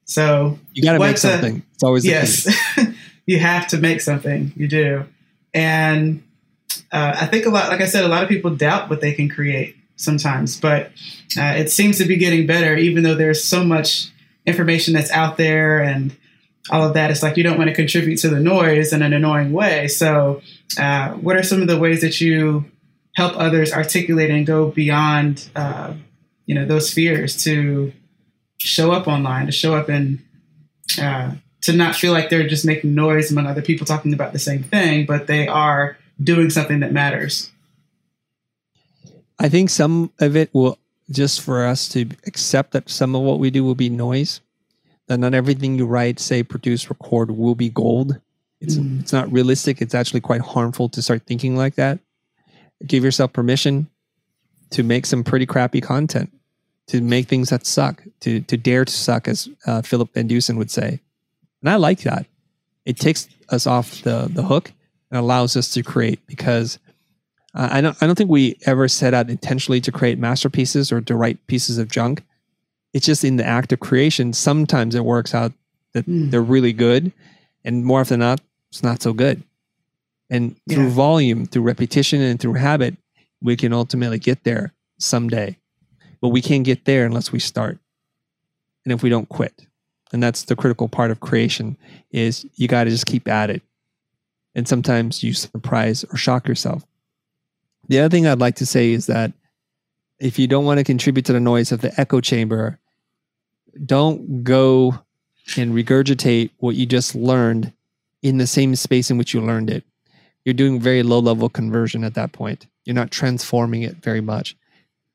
So 0.05 0.59
you 0.73 0.83
got 0.83 0.93
to 0.93 0.99
make 0.99 1.17
something. 1.17 1.63
it's 1.73 1.83
always 1.83 2.05
yes. 2.05 2.47
you 3.25 3.39
have 3.39 3.67
to 3.67 3.77
make 3.77 4.01
something. 4.01 4.53
You 4.55 4.67
do, 4.67 5.05
and 5.53 6.23
uh, 6.91 7.17
I 7.21 7.25
think 7.25 7.45
a 7.45 7.49
lot, 7.49 7.69
like 7.69 7.81
I 7.81 7.85
said, 7.85 8.03
a 8.03 8.07
lot 8.07 8.23
of 8.23 8.29
people 8.29 8.55
doubt 8.55 8.89
what 8.89 9.01
they 9.01 9.13
can 9.13 9.29
create 9.29 9.75
sometimes, 9.95 10.59
but 10.59 10.87
uh, 11.37 11.53
it 11.57 11.71
seems 11.71 11.97
to 11.97 12.05
be 12.05 12.17
getting 12.17 12.45
better, 12.45 12.75
even 12.75 13.03
though 13.03 13.15
there's 13.15 13.43
so 13.43 13.63
much 13.63 14.09
information 14.45 14.93
that's 14.93 15.11
out 15.11 15.37
there 15.37 15.81
and 15.81 16.15
all 16.69 16.83
of 16.83 16.93
that. 16.93 17.11
It's 17.11 17.23
like 17.23 17.37
you 17.37 17.43
don't 17.43 17.57
want 17.57 17.69
to 17.69 17.75
contribute 17.75 18.17
to 18.17 18.29
the 18.29 18.39
noise 18.39 18.93
in 18.93 19.01
an 19.01 19.13
annoying 19.13 19.51
way. 19.51 19.87
So, 19.87 20.41
uh, 20.79 21.09
what 21.13 21.35
are 21.35 21.43
some 21.43 21.61
of 21.61 21.67
the 21.67 21.77
ways 21.77 22.01
that 22.01 22.19
you 22.21 22.65
help 23.15 23.33
others 23.37 23.71
articulate 23.71 24.29
and 24.29 24.45
go 24.45 24.69
beyond, 24.69 25.49
uh, 25.55 25.93
you 26.45 26.55
know, 26.55 26.65
those 26.65 26.91
fears 26.91 27.43
to 27.43 27.93
show 28.57 28.91
up 28.91 29.07
online, 29.07 29.45
to 29.45 29.51
show 29.51 29.75
up 29.75 29.89
and 29.89 30.19
uh, 31.01 31.33
to 31.61 31.73
not 31.73 31.95
feel 31.95 32.11
like 32.11 32.29
they're 32.29 32.47
just 32.47 32.65
making 32.65 32.93
noise 32.93 33.31
among 33.31 33.47
other 33.47 33.61
people 33.61 33.85
talking 33.85 34.13
about 34.13 34.33
the 34.33 34.39
same 34.39 34.63
thing, 34.63 35.05
but 35.05 35.27
they 35.27 35.47
are 35.47 35.97
doing 36.21 36.49
something 36.49 36.79
that 36.79 36.91
matters. 36.91 37.51
I 39.39 39.49
think 39.49 39.69
some 39.69 40.11
of 40.19 40.35
it 40.35 40.53
will 40.53 40.79
just 41.11 41.41
for 41.41 41.65
us 41.65 41.87
to 41.89 42.07
accept 42.25 42.71
that 42.71 42.89
some 42.89 43.15
of 43.15 43.21
what 43.21 43.39
we 43.39 43.51
do 43.51 43.63
will 43.63 43.75
be 43.75 43.89
noise. 43.89 44.41
That 45.07 45.19
not 45.19 45.35
everything 45.35 45.77
you 45.77 45.85
write, 45.85 46.19
say, 46.19 46.41
produce, 46.41 46.89
record 46.89 47.29
will 47.29 47.53
be 47.53 47.69
gold. 47.69 48.19
It's 48.59 48.75
mm. 48.75 48.99
it's 48.99 49.13
not 49.13 49.31
realistic. 49.31 49.81
It's 49.81 49.93
actually 49.93 50.21
quite 50.21 50.41
harmful 50.41 50.89
to 50.89 51.01
start 51.01 51.23
thinking 51.27 51.55
like 51.55 51.75
that. 51.75 51.99
Give 52.85 53.03
yourself 53.03 53.31
permission 53.31 53.87
to 54.71 54.81
make 54.81 55.05
some 55.05 55.23
pretty 55.23 55.45
crappy 55.45 55.79
content, 55.79 56.31
to 56.87 57.01
make 57.01 57.27
things 57.27 57.49
that 57.49 57.67
suck, 57.67 58.03
to 58.21 58.41
to 58.41 58.57
dare 58.57 58.85
to 58.85 58.91
suck, 58.91 59.27
as 59.27 59.47
uh, 59.67 59.83
Philip 59.83 60.11
Van 60.13 60.25
Dusen 60.25 60.57
would 60.57 60.71
say. 60.71 60.99
And 61.61 61.69
I 61.69 61.75
like 61.75 62.01
that. 62.01 62.25
It 62.85 62.97
takes 62.97 63.27
us 63.49 63.67
off 63.67 64.01
the 64.01 64.27
the 64.33 64.43
hook 64.43 64.71
and 65.15 65.23
allows 65.23 65.55
us 65.55 65.69
to 65.71 65.81
create 65.81 66.19
because 66.27 66.77
uh, 67.53 67.69
I 67.71 67.79
don't 67.79 67.97
I 68.01 68.05
don't 68.05 68.15
think 68.15 68.29
we 68.29 68.57
ever 68.65 68.89
set 68.89 69.13
out 69.13 69.29
intentionally 69.29 69.79
to 69.81 69.91
create 69.91 70.19
masterpieces 70.19 70.91
or 70.91 70.99
to 71.01 71.15
write 71.15 71.47
pieces 71.47 71.77
of 71.77 71.89
junk. 71.89 72.21
It's 72.93 73.05
just 73.05 73.23
in 73.23 73.37
the 73.37 73.45
act 73.45 73.71
of 73.71 73.79
creation. 73.79 74.33
Sometimes 74.33 74.93
it 74.93 75.05
works 75.05 75.33
out 75.33 75.53
that 75.93 76.05
mm. 76.05 76.31
they're 76.31 76.41
really 76.41 76.73
good, 76.73 77.13
and 77.63 77.85
more 77.85 78.01
often 78.01 78.19
than 78.19 78.27
not, 78.27 78.41
it's 78.69 78.83
not 78.83 79.01
so 79.01 79.13
good. 79.13 79.41
And 80.29 80.57
through 80.69 80.87
yeah. 80.87 80.89
volume, 80.89 81.45
through 81.45 81.61
repetition, 81.61 82.21
and 82.21 82.39
through 82.39 82.55
habit, 82.55 82.97
we 83.41 83.55
can 83.55 83.71
ultimately 83.71 84.19
get 84.19 84.43
there 84.43 84.73
someday. 84.97 85.57
But 86.19 86.29
we 86.29 86.41
can't 86.41 86.65
get 86.65 86.83
there 86.83 87.05
unless 87.05 87.31
we 87.31 87.39
start, 87.39 87.77
and 88.83 88.91
if 88.91 89.01
we 89.01 89.09
don't 89.09 89.29
quit. 89.29 89.65
And 90.11 90.21
that's 90.21 90.43
the 90.43 90.57
critical 90.57 90.89
part 90.89 91.11
of 91.11 91.21
creation: 91.21 91.77
is 92.11 92.45
you 92.55 92.67
got 92.67 92.83
to 92.83 92.89
just 92.89 93.05
keep 93.05 93.29
at 93.29 93.49
it. 93.49 93.61
And 94.55 94.67
sometimes 94.67 95.21
you 95.23 95.33
surprise 95.33 96.05
or 96.05 96.17
shock 96.17 96.47
yourself. 96.47 96.85
The 97.87 97.99
other 97.99 98.09
thing 98.09 98.25
I'd 98.25 98.39
like 98.39 98.55
to 98.55 98.65
say 98.65 98.91
is 98.91 99.05
that 99.07 99.33
if 100.19 100.39
you 100.39 100.47
don't 100.47 100.65
want 100.65 100.77
to 100.79 100.83
contribute 100.83 101.25
to 101.25 101.33
the 101.33 101.39
noise 101.39 101.71
of 101.71 101.81
the 101.81 101.99
echo 101.99 102.21
chamber, 102.21 102.79
don't 103.85 104.43
go 104.43 104.99
and 105.57 105.73
regurgitate 105.73 106.51
what 106.57 106.75
you 106.75 106.85
just 106.85 107.13
learned 107.15 107.73
in 108.21 108.37
the 108.37 108.47
same 108.47 108.75
space 108.75 109.11
in 109.11 109.17
which 109.17 109.33
you 109.33 109.41
learned 109.41 109.69
it. 109.69 109.83
You're 110.45 110.53
doing 110.53 110.79
very 110.79 111.03
low 111.03 111.19
level 111.19 111.49
conversion 111.49 112.03
at 112.03 112.13
that 112.15 112.31
point. 112.31 112.65
You're 112.85 112.95
not 112.95 113.11
transforming 113.11 113.83
it 113.83 113.97
very 113.97 114.21
much. 114.21 114.55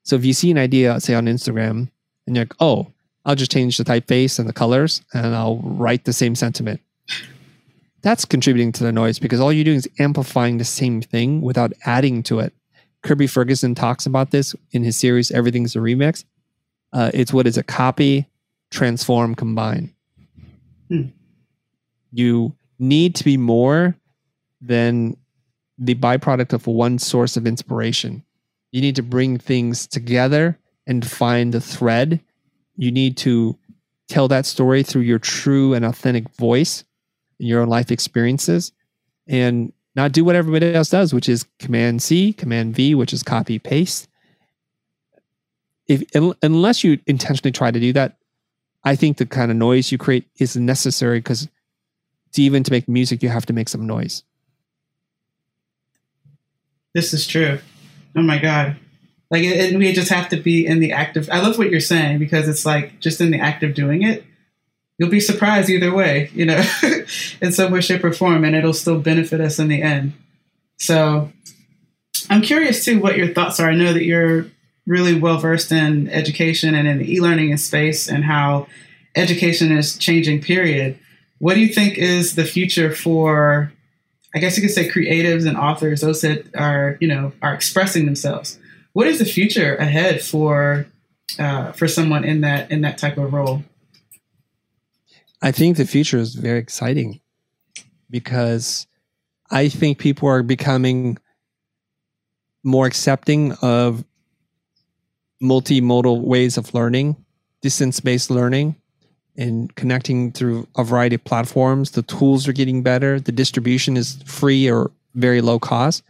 So 0.03 0.17
if 0.17 0.25
you 0.25 0.33
see 0.33 0.51
an 0.51 0.59
idea, 0.59 1.01
say 1.01 1.15
on 1.15 1.27
Instagram, 1.27 1.91
and 2.27 2.37
you're 2.37 2.45
like, 2.45 2.55
oh, 2.61 2.93
I'll 3.25 3.35
just 3.35 3.51
change 3.51 3.77
the 3.77 3.85
typeface 3.85 4.39
and 4.39 4.49
the 4.49 4.53
colors 4.53 5.03
and 5.13 5.35
I'll 5.35 5.59
write 5.59 6.05
the 6.05 6.13
same 6.13 6.35
sentiment. 6.35 6.81
That's 8.03 8.25
contributing 8.25 8.73
to 8.73 8.85
the 8.85 8.93
noise 8.93 9.19
because 9.19 9.41
all 9.41 9.53
you're 9.53 9.65
doing 9.65 9.77
is 9.77 9.89
amplifying 9.99 10.59
the 10.59 10.65
same 10.65 11.03
thing 11.03 11.41
without 11.43 11.73
adding 11.85 12.23
to 12.25 12.39
it. 12.39 12.55
Kirby 13.03 13.27
Ferguson 13.27 13.75
talks 13.75 14.07
about 14.07 14.31
this 14.31 14.55
in 14.73 14.83
his 14.83 14.97
series 14.97 15.31
Everything's 15.31 15.77
a 15.77 15.79
Remix. 15.79 16.25
Uh, 16.93 17.11
it's 17.15 17.33
what 17.33 17.47
is 17.47 17.57
a 17.57 17.63
copy, 17.63 18.27
transform, 18.71 19.35
combine. 19.35 19.95
Hmm. 20.89 21.03
You 22.13 22.57
need 22.79 23.15
to 23.17 23.25
be 23.25 23.37
more 23.37 23.97
than 24.61 25.17
the 25.79 25.95
byproduct 25.95 26.53
of 26.53 26.67
one 26.67 26.99
source 26.99 27.37
of 27.37 27.47
inspiration. 27.47 28.23
You 28.73 28.81
need 28.81 28.97
to 28.97 29.03
bring 29.03 29.39
things 29.39 29.87
together 29.87 30.59
and 30.87 31.09
find 31.09 31.55
the 31.55 31.61
thread. 31.61 32.21
You 32.77 32.91
need 32.93 33.17
to 33.19 33.57
tell 34.09 34.29
that 34.29 34.47
story 34.47 34.83
through 34.83 35.03
your 35.03 35.19
true 35.19 35.73
and 35.75 35.85
authentic 35.85 36.29
voice 36.31 36.85
your 37.41 37.63
own 37.63 37.69
life 37.69 37.91
experiences. 37.91 38.73
And 39.27 39.73
not 39.97 40.13
do 40.13 40.25
what 40.25 40.37
everybody 40.37 40.75
else 40.75 40.91
does, 40.91 41.13
which 41.13 41.29
is 41.29 41.47
Command 41.59 42.03
C, 42.03 42.33
Command 42.33 42.75
V, 42.75 42.95
which 42.95 43.13
is 43.13 43.23
copy 43.23 43.59
paste. 43.59 44.09
If 45.89 46.05
unless 46.43 46.85
you 46.85 47.01
intentionally 47.07 47.51
try 47.51 47.71
to 47.71 47.81
do 47.81 47.93
that, 47.95 48.17
I 48.85 48.95
think 48.95 49.17
the 49.17 49.27
kind 49.27 49.51
of 49.51 49.57
noise 49.57 49.91
you 49.91 49.99
create 49.99 50.27
is 50.39 50.57
necessary 50.57 51.19
because 51.19 51.49
even 52.37 52.63
to 52.63 52.71
make 52.71 52.89
music, 52.89 53.23
you 53.23 53.29
have 53.29 53.47
to 53.47 53.53
make 53.53 53.69
some 53.69 53.87
noise. 53.87 54.23
This 56.95 57.13
is 57.13 57.27
true. 57.27 57.59
Oh 58.17 58.23
my 58.23 58.39
god! 58.39 58.77
Like 59.31 59.43
we 59.43 59.93
just 59.93 60.11
have 60.11 60.29
to 60.31 60.37
be 60.37 60.67
in 60.67 60.79
the 60.79 60.93
act 60.93 61.17
of. 61.17 61.29
I 61.31 61.41
love 61.41 61.59
what 61.59 61.71
you're 61.71 61.81
saying 61.81 62.21
because 62.21 62.49
it's 62.49 62.65
like 62.65 63.01
just 63.01 63.21
in 63.21 63.33
the 63.33 63.41
act 63.41 63.63
of 63.63 63.75
doing 63.75 64.03
it 64.03 64.25
you'll 65.01 65.09
be 65.09 65.19
surprised 65.19 65.71
either 65.71 65.93
way, 65.93 66.31
you 66.35 66.45
know, 66.45 66.63
in 67.41 67.53
some 67.53 67.73
way, 67.73 67.81
shape, 67.81 68.05
or 68.05 68.13
form, 68.13 68.45
and 68.45 68.55
it'll 68.55 68.75
still 68.75 69.01
benefit 69.01 69.41
us 69.41 69.59
in 69.59 69.69
the 69.69 69.83
end. 69.83 70.13
So 70.77 71.33
I'm 72.29 72.43
curious 72.43 72.85
too 72.85 73.01
what 73.01 73.17
your 73.17 73.33
thoughts 73.33 73.59
are. 73.59 73.71
I 73.71 73.75
know 73.75 73.95
that 73.95 74.05
you're 74.05 74.47
really 74.87 75.19
well 75.19 75.39
versed 75.39 75.73
in 75.73 76.11
education 76.11 76.75
and 76.75 76.87
in 76.87 76.99
the 76.99 77.15
e-learning 77.15 77.57
space 77.57 78.09
and 78.09 78.25
how 78.25 78.67
education 79.17 79.73
is 79.73 79.97
changing, 79.97 80.43
period. 80.43 80.99
What 81.39 81.55
do 81.55 81.61
you 81.61 81.73
think 81.73 81.97
is 81.97 82.35
the 82.35 82.45
future 82.45 82.95
for 82.95 83.73
I 84.35 84.39
guess 84.39 84.57
you 84.57 84.63
could 84.63 84.71
say 84.71 84.89
creatives 84.89 85.49
and 85.49 85.57
authors, 85.57 86.03
those 86.03 86.21
that 86.21 86.55
are, 86.55 86.97
you 87.01 87.09
know, 87.09 87.33
are 87.43 87.53
expressing 87.53 88.05
themselves. 88.05 88.61
What 88.93 89.09
is 89.09 89.19
the 89.19 89.25
future 89.25 89.75
ahead 89.75 90.23
for 90.23 90.87
uh, 91.37 91.73
for 91.73 91.89
someone 91.89 92.23
in 92.23 92.43
that 92.43 92.71
in 92.71 92.83
that 92.83 92.99
type 92.99 93.17
of 93.19 93.33
role? 93.33 93.65
I 95.43 95.53
think 95.53 95.77
the 95.77 95.87
future 95.87 96.19
is 96.19 96.35
very 96.35 96.59
exciting 96.59 97.21
because 98.11 98.87
I 99.51 99.69
think 99.69 99.99
people 99.99 100.29
are 100.29 100.43
becoming 100.43 101.19
more 102.63 102.87
accepting 102.87 103.53
of 103.63 104.05
multimodal 105.43 106.21
ways 106.23 106.59
of 106.59 106.75
learning, 106.75 107.17
distance 107.63 108.01
based 108.01 108.31
learning, 108.31 108.77
and 109.37 109.75
connecting 109.77 110.33
through 110.33 110.69
a 110.77 110.85
variety 110.85 111.15
of 111.15 111.25
platforms. 111.25 111.93
The 111.93 112.03
tools 112.03 112.47
are 112.47 112.53
getting 112.53 112.83
better, 112.83 113.19
the 113.19 113.33
distribution 113.33 113.97
is 113.97 114.23
free 114.27 114.71
or 114.71 114.91
very 115.15 115.41
low 115.41 115.59
cost. 115.59 116.03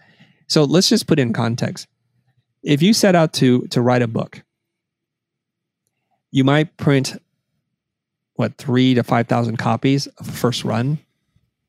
So 0.49 0.65
let's 0.65 0.89
just 0.89 1.07
put 1.07 1.21
in 1.21 1.33
context. 1.33 1.87
If 2.63 2.83
you 2.83 2.93
set 2.93 3.15
out 3.15 3.33
to, 3.35 3.63
to 3.69 3.81
write 3.81 4.03
a 4.03 4.09
book, 4.09 4.43
you 6.33 6.43
might 6.43 6.77
print 6.77 7.17
what 8.41 8.57
three 8.57 8.95
to 8.95 9.05
five 9.05 9.29
thousand 9.29 9.59
copies 9.59 10.07
of 10.07 10.29
a 10.29 10.33
first 10.33 10.65
run. 10.65 10.99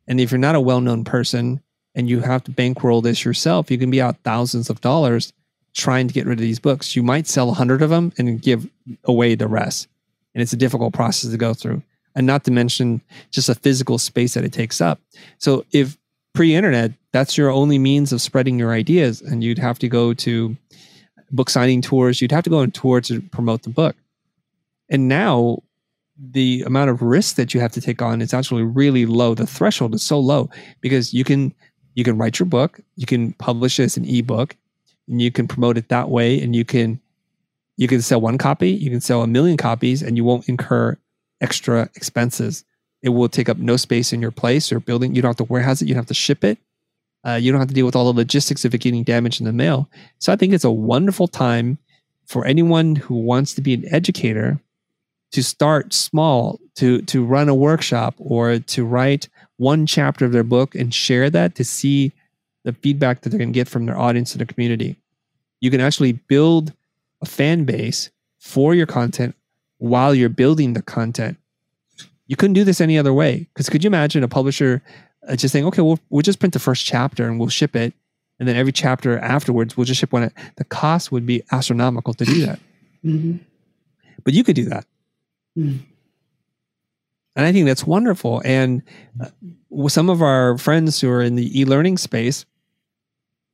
And 0.08 0.20
if 0.20 0.32
you're 0.32 0.40
not 0.40 0.56
a 0.56 0.62
well-known 0.62 1.04
person 1.04 1.62
and 1.94 2.10
you 2.10 2.22
have 2.22 2.44
to 2.46 2.52
bankroll 2.52 3.02
this 3.02 3.26
yourself, 3.26 3.70
you 3.70 3.78
can 3.78 3.92
be 3.92 4.02
out 4.02 4.16
thousands 4.24 4.70
of 4.70 4.80
dollars 4.80 5.34
trying 5.74 6.08
to 6.08 6.14
get 6.14 6.26
rid 6.26 6.40
of 6.40 6.42
these 6.42 6.60
books. 6.60 6.96
You 6.96 7.04
might 7.04 7.28
sell 7.28 7.50
a 7.50 7.54
hundred 7.54 7.82
of 7.82 7.90
them 7.90 8.14
and 8.18 8.42
give 8.42 8.68
away 9.04 9.36
the 9.36 9.48
rest. 9.48 9.88
And 10.34 10.42
it's 10.42 10.54
a 10.54 10.58
difficult 10.58 10.94
process 10.94 11.30
to 11.30 11.38
go 11.38 11.54
through. 11.54 11.84
And 12.16 12.26
not 12.26 12.46
to 12.46 12.52
mention 12.52 13.02
just 13.30 13.50
a 13.50 13.56
physical 13.56 13.98
space 13.98 14.34
that 14.34 14.44
it 14.44 14.54
takes 14.54 14.82
up. 14.82 15.00
So 15.38 15.66
if 15.72 15.98
pre-internet, 16.34 16.94
that's 17.12 17.38
your 17.38 17.50
only 17.50 17.78
means 17.78 18.14
of 18.14 18.22
spreading 18.22 18.58
your 18.58 18.72
ideas, 18.72 19.22
and 19.22 19.44
you'd 19.44 19.60
have 19.60 19.80
to 19.80 19.90
go 19.90 20.14
to 20.14 20.56
book 21.32 21.50
signing 21.50 21.82
tours, 21.82 22.22
you'd 22.22 22.32
have 22.32 22.46
to 22.46 22.50
go 22.50 22.60
on 22.60 22.72
tour 22.72 23.02
to 23.02 23.22
promote 23.22 23.64
the 23.64 23.70
book. 23.70 23.96
And 24.90 25.08
now 25.08 25.64
the 26.30 26.62
amount 26.64 26.90
of 26.90 27.02
risk 27.02 27.36
that 27.36 27.54
you 27.54 27.60
have 27.60 27.72
to 27.72 27.82
take 27.82 28.02
on 28.02 28.22
is 28.22 28.34
actually 28.34 28.64
really 28.64 29.06
low. 29.06 29.34
The 29.34 29.48
threshold 29.48 29.96
is 29.96 30.04
so 30.04 30.20
low 30.20 30.50
because 30.80 31.14
you 31.14 31.24
can 31.24 31.54
you 31.96 32.04
can 32.04 32.18
write 32.18 32.40
your 32.40 32.46
book, 32.46 32.80
you 32.96 33.06
can 33.06 33.34
publish 33.34 33.80
it 33.80 33.84
as 33.84 33.98
an 33.98 34.06
ebook, 34.06 34.56
and 35.08 35.22
you 35.22 35.32
can 35.32 35.48
promote 35.48 35.78
it 35.78 35.90
that 35.90 36.10
way, 36.10 36.40
and 36.40 36.56
you 36.56 36.64
can 36.64 37.02
you 37.78 37.88
can 37.88 38.02
sell 38.02 38.22
one 38.22 38.38
copy, 38.38 38.70
you 38.70 38.92
can 38.92 39.02
sell 39.02 39.24
a 39.24 39.28
million 39.28 39.58
copies, 39.58 40.04
and 40.04 40.16
you 40.16 40.24
won't 40.24 40.48
incur 40.48 40.98
extra 41.42 41.90
expenses. 41.96 42.64
It 43.02 43.10
will 43.10 43.30
take 43.30 43.50
up 43.50 43.58
no 43.58 43.78
space 43.78 44.14
in 44.14 44.22
your 44.22 44.32
place 44.32 44.72
or 44.72 44.80
building. 44.80 45.16
You 45.16 45.24
don't 45.24 45.30
have 45.30 45.48
to 45.48 45.52
warehouse 45.52 45.82
it. 45.82 45.88
You 45.88 45.96
don't 45.96 46.02
have 46.02 46.08
to 46.08 46.14
ship 46.14 46.44
it. 46.44 46.60
Uh, 47.26 47.34
you 47.34 47.52
don't 47.52 47.60
have 47.60 47.70
to 47.70 47.74
deal 47.74 47.86
with 47.86 47.96
all 47.96 48.06
the 48.06 48.18
logistics 48.18 48.64
of 48.64 48.76
it 48.76 48.82
getting 48.82 49.04
damaged 49.04 49.42
in 49.42 49.46
the 49.46 49.54
mail. 49.54 49.90
So 50.20 50.32
I 50.32 50.36
think 50.36 50.54
it's 50.54 50.64
a 50.64 50.72
wonderful 50.72 51.28
time 51.28 51.80
for 52.26 52.46
anyone 52.46 52.96
who 52.96 53.16
wants 53.16 53.56
to 53.56 53.62
be 53.62 53.74
an 53.74 53.86
educator 53.92 54.60
to 55.32 55.44
start 55.44 55.94
small, 55.94 56.60
to 56.76 57.02
to 57.04 57.24
run 57.24 57.50
a 57.50 57.56
workshop 57.56 58.16
or 58.18 58.60
to 58.60 58.86
write 58.86 59.30
one 59.58 59.86
chapter 59.86 60.26
of 60.26 60.32
their 60.32 60.44
book 60.44 60.76
and 60.76 60.94
share 60.94 61.30
that 61.30 61.56
to 61.56 61.64
see 61.64 62.12
the 62.64 62.74
feedback 62.74 63.22
that 63.22 63.30
they're 63.30 63.40
going 63.40 63.54
to 63.54 63.60
get 63.60 63.68
from 63.68 63.86
their 63.86 63.98
audience 63.98 64.34
and 64.34 64.40
their 64.40 64.46
community. 64.46 64.96
You 65.60 65.72
can 65.72 65.82
actually 65.82 66.14
build 66.14 66.74
a 67.22 67.26
fan 67.26 67.66
base 67.66 68.10
for 68.40 68.74
your 68.74 68.88
content 68.88 69.36
while 69.78 70.14
you're 70.14 70.30
building 70.30 70.74
the 70.74 70.82
content. 70.82 71.38
You 72.28 72.36
couldn't 72.36 72.54
do 72.54 72.64
this 72.64 72.82
any 72.82 72.98
other 72.98 73.14
way. 73.14 73.48
Because 73.54 73.70
could 73.70 73.84
you 73.84 73.88
imagine 73.88 74.24
a 74.24 74.28
publisher 74.28 74.82
uh, 75.28 75.36
just 75.36 75.52
saying, 75.52 75.66
okay, 75.66 75.82
we'll, 75.82 76.00
we'll 76.10 76.22
just 76.22 76.40
print 76.40 76.54
the 76.54 76.60
first 76.60 76.86
chapter 76.86 77.28
and 77.28 77.40
we'll 77.40 77.50
ship 77.50 77.76
it. 77.76 77.94
And 78.40 78.48
then 78.48 78.56
every 78.56 78.72
chapter 78.72 79.20
afterwards, 79.20 79.78
we'll 79.78 79.86
just 79.86 80.00
ship 80.00 80.12
one. 80.12 80.32
The 80.56 80.64
cost 80.64 81.12
would 81.12 81.26
be 81.26 81.44
astronomical 81.52 82.14
to 82.16 82.26
do 82.26 82.46
that. 82.46 82.60
Mm-hmm. 83.06 83.38
But 84.24 84.34
you 84.34 84.44
could 84.44 84.56
do 84.56 84.66
that. 84.66 84.86
Hmm. 85.56 85.78
And 87.36 87.46
I 87.46 87.52
think 87.52 87.66
that's 87.66 87.86
wonderful. 87.86 88.42
And 88.44 88.84
uh, 89.22 89.88
some 89.88 90.10
of 90.10 90.22
our 90.22 90.58
friends 90.58 91.00
who 91.00 91.10
are 91.10 91.22
in 91.22 91.36
the 91.36 91.60
e 91.60 91.66
learning 91.66 91.98
space 91.98 92.46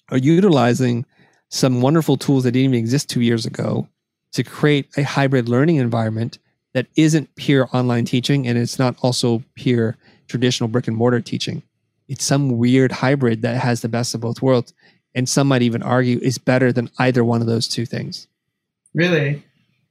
are 0.10 0.18
utilizing 0.18 1.06
some 1.50 1.82
wonderful 1.82 2.18
tools 2.18 2.44
that 2.44 2.52
didn't 2.52 2.66
even 2.66 2.80
exist 2.80 3.10
two 3.10 3.22
years 3.22 3.46
ago 3.46 3.88
to 4.34 4.44
create 4.44 4.88
a 4.98 5.04
hybrid 5.04 5.48
learning 5.48 5.78
environment 5.78 6.40
that 6.74 6.88
isn't 6.96 7.34
pure 7.36 7.70
online 7.74 8.06
teaching 8.06 8.48
and 8.48 8.58
it's 8.58 8.78
not 8.78 8.96
also 9.02 9.44
pure 9.56 9.96
traditional 10.28 10.68
brick 10.68 10.88
and 10.88 10.98
mortar 10.98 11.22
teaching. 11.22 11.64
It's 12.08 12.24
some 12.24 12.58
weird 12.58 12.92
hybrid 12.92 13.42
that 13.42 13.58
has 13.58 13.82
the 13.82 13.90
best 13.90 14.14
of 14.14 14.22
both 14.22 14.42
worlds. 14.42 14.74
And 15.16 15.28
some 15.28 15.48
might 15.48 15.62
even 15.62 15.82
argue 15.82 16.20
is 16.22 16.38
better 16.38 16.72
than 16.72 16.90
either 17.00 17.24
one 17.24 17.42
of 17.42 17.48
those 17.48 17.68
two 17.68 17.86
things. 17.86 18.28
Really? 18.94 19.44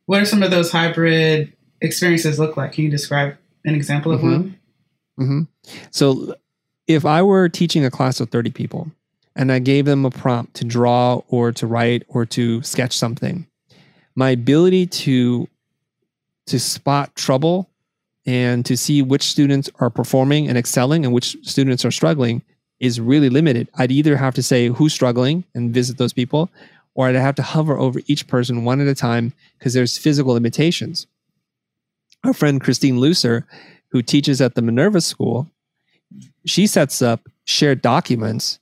What 0.07 0.22
are 0.22 0.26
some 0.26 0.42
of 0.42 0.50
those 0.50 0.70
hybrid 0.70 1.55
experiences 1.80 2.38
look 2.38 2.56
like? 2.56 2.72
Can 2.72 2.84
you 2.84 2.90
describe 2.90 3.36
an 3.64 3.74
example 3.74 4.12
of 4.12 4.20
mm-hmm. 4.20 4.30
one? 4.30 4.58
Mm-hmm. 5.18 5.40
So, 5.90 6.34
if 6.86 7.04
I 7.04 7.22
were 7.22 7.48
teaching 7.48 7.84
a 7.84 7.90
class 7.90 8.20
of 8.20 8.30
30 8.30 8.50
people 8.52 8.90
and 9.34 9.50
I 9.50 9.58
gave 9.58 9.86
them 9.86 10.04
a 10.04 10.10
prompt 10.10 10.54
to 10.54 10.64
draw 10.64 11.22
or 11.28 11.50
to 11.52 11.66
write 11.66 12.04
or 12.08 12.24
to 12.26 12.62
sketch 12.62 12.96
something, 12.96 13.46
my 14.14 14.30
ability 14.30 14.86
to 14.86 15.48
to 16.46 16.60
spot 16.60 17.14
trouble 17.16 17.68
and 18.24 18.64
to 18.66 18.76
see 18.76 19.02
which 19.02 19.22
students 19.22 19.68
are 19.80 19.90
performing 19.90 20.48
and 20.48 20.56
excelling 20.56 21.04
and 21.04 21.12
which 21.12 21.36
students 21.42 21.84
are 21.84 21.90
struggling 21.90 22.42
is 22.80 23.00
really 23.00 23.30
limited. 23.30 23.68
I'd 23.74 23.92
either 23.92 24.16
have 24.16 24.34
to 24.34 24.42
say 24.42 24.68
who's 24.68 24.92
struggling 24.92 25.44
and 25.54 25.72
visit 25.72 25.98
those 25.98 26.12
people, 26.12 26.50
or 26.94 27.06
I'd 27.06 27.14
have 27.14 27.34
to 27.36 27.42
hover 27.42 27.78
over 27.78 28.00
each 28.06 28.26
person 28.26 28.64
one 28.64 28.80
at 28.80 28.86
a 28.86 28.94
time 28.94 29.32
because 29.58 29.74
there's 29.74 29.96
physical 29.96 30.34
limitations. 30.34 31.06
Our 32.26 32.32
friend 32.32 32.60
Christine 32.60 32.98
Lucer, 32.98 33.46
who 33.90 34.02
teaches 34.02 34.40
at 34.40 34.56
the 34.56 34.62
Minerva 34.62 35.00
School, 35.00 35.48
she 36.44 36.66
sets 36.66 37.00
up 37.00 37.20
shared 37.44 37.80
documents 37.80 38.58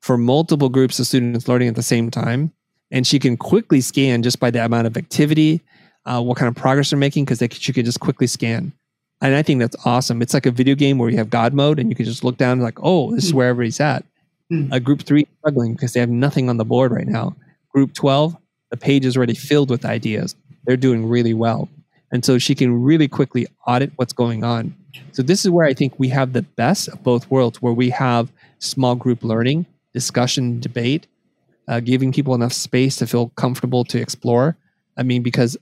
for 0.00 0.16
multiple 0.16 0.70
groups 0.70 0.98
of 0.98 1.06
students 1.06 1.46
learning 1.46 1.68
at 1.68 1.74
the 1.74 1.82
same 1.82 2.10
time. 2.10 2.52
And 2.90 3.06
she 3.06 3.18
can 3.18 3.36
quickly 3.36 3.82
scan 3.82 4.22
just 4.22 4.40
by 4.40 4.50
the 4.50 4.64
amount 4.64 4.86
of 4.86 4.96
activity, 4.96 5.60
uh, 6.06 6.22
what 6.22 6.38
kind 6.38 6.48
of 6.48 6.54
progress 6.54 6.88
they're 6.88 6.98
making, 6.98 7.26
because 7.26 7.46
she 7.52 7.70
can 7.74 7.84
just 7.84 8.00
quickly 8.00 8.26
scan. 8.26 8.72
And 9.20 9.34
I 9.34 9.42
think 9.42 9.60
that's 9.60 9.76
awesome. 9.84 10.22
It's 10.22 10.32
like 10.32 10.46
a 10.46 10.50
video 10.50 10.74
game 10.74 10.96
where 10.96 11.10
you 11.10 11.18
have 11.18 11.28
God 11.28 11.52
mode 11.52 11.78
and 11.78 11.90
you 11.90 11.94
can 11.94 12.06
just 12.06 12.24
look 12.24 12.38
down 12.38 12.52
and 12.52 12.62
like, 12.62 12.78
oh, 12.82 13.14
this 13.14 13.24
is 13.24 13.30
hmm. 13.32 13.36
where 13.36 13.48
everybody's 13.50 13.78
at. 13.78 14.06
Mm. 14.50 14.72
Uh, 14.72 14.78
group 14.78 15.02
three 15.02 15.28
struggling 15.40 15.74
because 15.74 15.92
they 15.92 16.00
have 16.00 16.08
nothing 16.08 16.48
on 16.48 16.56
the 16.56 16.64
board 16.64 16.92
right 16.92 17.06
now. 17.06 17.36
Group 17.74 17.92
12, 17.92 18.34
the 18.70 18.78
page 18.78 19.04
is 19.04 19.18
already 19.18 19.34
filled 19.34 19.68
with 19.68 19.84
ideas. 19.84 20.34
They're 20.64 20.78
doing 20.78 21.06
really 21.06 21.34
well. 21.34 21.68
And 22.12 22.24
so 22.24 22.38
she 22.38 22.54
can 22.54 22.82
really 22.82 23.08
quickly 23.08 23.46
audit 23.66 23.92
what's 23.96 24.12
going 24.12 24.42
on. 24.42 24.74
So 25.12 25.22
this 25.22 25.44
is 25.44 25.50
where 25.50 25.66
I 25.66 25.74
think 25.74 25.98
we 25.98 26.08
have 26.08 26.32
the 26.32 26.42
best 26.42 26.88
of 26.88 27.02
both 27.02 27.30
worlds, 27.30 27.62
where 27.62 27.72
we 27.72 27.90
have 27.90 28.32
small 28.58 28.96
group 28.96 29.22
learning, 29.22 29.66
discussion, 29.92 30.60
debate, 30.60 31.06
uh, 31.68 31.80
giving 31.80 32.12
people 32.12 32.34
enough 32.34 32.52
space 32.52 32.96
to 32.96 33.06
feel 33.06 33.28
comfortable 33.30 33.84
to 33.84 34.00
explore. 34.00 34.56
I 34.96 35.04
mean, 35.04 35.22
because 35.22 35.56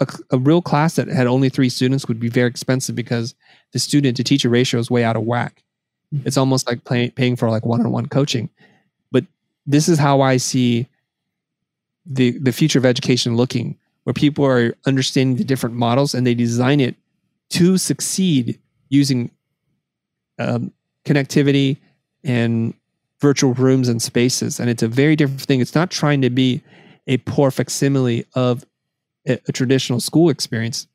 a, 0.00 0.06
a, 0.30 0.38
real 0.38 0.62
class 0.62 0.96
that 0.96 1.08
had 1.08 1.26
only 1.26 1.48
three 1.48 1.68
students 1.68 2.06
would 2.08 2.20
be 2.20 2.28
very 2.28 2.48
expensive 2.48 2.94
because 2.94 3.34
the 3.72 3.78
student 3.78 4.16
to 4.16 4.24
teacher 4.24 4.48
ratio 4.48 4.80
is 4.80 4.90
way 4.90 5.04
out 5.04 5.16
of 5.16 5.22
whack. 5.22 5.62
Mm-hmm. 6.14 6.26
It's 6.26 6.36
almost 6.36 6.66
like 6.66 6.84
pay, 6.84 7.10
paying 7.10 7.36
for 7.36 7.50
like 7.50 7.64
one-on-one 7.64 8.06
coaching. 8.06 8.50
But 9.10 9.24
this 9.66 9.88
is 9.88 9.98
how 9.98 10.20
I 10.20 10.36
see 10.36 10.88
the 12.06 12.32
the 12.38 12.52
future 12.52 12.78
of 12.78 12.86
education 12.86 13.36
looking, 13.36 13.76
where 14.04 14.14
people 14.14 14.44
are 14.44 14.74
understanding 14.86 15.36
the 15.36 15.44
different 15.44 15.76
models 15.76 16.14
and 16.14 16.26
they 16.26 16.34
design 16.34 16.80
it 16.80 16.96
to 17.50 17.78
succeed 17.78 18.58
using 18.88 19.30
um, 20.38 20.72
connectivity 21.04 21.78
and 22.24 22.74
virtual 23.20 23.54
rooms 23.54 23.88
and 23.88 24.00
spaces. 24.00 24.60
And 24.60 24.70
it's 24.70 24.82
a 24.82 24.88
very 24.88 25.16
different 25.16 25.42
thing. 25.42 25.60
It's 25.60 25.74
not 25.74 25.90
trying 25.90 26.22
to 26.22 26.30
be 26.30 26.62
a 27.06 27.16
poor 27.18 27.50
facsimile 27.50 28.26
of 28.34 28.64
a, 29.26 29.38
a 29.48 29.52
traditional 29.52 30.00
school 30.00 30.30
experience. 30.30 30.86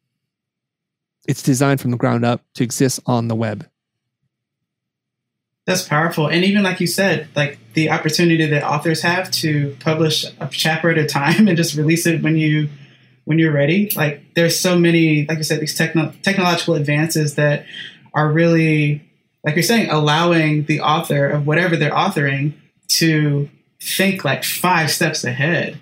It's 1.28 1.44
designed 1.44 1.82
from 1.82 1.92
the 1.92 1.98
ground 1.98 2.26
up 2.26 2.42
to 2.56 2.64
exist 2.64 3.00
on 3.06 3.28
the 3.28 3.36
web. 3.36 3.68
That's 5.66 5.88
powerful. 5.88 6.28
And 6.28 6.44
even 6.44 6.62
like 6.64 6.82
you 6.82 6.88
said, 6.88 7.30
like 7.36 7.58
the 7.74 7.90
opportunity 7.90 8.46
that 8.46 8.64
authors 8.64 9.02
have 9.02 9.32
to 9.32 9.78
publish 9.80 10.26
a 10.40 10.50
chapter 10.52 10.90
at 10.90 10.98
a 10.98 11.06
time 11.06 11.48
and 11.48 11.56
just 11.56 11.76
release 11.76 12.06
it 12.06 12.22
when 12.22 12.36
you 12.38 12.70
when 13.26 13.40
you're 13.40 13.54
ready. 13.54 13.92
Like 13.96 14.34
there's 14.36 14.60
so 14.60 14.78
many, 14.78 15.26
like 15.26 15.38
you 15.38 15.44
said, 15.44 15.60
these 15.60 15.76
techno- 15.76 16.14
technological 16.22 16.76
advances 16.76 17.36
that 17.36 17.66
are 18.14 18.32
really, 18.32 19.10
like 19.44 19.56
you're 19.56 19.64
saying, 19.64 19.90
allowing 19.90 20.66
the 20.66 20.82
author 20.82 21.28
of 21.28 21.48
whatever 21.48 21.76
they're 21.76 21.92
authoring 21.92 22.54
to 22.90 23.50
think 23.82 24.24
like 24.24 24.44
five 24.44 24.92
steps 24.92 25.24
ahead 25.24 25.80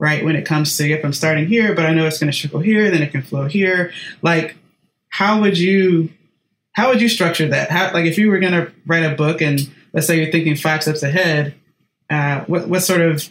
right? 0.00 0.24
When 0.24 0.34
it 0.34 0.46
comes 0.46 0.76
to, 0.78 0.88
yep, 0.88 1.04
I'm 1.04 1.12
starting 1.12 1.46
here, 1.46 1.74
but 1.74 1.84
I 1.84 1.92
know 1.92 2.06
it's 2.06 2.18
going 2.18 2.32
to 2.32 2.36
trickle 2.36 2.60
here, 2.60 2.90
then 2.90 3.02
it 3.02 3.12
can 3.12 3.22
flow 3.22 3.46
here. 3.46 3.92
Like, 4.22 4.56
how 5.10 5.42
would 5.42 5.58
you, 5.58 6.08
how 6.72 6.88
would 6.88 7.02
you 7.02 7.08
structure 7.08 7.46
that? 7.48 7.70
How, 7.70 7.92
like, 7.92 8.06
if 8.06 8.16
you 8.16 8.30
were 8.30 8.38
going 8.38 8.54
to 8.54 8.72
write 8.86 9.04
a 9.04 9.14
book 9.14 9.42
and 9.42 9.60
let's 9.92 10.06
say 10.06 10.16
you're 10.16 10.32
thinking 10.32 10.56
five 10.56 10.82
steps 10.82 11.02
ahead, 11.02 11.54
uh, 12.08 12.40
what, 12.46 12.66
what 12.66 12.80
sort 12.80 13.02
of 13.02 13.28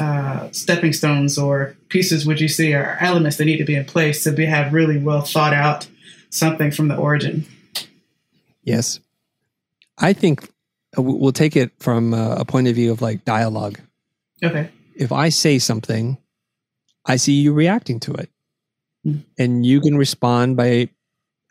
uh, 0.00 0.50
stepping 0.52 0.92
stones 0.92 1.38
or 1.38 1.76
pieces 1.88 2.26
would 2.26 2.40
you 2.40 2.48
see 2.48 2.74
are 2.74 2.96
elements 3.00 3.36
that 3.38 3.44
need 3.44 3.58
to 3.58 3.64
be 3.64 3.74
in 3.74 3.84
place 3.84 4.22
to 4.24 4.32
be, 4.32 4.46
have 4.46 4.72
really 4.72 4.98
well 4.98 5.22
thought 5.22 5.52
out 5.52 5.88
something 6.30 6.70
from 6.70 6.88
the 6.88 6.96
origin? 6.96 7.46
Yes. 8.62 9.00
I 9.98 10.12
think 10.12 10.48
uh, 10.98 11.02
we'll 11.02 11.32
take 11.32 11.56
it 11.56 11.72
from 11.78 12.14
a 12.14 12.44
point 12.44 12.68
of 12.68 12.74
view 12.74 12.90
of 12.92 13.02
like 13.02 13.24
dialogue. 13.24 13.78
Okay 14.42 14.70
if 14.94 15.12
I 15.12 15.28
say 15.28 15.58
something, 15.58 16.18
I 17.04 17.16
see 17.16 17.34
you 17.34 17.52
reacting 17.52 18.00
to 18.00 18.12
it. 18.14 18.30
Mm. 19.06 19.24
And 19.38 19.66
you 19.66 19.80
can 19.80 19.96
respond 19.96 20.56
by 20.56 20.88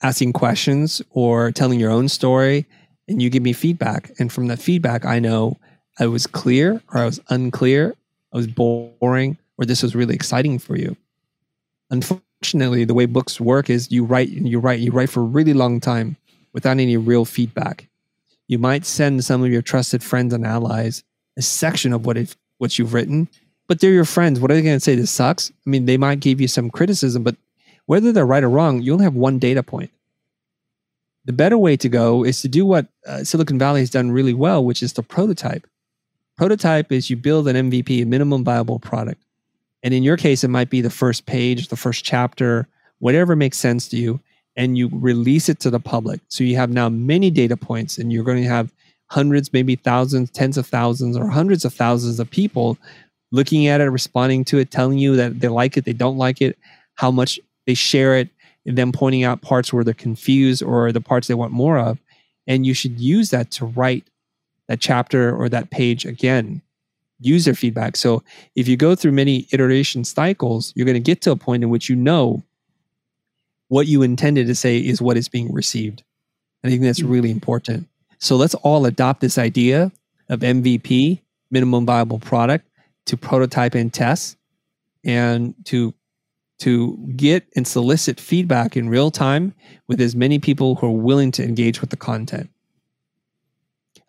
asking 0.01 0.33
questions 0.33 1.01
or 1.11 1.51
telling 1.51 1.79
your 1.79 1.91
own 1.91 2.09
story, 2.09 2.65
and 3.07 3.21
you 3.21 3.29
give 3.29 3.43
me 3.43 3.53
feedback. 3.53 4.11
And 4.19 4.31
from 4.31 4.47
that 4.47 4.59
feedback, 4.59 5.05
I 5.05 5.19
know 5.19 5.57
I 5.99 6.07
was 6.07 6.27
clear 6.27 6.81
or 6.93 7.01
I 7.01 7.05
was 7.05 7.19
unclear, 7.29 7.95
I 8.33 8.37
was 8.37 8.47
boring, 8.47 9.37
or 9.57 9.65
this 9.65 9.83
was 9.83 9.95
really 9.95 10.15
exciting 10.15 10.59
for 10.59 10.75
you. 10.75 10.97
Unfortunately, 11.89 12.83
the 12.83 12.93
way 12.93 13.05
books 13.05 13.39
work 13.39 13.69
is 13.69 13.91
you 13.91 14.03
write 14.03 14.29
and 14.29 14.47
you 14.47 14.59
write, 14.59 14.79
you 14.79 14.91
write 14.91 15.09
for 15.09 15.19
a 15.21 15.23
really 15.23 15.53
long 15.53 15.79
time 15.79 16.17
without 16.51 16.79
any 16.79 16.97
real 16.97 17.25
feedback. 17.25 17.87
You 18.47 18.57
might 18.57 18.85
send 18.85 19.23
some 19.23 19.43
of 19.43 19.51
your 19.51 19.61
trusted 19.61 20.03
friends 20.03 20.33
and 20.33 20.45
allies 20.45 21.03
a 21.37 21.41
section 21.41 21.93
of 21.93 22.05
what 22.05 22.17
it 22.17 22.35
what 22.57 22.77
you've 22.77 22.93
written, 22.93 23.27
but 23.67 23.79
they're 23.79 23.91
your 23.91 24.05
friends. 24.05 24.39
What 24.39 24.51
are 24.51 24.53
they 24.53 24.61
going 24.61 24.75
to 24.75 24.79
say? 24.79 24.95
This 24.95 25.11
sucks. 25.11 25.51
I 25.65 25.69
mean, 25.69 25.85
they 25.85 25.97
might 25.97 26.19
give 26.19 26.39
you 26.39 26.47
some 26.47 26.69
criticism, 26.69 27.23
but 27.23 27.35
whether 27.85 28.11
they're 28.11 28.25
right 28.25 28.43
or 28.43 28.49
wrong, 28.49 28.81
you 28.81 28.93
only 28.93 29.03
have 29.03 29.15
one 29.15 29.39
data 29.39 29.63
point. 29.63 29.91
The 31.25 31.33
better 31.33 31.57
way 31.57 31.77
to 31.77 31.89
go 31.89 32.23
is 32.23 32.41
to 32.41 32.47
do 32.47 32.65
what 32.65 32.87
uh, 33.07 33.23
Silicon 33.23 33.57
Valley 33.57 33.81
has 33.81 33.89
done 33.89 34.11
really 34.11 34.33
well, 34.33 34.63
which 34.63 34.83
is 34.83 34.93
to 34.93 35.03
prototype. 35.03 35.65
Prototype 36.37 36.91
is 36.91 37.09
you 37.09 37.15
build 37.15 37.47
an 37.47 37.69
MVP, 37.69 38.01
a 38.01 38.05
minimum 38.05 38.43
viable 38.43 38.79
product. 38.79 39.21
And 39.83 39.93
in 39.93 40.03
your 40.03 40.17
case, 40.17 40.43
it 40.43 40.49
might 40.49 40.69
be 40.69 40.81
the 40.81 40.89
first 40.89 41.25
page, 41.25 41.67
the 41.67 41.75
first 41.75 42.03
chapter, 42.03 42.67
whatever 42.99 43.35
makes 43.35 43.57
sense 43.57 43.87
to 43.89 43.97
you, 43.97 44.19
and 44.55 44.77
you 44.77 44.89
release 44.91 45.49
it 45.49 45.59
to 45.59 45.69
the 45.69 45.79
public. 45.79 46.21
So 46.29 46.43
you 46.43 46.55
have 46.55 46.69
now 46.69 46.89
many 46.89 47.29
data 47.29 47.57
points, 47.57 47.97
and 47.97 48.11
you're 48.11 48.23
going 48.23 48.41
to 48.41 48.49
have 48.49 48.71
hundreds, 49.07 49.53
maybe 49.53 49.75
thousands, 49.75 50.31
tens 50.31 50.57
of 50.57 50.65
thousands, 50.65 51.17
or 51.17 51.27
hundreds 51.27 51.65
of 51.65 51.73
thousands 51.73 52.19
of 52.19 52.31
people 52.31 52.77
looking 53.31 53.67
at 53.67 53.81
it, 53.81 53.85
responding 53.85 54.45
to 54.45 54.59
it, 54.59 54.71
telling 54.71 54.97
you 54.97 55.15
that 55.15 55.39
they 55.39 55.49
like 55.49 55.75
it, 55.75 55.85
they 55.85 55.93
don't 55.93 56.17
like 56.17 56.41
it, 56.41 56.57
how 56.95 57.11
much 57.11 57.39
they 57.67 57.73
share 57.73 58.15
it, 58.15 58.29
and 58.65 58.77
then 58.77 58.91
pointing 58.91 59.23
out 59.23 59.41
parts 59.41 59.73
where 59.73 59.83
they're 59.83 59.93
confused 59.93 60.63
or 60.63 60.91
the 60.91 61.01
parts 61.01 61.27
they 61.27 61.33
want 61.33 61.51
more 61.51 61.77
of. 61.77 61.99
And 62.47 62.65
you 62.65 62.73
should 62.73 62.99
use 62.99 63.31
that 63.31 63.51
to 63.51 63.65
write 63.65 64.05
that 64.67 64.79
chapter 64.79 65.35
or 65.35 65.49
that 65.49 65.69
page 65.69 66.05
again. 66.05 66.61
Use 67.19 67.45
their 67.45 67.53
feedback. 67.53 67.95
So 67.95 68.23
if 68.55 68.67
you 68.67 68.75
go 68.75 68.95
through 68.95 69.13
many 69.13 69.47
iteration 69.51 70.03
cycles, 70.03 70.73
you're 70.75 70.85
going 70.85 70.95
to 70.95 70.99
get 70.99 71.21
to 71.21 71.31
a 71.31 71.35
point 71.35 71.63
in 71.63 71.69
which 71.69 71.89
you 71.89 71.95
know 71.95 72.43
what 73.69 73.87
you 73.87 74.01
intended 74.01 74.47
to 74.47 74.55
say 74.55 74.77
is 74.77 75.01
what 75.01 75.17
is 75.17 75.29
being 75.29 75.51
received. 75.53 76.03
I 76.63 76.69
think 76.69 76.81
that's 76.81 77.01
hmm. 77.01 77.09
really 77.09 77.31
important. 77.31 77.87
So 78.19 78.35
let's 78.35 78.55
all 78.55 78.85
adopt 78.85 79.21
this 79.21 79.37
idea 79.37 79.91
of 80.29 80.39
MVP, 80.39 81.19
minimum 81.51 81.85
viable 81.85 82.19
product, 82.19 82.67
to 83.05 83.17
prototype 83.17 83.75
and 83.75 83.93
test 83.93 84.37
and 85.03 85.53
to 85.65 85.93
to 86.59 86.95
get 87.15 87.45
and 87.55 87.67
solicit 87.67 88.19
feedback 88.19 88.77
in 88.77 88.87
real 88.87 89.11
time 89.11 89.53
with 89.87 89.99
as 89.99 90.15
many 90.15 90.39
people 90.39 90.75
who 90.75 90.87
are 90.87 90.91
willing 90.91 91.31
to 91.31 91.43
engage 91.43 91.81
with 91.81 91.89
the 91.89 91.97
content. 91.97 92.49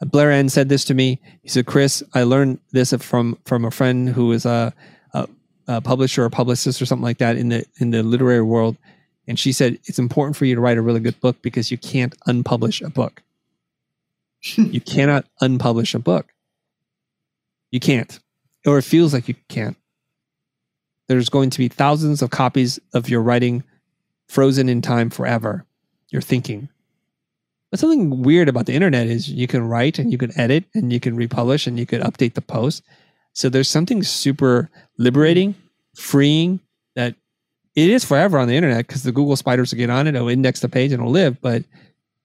Blair 0.05 0.31
Enns 0.31 0.53
said 0.53 0.69
this 0.69 0.85
to 0.87 0.95
me. 0.95 1.21
He 1.43 1.49
said, 1.49 1.67
"Chris, 1.67 2.03
I 2.15 2.23
learned 2.23 2.59
this 2.73 2.93
from 2.95 3.39
from 3.45 3.65
a 3.65 3.71
friend 3.71 4.09
who 4.09 4.33
is 4.33 4.45
a, 4.47 4.73
a, 5.13 5.29
a 5.69 5.81
publisher 5.81 6.25
or 6.25 6.31
publicist 6.31 6.81
or 6.81 6.87
something 6.87 7.05
like 7.05 7.19
that 7.19 7.37
in 7.37 7.49
the 7.49 7.65
in 7.79 7.91
the 7.91 8.03
literary 8.03 8.43
world. 8.43 8.77
And 9.27 9.39
she 9.39 9.53
said, 9.53 9.79
it's 9.85 9.99
important 9.99 10.37
for 10.37 10.45
you 10.45 10.55
to 10.55 10.61
write 10.61 10.77
a 10.77 10.83
really 10.83 11.01
good 11.01 11.19
book 11.21 11.41
because 11.41 11.71
you 11.71 11.79
can't 11.79 12.15
unpublish 12.29 12.85
a 12.85 12.91
book. 12.91 13.23
you 14.57 14.81
cannot 14.81 15.27
unpublish 15.41 15.95
a 15.95 15.99
book. 15.99 16.27
You 17.71 17.81
can't, 17.81 18.21
or 18.67 18.79
it 18.79 18.83
feels 18.83 19.13
like 19.13 19.27
you 19.29 19.35
can't. 19.49 19.77
There's 21.09 21.29
going 21.29 21.51
to 21.51 21.59
be 21.59 21.69
thousands 21.69 22.23
of 22.23 22.31
copies 22.31 22.79
of 22.93 23.09
your 23.09 23.23
writing 23.23 23.65
frozen 24.29 24.69
in 24.69 24.81
time 24.81 25.11
forever. 25.11 25.65
Your 26.11 26.23
thinking. 26.23 26.69
But 27.75 27.81
something 27.81 28.23
weird 28.23 28.49
about 28.49 28.67
the 28.67 28.73
internet 28.73 29.09
is 29.09 29.29
you 29.29 29.49
can 29.49 29.67
write 29.67 29.99
and 29.99 30.13
you 30.13 30.17
can 30.17 30.31
edit 30.39 30.63
and 30.77 30.93
you 30.93 31.01
can 31.01 31.17
republish 31.17 31.67
and 31.67 31.77
you 31.77 31.87
can 31.87 32.03
update 32.03 32.35
the 32.35 32.41
post. 32.41 32.85
So 33.33 33.49
there's 33.49 33.69
something 33.69 34.05
super 34.05 34.71
liberating, 34.97 35.57
freeing 35.97 36.61
that 36.95 37.17
it 37.75 37.91
is 37.91 38.05
forever 38.05 38.39
on 38.39 38.47
the 38.47 38.55
internet 38.55 38.87
because 38.87 39.03
the 39.03 39.11
Google 39.11 39.35
spiders 39.35 39.73
will 39.73 39.79
get 39.79 39.91
on 39.91 40.07
it, 40.07 40.15
it'll 40.15 40.29
index 40.29 40.61
the 40.61 40.69
page 40.69 40.93
and 40.93 41.01
it'll 41.01 41.11
live, 41.11 41.41
but 41.41 41.65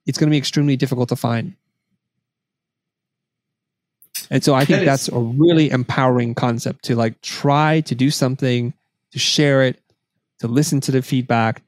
it's 0.06 0.20
going 0.20 0.30
to 0.30 0.32
be 0.32 0.38
extremely 0.38 0.78
difficult 0.78 1.10
to 1.10 1.16
find. 1.16 1.56
And 4.30 4.44
so 4.44 4.54
I 4.54 4.66
think 4.66 4.86
that's 4.86 5.08
a 5.08 5.18
really 5.18 5.72
empowering 5.72 6.36
concept 6.36 6.86
to 6.86 6.96
like 6.96 7.20
try 7.22 7.82
to 7.88 7.96
do 7.96 8.12
something, 8.12 8.72
to 9.14 9.18
share 9.18 9.64
it, 9.64 9.82
to 10.42 10.48
listen 10.48 10.80
to 10.82 10.92
the 10.92 11.02
feedback 11.02 11.64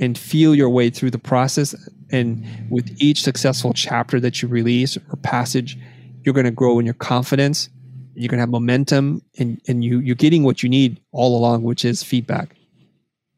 and 0.00 0.18
feel 0.18 0.52
your 0.52 0.68
way 0.68 0.90
through 0.90 1.12
the 1.12 1.18
process. 1.18 1.76
And 2.12 2.44
with 2.70 2.90
each 3.00 3.22
successful 3.22 3.72
chapter 3.72 4.20
that 4.20 4.42
you 4.42 4.48
release 4.48 4.96
or 4.96 5.16
passage, 5.22 5.78
you're 6.24 6.34
going 6.34 6.44
to 6.44 6.50
grow 6.50 6.78
in 6.78 6.84
your 6.84 6.94
confidence. 6.94 7.68
You're 8.14 8.28
going 8.28 8.38
to 8.38 8.42
have 8.42 8.50
momentum 8.50 9.22
and, 9.38 9.60
and 9.68 9.84
you, 9.84 10.00
you're 10.00 10.16
getting 10.16 10.42
what 10.42 10.62
you 10.62 10.68
need 10.68 11.00
all 11.12 11.38
along, 11.38 11.62
which 11.62 11.84
is 11.84 12.02
feedback. 12.02 12.56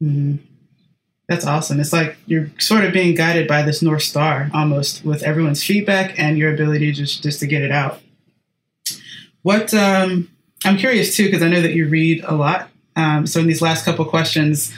Mm-hmm. 0.01 0.43
That's 1.29 1.45
awesome. 1.45 1.79
It's 1.79 1.93
like 1.93 2.17
you're 2.25 2.51
sort 2.59 2.83
of 2.83 2.91
being 2.91 3.15
guided 3.15 3.47
by 3.47 3.61
this 3.61 3.81
North 3.81 4.03
Star 4.03 4.49
almost 4.53 5.05
with 5.05 5.23
everyone's 5.23 5.63
feedback 5.63 6.19
and 6.19 6.37
your 6.37 6.53
ability 6.53 6.91
just, 6.91 7.23
just 7.23 7.39
to 7.39 7.47
get 7.47 7.61
it 7.61 7.71
out. 7.71 8.01
What 9.43 9.73
um, 9.73 10.29
I'm 10.65 10.77
curious 10.77 11.15
too, 11.15 11.25
because 11.25 11.41
I 11.41 11.47
know 11.47 11.61
that 11.61 11.73
you 11.73 11.87
read 11.87 12.23
a 12.25 12.35
lot. 12.35 12.69
Um, 12.95 13.25
so 13.25 13.39
in 13.39 13.47
these 13.47 13.61
last 13.61 13.85
couple 13.85 14.05
questions, 14.05 14.73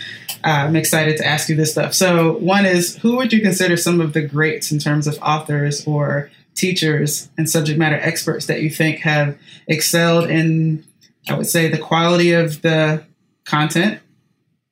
I'm 0.45 0.75
excited 0.75 1.17
to 1.17 1.25
ask 1.25 1.49
you 1.49 1.55
this 1.55 1.71
stuff. 1.71 1.93
So 1.93 2.33
one 2.37 2.65
is, 2.65 2.97
who 2.97 3.15
would 3.17 3.33
you 3.33 3.41
consider 3.41 3.75
some 3.77 3.99
of 3.99 4.13
the 4.13 4.21
greats 4.21 4.71
in 4.71 4.77
terms 4.77 5.07
of 5.07 5.17
authors 5.21 5.85
or 5.87 6.29
teachers 6.53 7.29
and 7.37 7.49
subject 7.49 7.79
matter 7.79 7.95
experts 7.95 8.45
that 8.45 8.61
you 8.61 8.69
think 8.69 8.99
have 8.99 9.37
excelled 9.67 10.29
in, 10.29 10.85
I 11.27 11.35
would 11.35 11.47
say, 11.47 11.67
the 11.67 11.79
quality 11.79 12.31
of 12.31 12.61
the 12.61 13.03
content, 13.45 14.01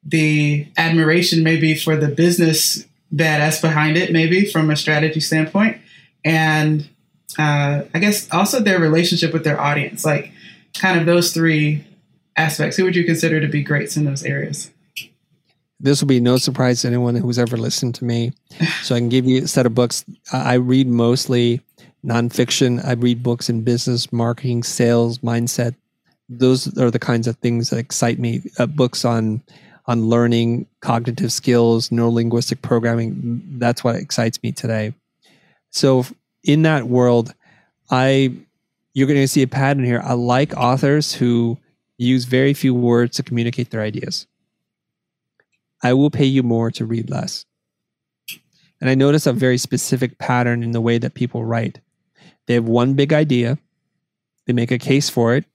the 0.06 0.68
admiration 0.78 1.44
maybe 1.44 1.76
for 1.76 1.96
the 1.96 2.08
business 2.08 2.86
badass 3.14 3.62
behind 3.62 3.98
it, 3.98 4.12
maybe 4.12 4.46
from 4.46 4.70
a 4.70 4.76
strategy 4.76 5.20
standpoint, 5.20 5.82
and 6.24 6.88
uh, 7.38 7.84
I 7.94 8.00
guess 8.00 8.32
also 8.32 8.60
their 8.60 8.80
relationship 8.80 9.34
with 9.34 9.44
their 9.44 9.60
audience, 9.60 10.06
like 10.06 10.32
kind 10.78 11.00
of 11.00 11.06
those 11.06 11.34
three 11.34 11.86
aspects. 12.38 12.78
Who 12.78 12.84
would 12.84 12.96
you 12.96 13.06
consider 13.06 13.40
to 13.40 13.48
be 13.48 13.64
greats 13.64 13.98
in 13.98 14.06
those 14.06 14.24
areas? 14.24 14.72
This 15.84 16.02
will 16.02 16.08
be 16.08 16.22
no 16.22 16.38
surprise 16.38 16.82
to 16.82 16.88
anyone 16.88 17.16
who's 17.16 17.38
ever 17.38 17.58
listened 17.58 17.94
to 17.96 18.06
me. 18.06 18.32
So 18.84 18.96
I 18.96 19.00
can 19.00 19.10
give 19.10 19.26
you 19.26 19.44
a 19.44 19.48
set 19.48 19.66
of 19.66 19.76
books. 19.76 20.06
I 20.32 20.54
read 20.54 20.88
mostly 20.88 21.60
nonfiction. 22.06 22.84
I 22.84 22.94
read 22.94 23.22
books 23.22 23.50
in 23.50 23.64
business, 23.64 24.12
marketing, 24.14 24.64
sales, 24.64 25.20
mindset. 25.20 25.76
Those 26.30 26.76
are 26.78 26.90
the 26.90 27.00
kinds 27.00 27.28
of 27.28 27.36
things 27.38 27.70
that 27.70 27.80
excite 27.80 28.18
me. 28.18 28.44
Uh, 28.58 28.66
books 28.66 29.04
on 29.04 29.44
on 29.86 30.08
learning, 30.08 30.66
cognitive 30.80 31.34
skills, 31.34 31.90
neurolinguistic 31.90 32.62
programming. 32.62 33.44
That's 33.58 33.84
what 33.84 33.98
excites 33.98 34.42
me 34.42 34.54
today. 34.54 34.94
So 35.72 36.06
in 36.46 36.62
that 36.62 36.88
world, 36.88 37.34
I 37.92 38.34
you're 38.94 39.08
going 39.08 39.20
to 39.20 39.28
see 39.28 39.42
a 39.42 39.48
pattern 39.48 39.84
here. 39.84 40.02
I 40.02 40.14
like 40.14 40.56
authors 40.56 41.14
who 41.14 41.58
use 41.98 42.24
very 42.24 42.54
few 42.54 42.74
words 42.74 43.18
to 43.18 43.24
communicate 43.24 43.72
their 43.72 43.82
ideas. 43.82 44.28
I 45.84 45.94
will 45.94 46.10
pay 46.10 46.26
you 46.26 46.42
more 46.42 46.72
to 46.72 46.86
read 46.86 47.10
less. 47.10 47.46
And 48.82 48.90
I 48.90 48.96
notice 48.96 49.28
a 49.28 49.34
very 49.34 49.58
specific 49.58 50.18
pattern 50.18 50.64
in 50.64 50.72
the 50.72 50.82
way 50.82 50.98
that 50.98 51.14
people 51.14 51.46
write. 51.46 51.80
They 52.48 52.56
have 52.56 52.66
one 52.66 52.96
big 52.96 53.14
idea, 53.14 53.58
they 54.46 54.54
make 54.54 54.72
a 54.72 54.78
case 54.78 55.10
for 55.10 55.36
it, 55.36 55.46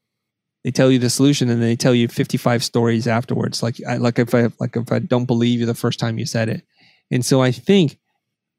they 0.64 0.70
tell 0.70 0.90
you 0.90 0.98
the 0.98 1.10
solution, 1.10 1.50
and 1.50 1.62
they 1.62 1.76
tell 1.76 1.94
you 1.94 2.08
55 2.08 2.64
stories 2.64 3.06
afterwards. 3.06 3.62
Like, 3.62 3.76
I, 3.86 3.96
like 3.96 4.18
if 4.18 4.34
I 4.34 4.48
like 4.60 4.76
if 4.76 4.90
I 4.92 4.98
don't 4.98 5.26
believe 5.26 5.60
you 5.60 5.66
the 5.66 5.74
first 5.74 5.98
time 5.98 6.18
you 6.18 6.26
said 6.26 6.48
it. 6.48 6.62
And 7.10 7.24
so 7.24 7.42
I 7.42 7.52
think 7.52 7.98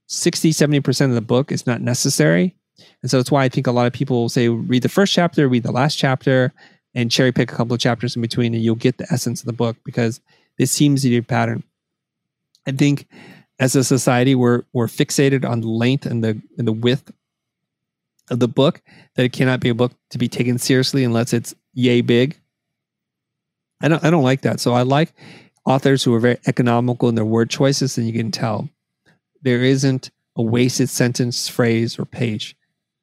60, 0.08 0.52
70% 0.52 1.06
of 1.06 1.14
the 1.14 1.22
book 1.22 1.52
is 1.52 1.68
not 1.68 1.82
necessary. 1.82 2.56
And 3.02 3.12
so 3.12 3.18
that's 3.18 3.32
why 3.32 3.44
I 3.44 3.50
think 3.50 3.68
a 3.68 3.72
lot 3.72 3.88
of 3.88 3.94
people 3.94 4.22
will 4.22 4.30
say 4.30 4.50
read 4.50 4.84
the 4.84 4.90
first 4.90 5.14
chapter, 5.14 5.48
read 5.48 5.64
the 5.64 5.72
last 5.72 5.96
chapter, 5.96 6.54
and 6.96 7.12
cherry 7.12 7.32
pick 7.32 7.52
a 7.52 7.56
couple 7.56 7.74
of 7.74 7.80
chapters 7.80 8.16
in 8.16 8.22
between, 8.22 8.54
and 8.54 8.64
you'll 8.64 8.76
get 8.76 8.98
the 8.98 9.12
essence 9.12 9.42
of 9.42 9.46
the 9.46 9.54
book 9.54 9.78
because 9.84 10.22
this 10.60 10.72
seems 10.72 11.02
to 11.02 11.10
be 11.10 11.18
a 11.18 11.24
pattern. 11.24 11.64
I 12.68 12.72
think 12.72 13.08
as 13.58 13.76
a 13.76 13.84
society, 13.84 14.36
we're 14.36 14.64
we're 14.74 14.88
fixated 14.88 15.50
on 15.50 15.62
the 15.62 15.70
length 15.70 16.06
and 16.06 16.24
the 16.24 16.40
and 16.58 16.68
the 16.68 16.74
width 16.74 17.12
of 18.30 18.40
the 18.40 18.48
book 18.48 18.82
that 19.16 19.24
it 19.24 19.34
cannot 19.34 19.62
be 19.62 19.70
a 19.70 19.74
book 19.74 19.94
to 20.12 20.20
be 20.20 20.28
taken 20.28 20.60
seriously 20.60 21.04
unless 21.04 21.34
it's 21.34 21.56
yay 21.74 22.02
big. 22.02 22.40
I 23.82 23.88
don't 23.88 24.04
I 24.04 24.12
don't 24.12 24.24
like 24.24 24.42
that. 24.42 24.60
So 24.60 24.74
I 24.74 24.84
like 24.84 25.14
authors 25.66 26.04
who 26.04 26.14
are 26.14 26.20
very 26.20 26.38
economical 26.46 27.10
in 27.10 27.16
their 27.16 27.26
word 27.26 27.50
choices, 27.50 27.98
and 27.98 28.06
you 28.06 28.14
can 28.14 28.32
tell 28.32 28.70
there 29.42 29.64
isn't 29.64 30.12
a 30.36 30.42
wasted 30.44 30.90
sentence, 30.90 31.48
phrase, 31.48 31.98
or 31.98 32.06
page. 32.06 32.56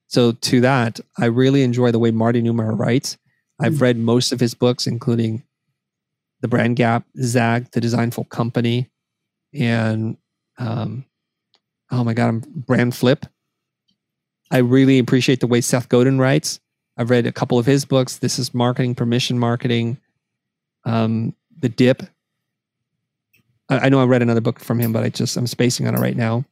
So 0.09 0.33
to 0.33 0.61
that, 0.61 1.01
I 1.19 1.25
really 1.27 1.63
enjoy 1.63 1.91
the 1.91 1.99
way 1.99 2.11
Marty 2.11 2.43
Neumeier 2.43 2.79
writes. 2.79 3.17
I've 3.59 3.75
mm. 3.75 3.81
read 3.81 3.99
most 3.99 4.31
of 4.31 4.41
his 4.41 4.55
books, 4.55 4.87
including 4.87 5.43
The 6.41 6.49
Brand 6.49 6.77
Gap, 6.77 7.05
Zag, 7.21 7.71
The 7.73 7.81
Designful 7.81 8.25
Company, 8.25 8.91
and 9.55 10.17
um, 10.59 11.05
oh 11.91 12.05
my 12.05 12.15
God, 12.15 12.29
I'm 12.29 12.41
Brand 12.41 12.95
Flip. 12.95 13.27
I 14.51 14.59
really 14.59 14.99
appreciate 14.99 15.41
the 15.41 15.47
way 15.47 15.61
Seth 15.61 15.89
Godin 15.89 16.19
writes. 16.19 16.61
I've 16.97 17.11
read 17.11 17.27
a 17.27 17.33
couple 17.33 17.59
of 17.59 17.67
his 17.67 17.85
books. 17.85 18.19
This 18.19 18.39
is 18.39 18.55
Marketing, 18.55 18.95
Permission 18.95 19.39
Marketing, 19.39 19.99
um, 20.85 21.35
The 21.59 21.69
Dip, 21.69 22.03
I, 23.69 23.89
know 23.89 24.01
I 24.01 24.05
read 24.05 24.23
another 24.23 24.41
book 24.41 24.61
from 24.61 24.79
him, 24.79 24.93
but 24.93 25.03
I 25.03 25.09
just 25.09 25.37
I'm 25.37 25.47
spacing 25.47 25.87
on 25.87 25.95
it 25.95 26.01
right 26.01 26.17
now. 26.17 26.45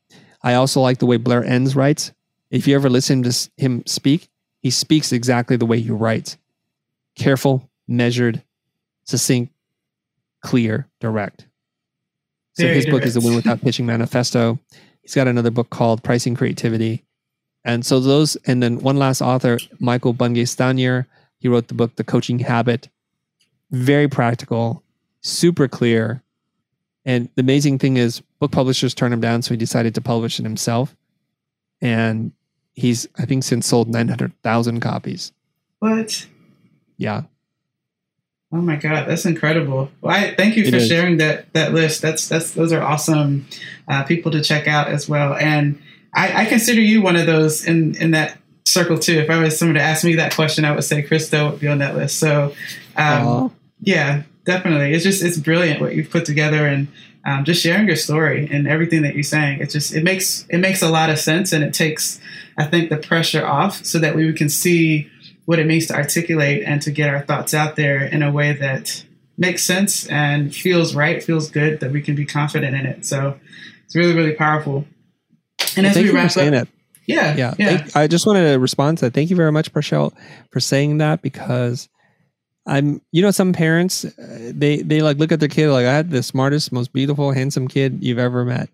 I 0.42 0.54
also 0.54 0.80
like 0.80 0.98
the 0.98 1.06
way 1.06 1.16
Blair 1.16 1.44
Enns 1.44 1.76
writes. 1.76 2.12
If 2.50 2.66
you 2.66 2.74
ever 2.74 2.90
listen 2.90 3.22
to 3.22 3.50
him 3.56 3.82
speak, 3.86 4.28
he 4.60 4.70
speaks 4.70 5.12
exactly 5.12 5.56
the 5.56 5.66
way 5.66 5.80
he 5.80 5.90
writes: 5.90 6.36
careful, 7.16 7.70
measured, 7.86 8.42
succinct, 9.04 9.52
clear, 10.44 10.88
direct. 11.00 11.48
So 12.52 12.62
Very 12.62 12.76
his 12.76 12.84
direct. 12.84 13.00
book 13.00 13.06
is 13.06 13.14
the 13.14 13.20
Win 13.20 13.34
Without 13.34 13.60
Pitching 13.60 13.86
Manifesto. 13.86 14.60
He's 15.02 15.14
got 15.14 15.26
another 15.26 15.50
book 15.50 15.70
called 15.70 16.04
Pricing 16.04 16.36
Creativity. 16.36 17.04
And 17.64 17.84
so 17.84 17.98
those, 17.98 18.36
and 18.46 18.62
then 18.62 18.78
one 18.78 18.96
last 18.96 19.20
author, 19.20 19.58
Michael 19.80 20.12
Bungay 20.12 20.44
Stanier, 20.44 21.06
he 21.38 21.48
wrote 21.48 21.66
the 21.66 21.74
book 21.74 21.96
The 21.96 22.04
Coaching 22.04 22.38
Habit. 22.38 22.88
Very 23.72 24.06
practical, 24.06 24.84
super 25.22 25.66
clear, 25.66 26.22
and 27.04 27.28
the 27.34 27.40
amazing 27.40 27.78
thing 27.78 27.96
is, 27.96 28.20
book 28.40 28.50
publishers 28.50 28.94
turned 28.94 29.12
him 29.12 29.20
down, 29.20 29.42
so 29.42 29.52
he 29.52 29.58
decided 29.58 29.94
to 29.94 30.00
publish 30.00 30.38
it 30.38 30.44
himself. 30.44 30.96
And 31.80 32.32
he's, 32.74 33.06
I 33.18 33.26
think, 33.26 33.44
since 33.44 33.66
sold 33.66 33.88
900,000 33.88 34.80
copies. 34.80 35.32
What? 35.80 36.26
Yeah. 36.96 37.22
Oh 38.54 38.58
my 38.58 38.76
God, 38.76 39.08
that's 39.08 39.26
incredible! 39.26 39.90
Well, 40.00 40.14
I 40.14 40.32
thank 40.36 40.56
you 40.56 40.70
for 40.70 40.78
sharing 40.78 41.16
that 41.16 41.52
that 41.54 41.74
list. 41.74 42.02
That's 42.02 42.28
that's 42.28 42.52
those 42.52 42.72
are 42.72 42.80
awesome 42.80 43.48
uh, 43.88 44.04
people 44.04 44.30
to 44.30 44.40
check 44.40 44.68
out 44.68 44.86
as 44.86 45.08
well. 45.08 45.34
And 45.34 45.82
I, 46.14 46.42
I, 46.42 46.44
consider 46.44 46.80
you 46.80 47.02
one 47.02 47.16
of 47.16 47.26
those 47.26 47.66
in 47.66 47.96
in 47.96 48.12
that 48.12 48.38
circle 48.64 48.96
too. 48.96 49.18
If 49.18 49.28
I 49.28 49.38
was 49.38 49.58
someone 49.58 49.74
to 49.74 49.82
ask 49.82 50.04
me 50.04 50.14
that 50.14 50.36
question, 50.36 50.64
I 50.64 50.70
would 50.70 50.84
say 50.84 51.02
Chris 51.02 51.28
Do 51.30 51.50
would 51.50 51.58
be 51.58 51.66
on 51.66 51.78
that 51.78 51.96
list. 51.96 52.20
So, 52.20 52.54
um, 52.96 53.52
yeah, 53.80 54.22
definitely. 54.44 54.94
It's 54.94 55.02
just 55.02 55.24
it's 55.24 55.36
brilliant 55.36 55.80
what 55.80 55.96
you've 55.96 56.10
put 56.10 56.24
together 56.24 56.64
and 56.64 56.86
um, 57.24 57.44
just 57.44 57.60
sharing 57.60 57.88
your 57.88 57.96
story 57.96 58.48
and 58.52 58.68
everything 58.68 59.02
that 59.02 59.14
you're 59.14 59.24
saying. 59.24 59.62
It 59.62 59.70
just 59.70 59.92
it 59.92 60.04
makes 60.04 60.46
it 60.48 60.58
makes 60.58 60.80
a 60.80 60.88
lot 60.88 61.10
of 61.10 61.18
sense 61.18 61.52
and 61.52 61.64
it 61.64 61.74
takes 61.74 62.20
I 62.56 62.66
think 62.66 62.88
the 62.88 62.98
pressure 62.98 63.44
off 63.44 63.84
so 63.84 63.98
that 63.98 64.14
we 64.14 64.32
can 64.32 64.48
see 64.48 65.10
what 65.44 65.58
it 65.58 65.66
means 65.66 65.86
to 65.86 65.94
articulate 65.94 66.62
and 66.64 66.80
to 66.82 66.90
get 66.90 67.10
our 67.10 67.20
thoughts 67.20 67.54
out 67.54 67.76
there 67.76 68.02
in 68.02 68.22
a 68.22 68.30
way 68.30 68.52
that 68.52 69.04
makes 69.36 69.62
sense 69.62 70.06
and 70.08 70.54
feels 70.54 70.94
right, 70.94 71.22
feels 71.22 71.50
good 71.50 71.80
that 71.80 71.90
we 71.90 72.00
can 72.00 72.14
be 72.14 72.24
confident 72.24 72.74
in 72.76 72.86
it. 72.86 73.04
So 73.04 73.38
it's 73.84 73.96
really 73.96 74.14
really 74.14 74.32
powerful. 74.32 74.86
And 75.76 75.84
well, 75.84 75.96
as 75.96 76.02
we 76.02 76.10
wrap 76.10 76.30
up, 76.30 76.38
it. 76.38 76.68
Yeah, 77.06 77.36
yeah. 77.36 77.54
yeah. 77.58 77.76
Thank, 77.78 77.96
I 77.96 78.06
just 78.06 78.26
wanted 78.26 78.52
to 78.52 78.58
respond 78.58 78.98
to 78.98 79.06
that. 79.06 79.14
Thank 79.14 79.30
you 79.30 79.36
very 79.36 79.52
much, 79.52 79.72
Parshell, 79.72 80.14
for 80.50 80.60
saying 80.60 80.98
that 80.98 81.20
because 81.20 81.88
I'm, 82.66 83.02
you 83.12 83.22
know, 83.22 83.30
some 83.30 83.52
parents, 83.52 84.04
uh, 84.04 84.52
they 84.54 84.78
they 84.78 85.02
like 85.02 85.18
look 85.18 85.32
at 85.32 85.40
their 85.40 85.48
kid 85.48 85.70
like 85.70 85.86
I 85.86 85.92
had 85.92 86.10
the 86.10 86.22
smartest, 86.22 86.72
most 86.72 86.92
beautiful, 86.92 87.32
handsome 87.32 87.68
kid 87.68 87.98
you've 88.02 88.18
ever 88.18 88.44
met. 88.44 88.70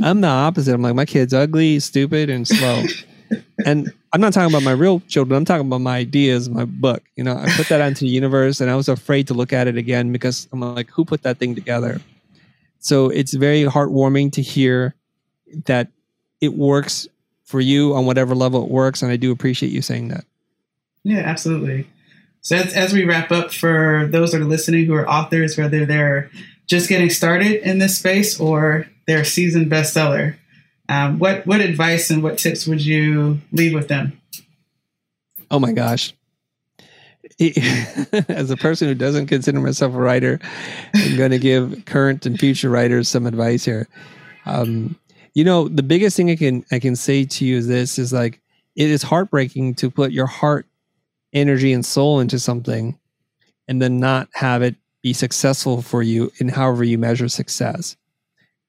I'm 0.00 0.20
the 0.20 0.28
opposite. 0.28 0.74
I'm 0.74 0.82
like 0.82 0.94
my 0.94 1.04
kid's 1.04 1.34
ugly, 1.34 1.80
stupid, 1.80 2.30
and 2.30 2.46
slow. 2.46 2.84
and 3.64 3.92
I'm 4.12 4.20
not 4.20 4.32
talking 4.32 4.52
about 4.52 4.62
my 4.62 4.72
real 4.72 5.00
children. 5.08 5.36
I'm 5.36 5.44
talking 5.44 5.66
about 5.66 5.80
my 5.80 5.96
ideas, 5.96 6.48
my 6.48 6.64
book. 6.64 7.02
You 7.16 7.24
know, 7.24 7.36
I 7.36 7.48
put 7.56 7.68
that 7.68 7.80
out 7.80 7.88
into 7.88 8.04
the 8.04 8.10
universe, 8.10 8.60
and 8.60 8.70
I 8.70 8.76
was 8.76 8.88
afraid 8.88 9.28
to 9.28 9.34
look 9.34 9.52
at 9.52 9.66
it 9.66 9.76
again 9.76 10.12
because 10.12 10.48
I'm 10.52 10.60
like, 10.60 10.90
who 10.90 11.04
put 11.04 11.22
that 11.22 11.38
thing 11.38 11.54
together? 11.54 12.00
So 12.78 13.08
it's 13.08 13.34
very 13.34 13.64
heartwarming 13.64 14.32
to 14.32 14.42
hear 14.42 14.94
that 15.64 15.88
it 16.40 16.54
works 16.54 17.08
for 17.44 17.60
you 17.60 17.94
on 17.94 18.06
whatever 18.06 18.34
level 18.34 18.64
it 18.64 18.70
works, 18.70 19.02
and 19.02 19.10
I 19.10 19.16
do 19.16 19.32
appreciate 19.32 19.72
you 19.72 19.82
saying 19.82 20.08
that. 20.08 20.24
Yeah, 21.04 21.20
absolutely. 21.20 21.86
So 22.40 22.56
as, 22.56 22.74
as 22.74 22.92
we 22.92 23.04
wrap 23.04 23.32
up, 23.32 23.52
for 23.52 24.08
those 24.10 24.32
that 24.32 24.40
are 24.40 24.44
listening 24.44 24.86
who 24.86 24.94
are 24.94 25.08
authors, 25.08 25.56
whether 25.56 25.84
they're 25.84 26.30
just 26.66 26.88
getting 26.88 27.10
started 27.10 27.68
in 27.68 27.78
this 27.78 27.98
space 27.98 28.38
or 28.40 28.86
they're 29.06 29.22
a 29.22 29.24
seasoned 29.24 29.70
bestseller, 29.70 30.36
um, 30.88 31.18
what 31.18 31.46
what 31.46 31.60
advice 31.60 32.10
and 32.10 32.22
what 32.22 32.38
tips 32.38 32.66
would 32.66 32.84
you 32.84 33.40
leave 33.52 33.74
with 33.74 33.88
them? 33.88 34.20
Oh 35.50 35.58
my 35.58 35.72
gosh. 35.72 36.14
As 38.28 38.50
a 38.50 38.56
person 38.56 38.88
who 38.88 38.94
doesn't 38.94 39.26
consider 39.26 39.60
myself 39.60 39.94
a 39.94 39.98
writer, 39.98 40.40
I'm 40.94 41.16
going 41.16 41.32
to 41.32 41.38
give 41.38 41.84
current 41.84 42.24
and 42.24 42.38
future 42.38 42.70
writers 42.70 43.08
some 43.08 43.26
advice 43.26 43.64
here. 43.64 43.88
Um, 44.46 44.96
you 45.34 45.44
know, 45.44 45.68
the 45.68 45.82
biggest 45.82 46.16
thing 46.16 46.30
I 46.30 46.36
can 46.36 46.64
I 46.70 46.78
can 46.78 46.96
say 46.96 47.24
to 47.24 47.44
you 47.44 47.56
is 47.56 47.66
this: 47.66 47.98
is 47.98 48.12
like 48.12 48.40
it 48.74 48.88
is 48.88 49.02
heartbreaking 49.02 49.74
to 49.76 49.90
put 49.90 50.12
your 50.12 50.26
heart, 50.26 50.66
energy, 51.32 51.72
and 51.72 51.84
soul 51.84 52.20
into 52.20 52.38
something, 52.38 52.98
and 53.68 53.82
then 53.82 54.00
not 54.00 54.28
have 54.32 54.62
it 54.62 54.76
be 55.02 55.12
successful 55.12 55.82
for 55.82 56.02
you 56.02 56.32
in 56.38 56.48
however 56.48 56.84
you 56.84 56.96
measure 56.98 57.28
success. 57.28 57.96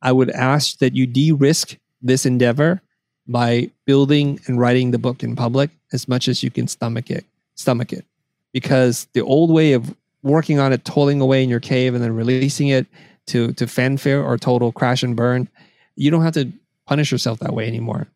I 0.02 0.12
would 0.12 0.30
ask 0.30 0.78
that 0.80 0.96
you 0.96 1.08
de-risk 1.08 1.78
this 2.08 2.26
endeavor 2.26 2.82
by 3.28 3.70
building 3.86 4.40
and 4.48 4.60
writing 4.60 4.92
the 4.92 4.98
book 4.98 5.22
in 5.22 5.36
public 5.36 5.70
as 5.94 6.08
much 6.08 6.28
as 6.28 6.42
you 6.42 6.50
can 6.50 6.68
stomach 6.68 7.12
it 7.12 7.26
stomach 7.58 7.92
it. 7.92 8.06
Because 8.54 9.08
the 9.14 9.22
old 9.22 9.52
way 9.52 9.74
of 9.74 9.94
working 10.24 10.60
on 10.60 10.72
it 10.72 10.86
toiling 10.86 11.22
away 11.22 11.44
in 11.44 11.50
your 11.50 11.60
cave 11.60 11.94
and 11.94 12.04
then 12.04 12.16
releasing 12.16 12.70
it 12.70 12.88
to 13.28 13.52
to 13.54 13.68
fanfare 13.68 14.24
or 14.24 14.38
total 14.38 14.72
crash 14.72 15.04
and 15.04 15.16
burn 15.16 15.50
you 15.96 16.12
don't 16.12 16.22
have 16.22 16.34
to 16.34 16.52
punish 16.86 17.12
yourself 17.12 17.40
that 17.40 17.54
way 17.54 17.68
anymore. 17.68 18.08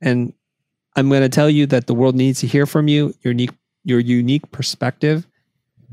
And 0.00 0.32
i'm 0.96 1.08
going 1.08 1.22
to 1.22 1.28
tell 1.28 1.50
you 1.50 1.66
that 1.66 1.86
the 1.86 1.94
world 1.94 2.14
needs 2.14 2.40
to 2.40 2.46
hear 2.46 2.66
from 2.66 2.88
you 2.88 3.14
your 3.22 3.32
unique 3.32 3.50
your 3.84 4.00
unique 4.00 4.50
perspective 4.52 5.26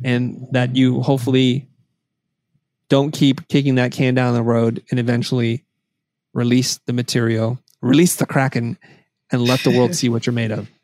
and 0.04 0.48
that 0.52 0.76
you 0.76 1.02
hopefully 1.02 1.68
don't 2.90 3.12
keep 3.12 3.48
kicking 3.48 3.76
that 3.76 3.92
can 3.92 4.14
down 4.14 4.34
the 4.34 4.44
road 4.44 4.84
and 4.92 5.00
eventually 5.00 5.64
release 6.34 6.80
the 6.86 6.94
material, 6.94 7.60
release 7.82 8.16
the 8.16 8.26
Kraken, 8.26 8.78
and 9.32 9.42
let 9.42 9.62
the 9.62 9.72
world 9.72 9.96
see 9.96 10.10
what 10.10 10.26
you're 10.26 10.34
made 10.34 10.52
of. 10.52 10.70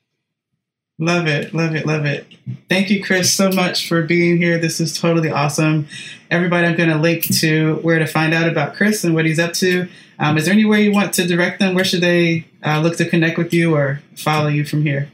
Love 1.00 1.28
it, 1.28 1.54
love 1.54 1.76
it, 1.76 1.86
love 1.86 2.06
it. 2.06 2.26
Thank 2.70 2.90
you, 2.90 3.04
Chris, 3.04 3.32
so 3.32 3.52
much 3.52 3.88
for 3.88 4.02
being 4.02 4.38
here. 4.38 4.58
This 4.58 4.80
is 4.80 5.00
totally 5.00 5.30
awesome. 5.30 5.88
Everybody, 6.32 6.66
I'm 6.66 6.76
going 6.76 6.90
to 6.90 6.98
link 6.98 7.26
to 7.38 7.76
where 7.84 8.00
to 8.00 8.08
find 8.08 8.34
out 8.34 8.50
about 8.50 8.74
Chris 8.74 9.04
and 9.04 9.14
what 9.14 9.24
he's 9.24 9.38
up 9.38 9.54
to. 9.54 9.88
Um, 10.18 10.40
is 10.40 10.46
there 10.46 10.56
anywhere 10.56 10.80
you 10.80 10.92
want 10.92 11.14
to 11.14 11.28
direct 11.28 11.60
them? 11.60 11.76
Where 11.76 11.86
should 11.86 12.02
they 12.02 12.48
uh, 12.66 12.80
look 12.82 12.98
to 12.98 13.08
connect 13.08 13.38
with 13.38 13.54
you 13.54 13.76
or 13.76 14.02
follow 14.16 14.48
you 14.48 14.66
from 14.66 14.82
here? 14.82 15.12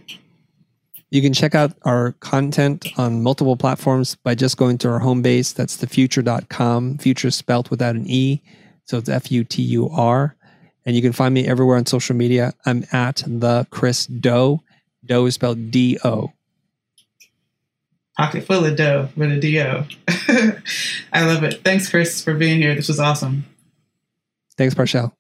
You 1.12 1.22
can 1.22 1.34
check 1.34 1.54
out 1.54 1.74
our 1.82 2.14
content 2.22 2.88
on 2.98 3.22
multiple 3.22 3.58
platforms 3.58 4.16
by 4.16 4.36
just 4.36 4.56
going 4.56 4.78
to 4.80 4.90
our 4.90 5.00
home 5.00 5.22
base. 5.22 5.52
That's 5.52 5.76
thefutur.com. 5.76 6.98
Future 7.00 7.30
spelt 7.30 7.70
without 7.70 7.96
an 7.96 8.06
E. 8.08 8.42
So 8.86 8.98
it's 8.98 9.10
F 9.10 9.32
U 9.32 9.44
T 9.44 9.62
U 9.62 9.90
R. 9.90 10.36
And 10.86 10.96
you 10.96 11.02
can 11.02 11.14
find 11.14 11.34
me 11.34 11.48
everywhere 11.48 11.78
on 11.78 11.86
social 11.86 12.16
media. 12.16 12.54
I'm 12.66 12.86
at 12.92 13.24
the 13.26 13.66
Chris 13.70 14.06
Do. 14.06 14.60
Do 15.06 15.26
is 15.26 15.36
spelled 15.36 15.72
D 15.72 15.98
O. 16.04 16.32
Pocket 18.18 18.44
full 18.44 18.66
of 18.66 18.76
dough 18.76 19.10
with 19.16 19.32
a 19.32 19.40
D 19.40 19.60
O. 19.62 19.86
I 21.14 21.26
love 21.26 21.44
it. 21.44 21.64
Thanks, 21.64 21.90
Chris, 21.90 22.24
for 22.24 22.34
being 22.34 22.62
here. 22.62 22.76
This 22.76 22.90
was 22.90 23.00
awesome. 23.00 23.46
Thanks, 24.56 24.76
Parshell. 24.76 25.16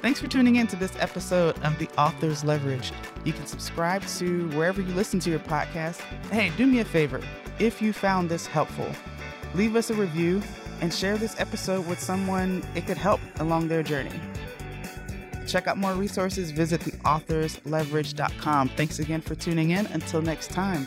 Thanks 0.00 0.18
for 0.18 0.28
tuning 0.28 0.56
in 0.56 0.66
to 0.68 0.76
this 0.76 0.92
episode 0.98 1.58
of 1.58 1.78
The 1.78 1.86
Author's 1.98 2.42
Leverage. 2.42 2.92
You 3.24 3.34
can 3.34 3.46
subscribe 3.46 4.02
to 4.16 4.48
wherever 4.50 4.80
you 4.80 4.94
listen 4.94 5.20
to 5.20 5.30
your 5.30 5.40
podcast. 5.40 5.98
Hey, 6.30 6.50
do 6.56 6.66
me 6.66 6.78
a 6.78 6.84
favor 6.86 7.20
if 7.60 7.80
you 7.82 7.92
found 7.92 8.28
this 8.28 8.46
helpful, 8.46 8.90
leave 9.54 9.76
us 9.76 9.90
a 9.90 9.94
review 9.94 10.42
and 10.80 10.92
share 10.92 11.16
this 11.18 11.38
episode 11.38 11.86
with 11.86 12.00
someone 12.00 12.64
it 12.74 12.86
could 12.86 12.96
help 12.96 13.20
along 13.38 13.68
their 13.68 13.82
journey. 13.82 14.18
Check 15.46 15.66
out 15.66 15.76
more 15.76 15.94
resources, 15.94 16.50
visit 16.50 16.80
theauthorsleverage.com. 16.80 18.68
Thanks 18.70 18.98
again 18.98 19.20
for 19.20 19.34
tuning 19.34 19.70
in. 19.70 19.86
Until 19.86 20.22
next 20.22 20.50
time. 20.50 20.86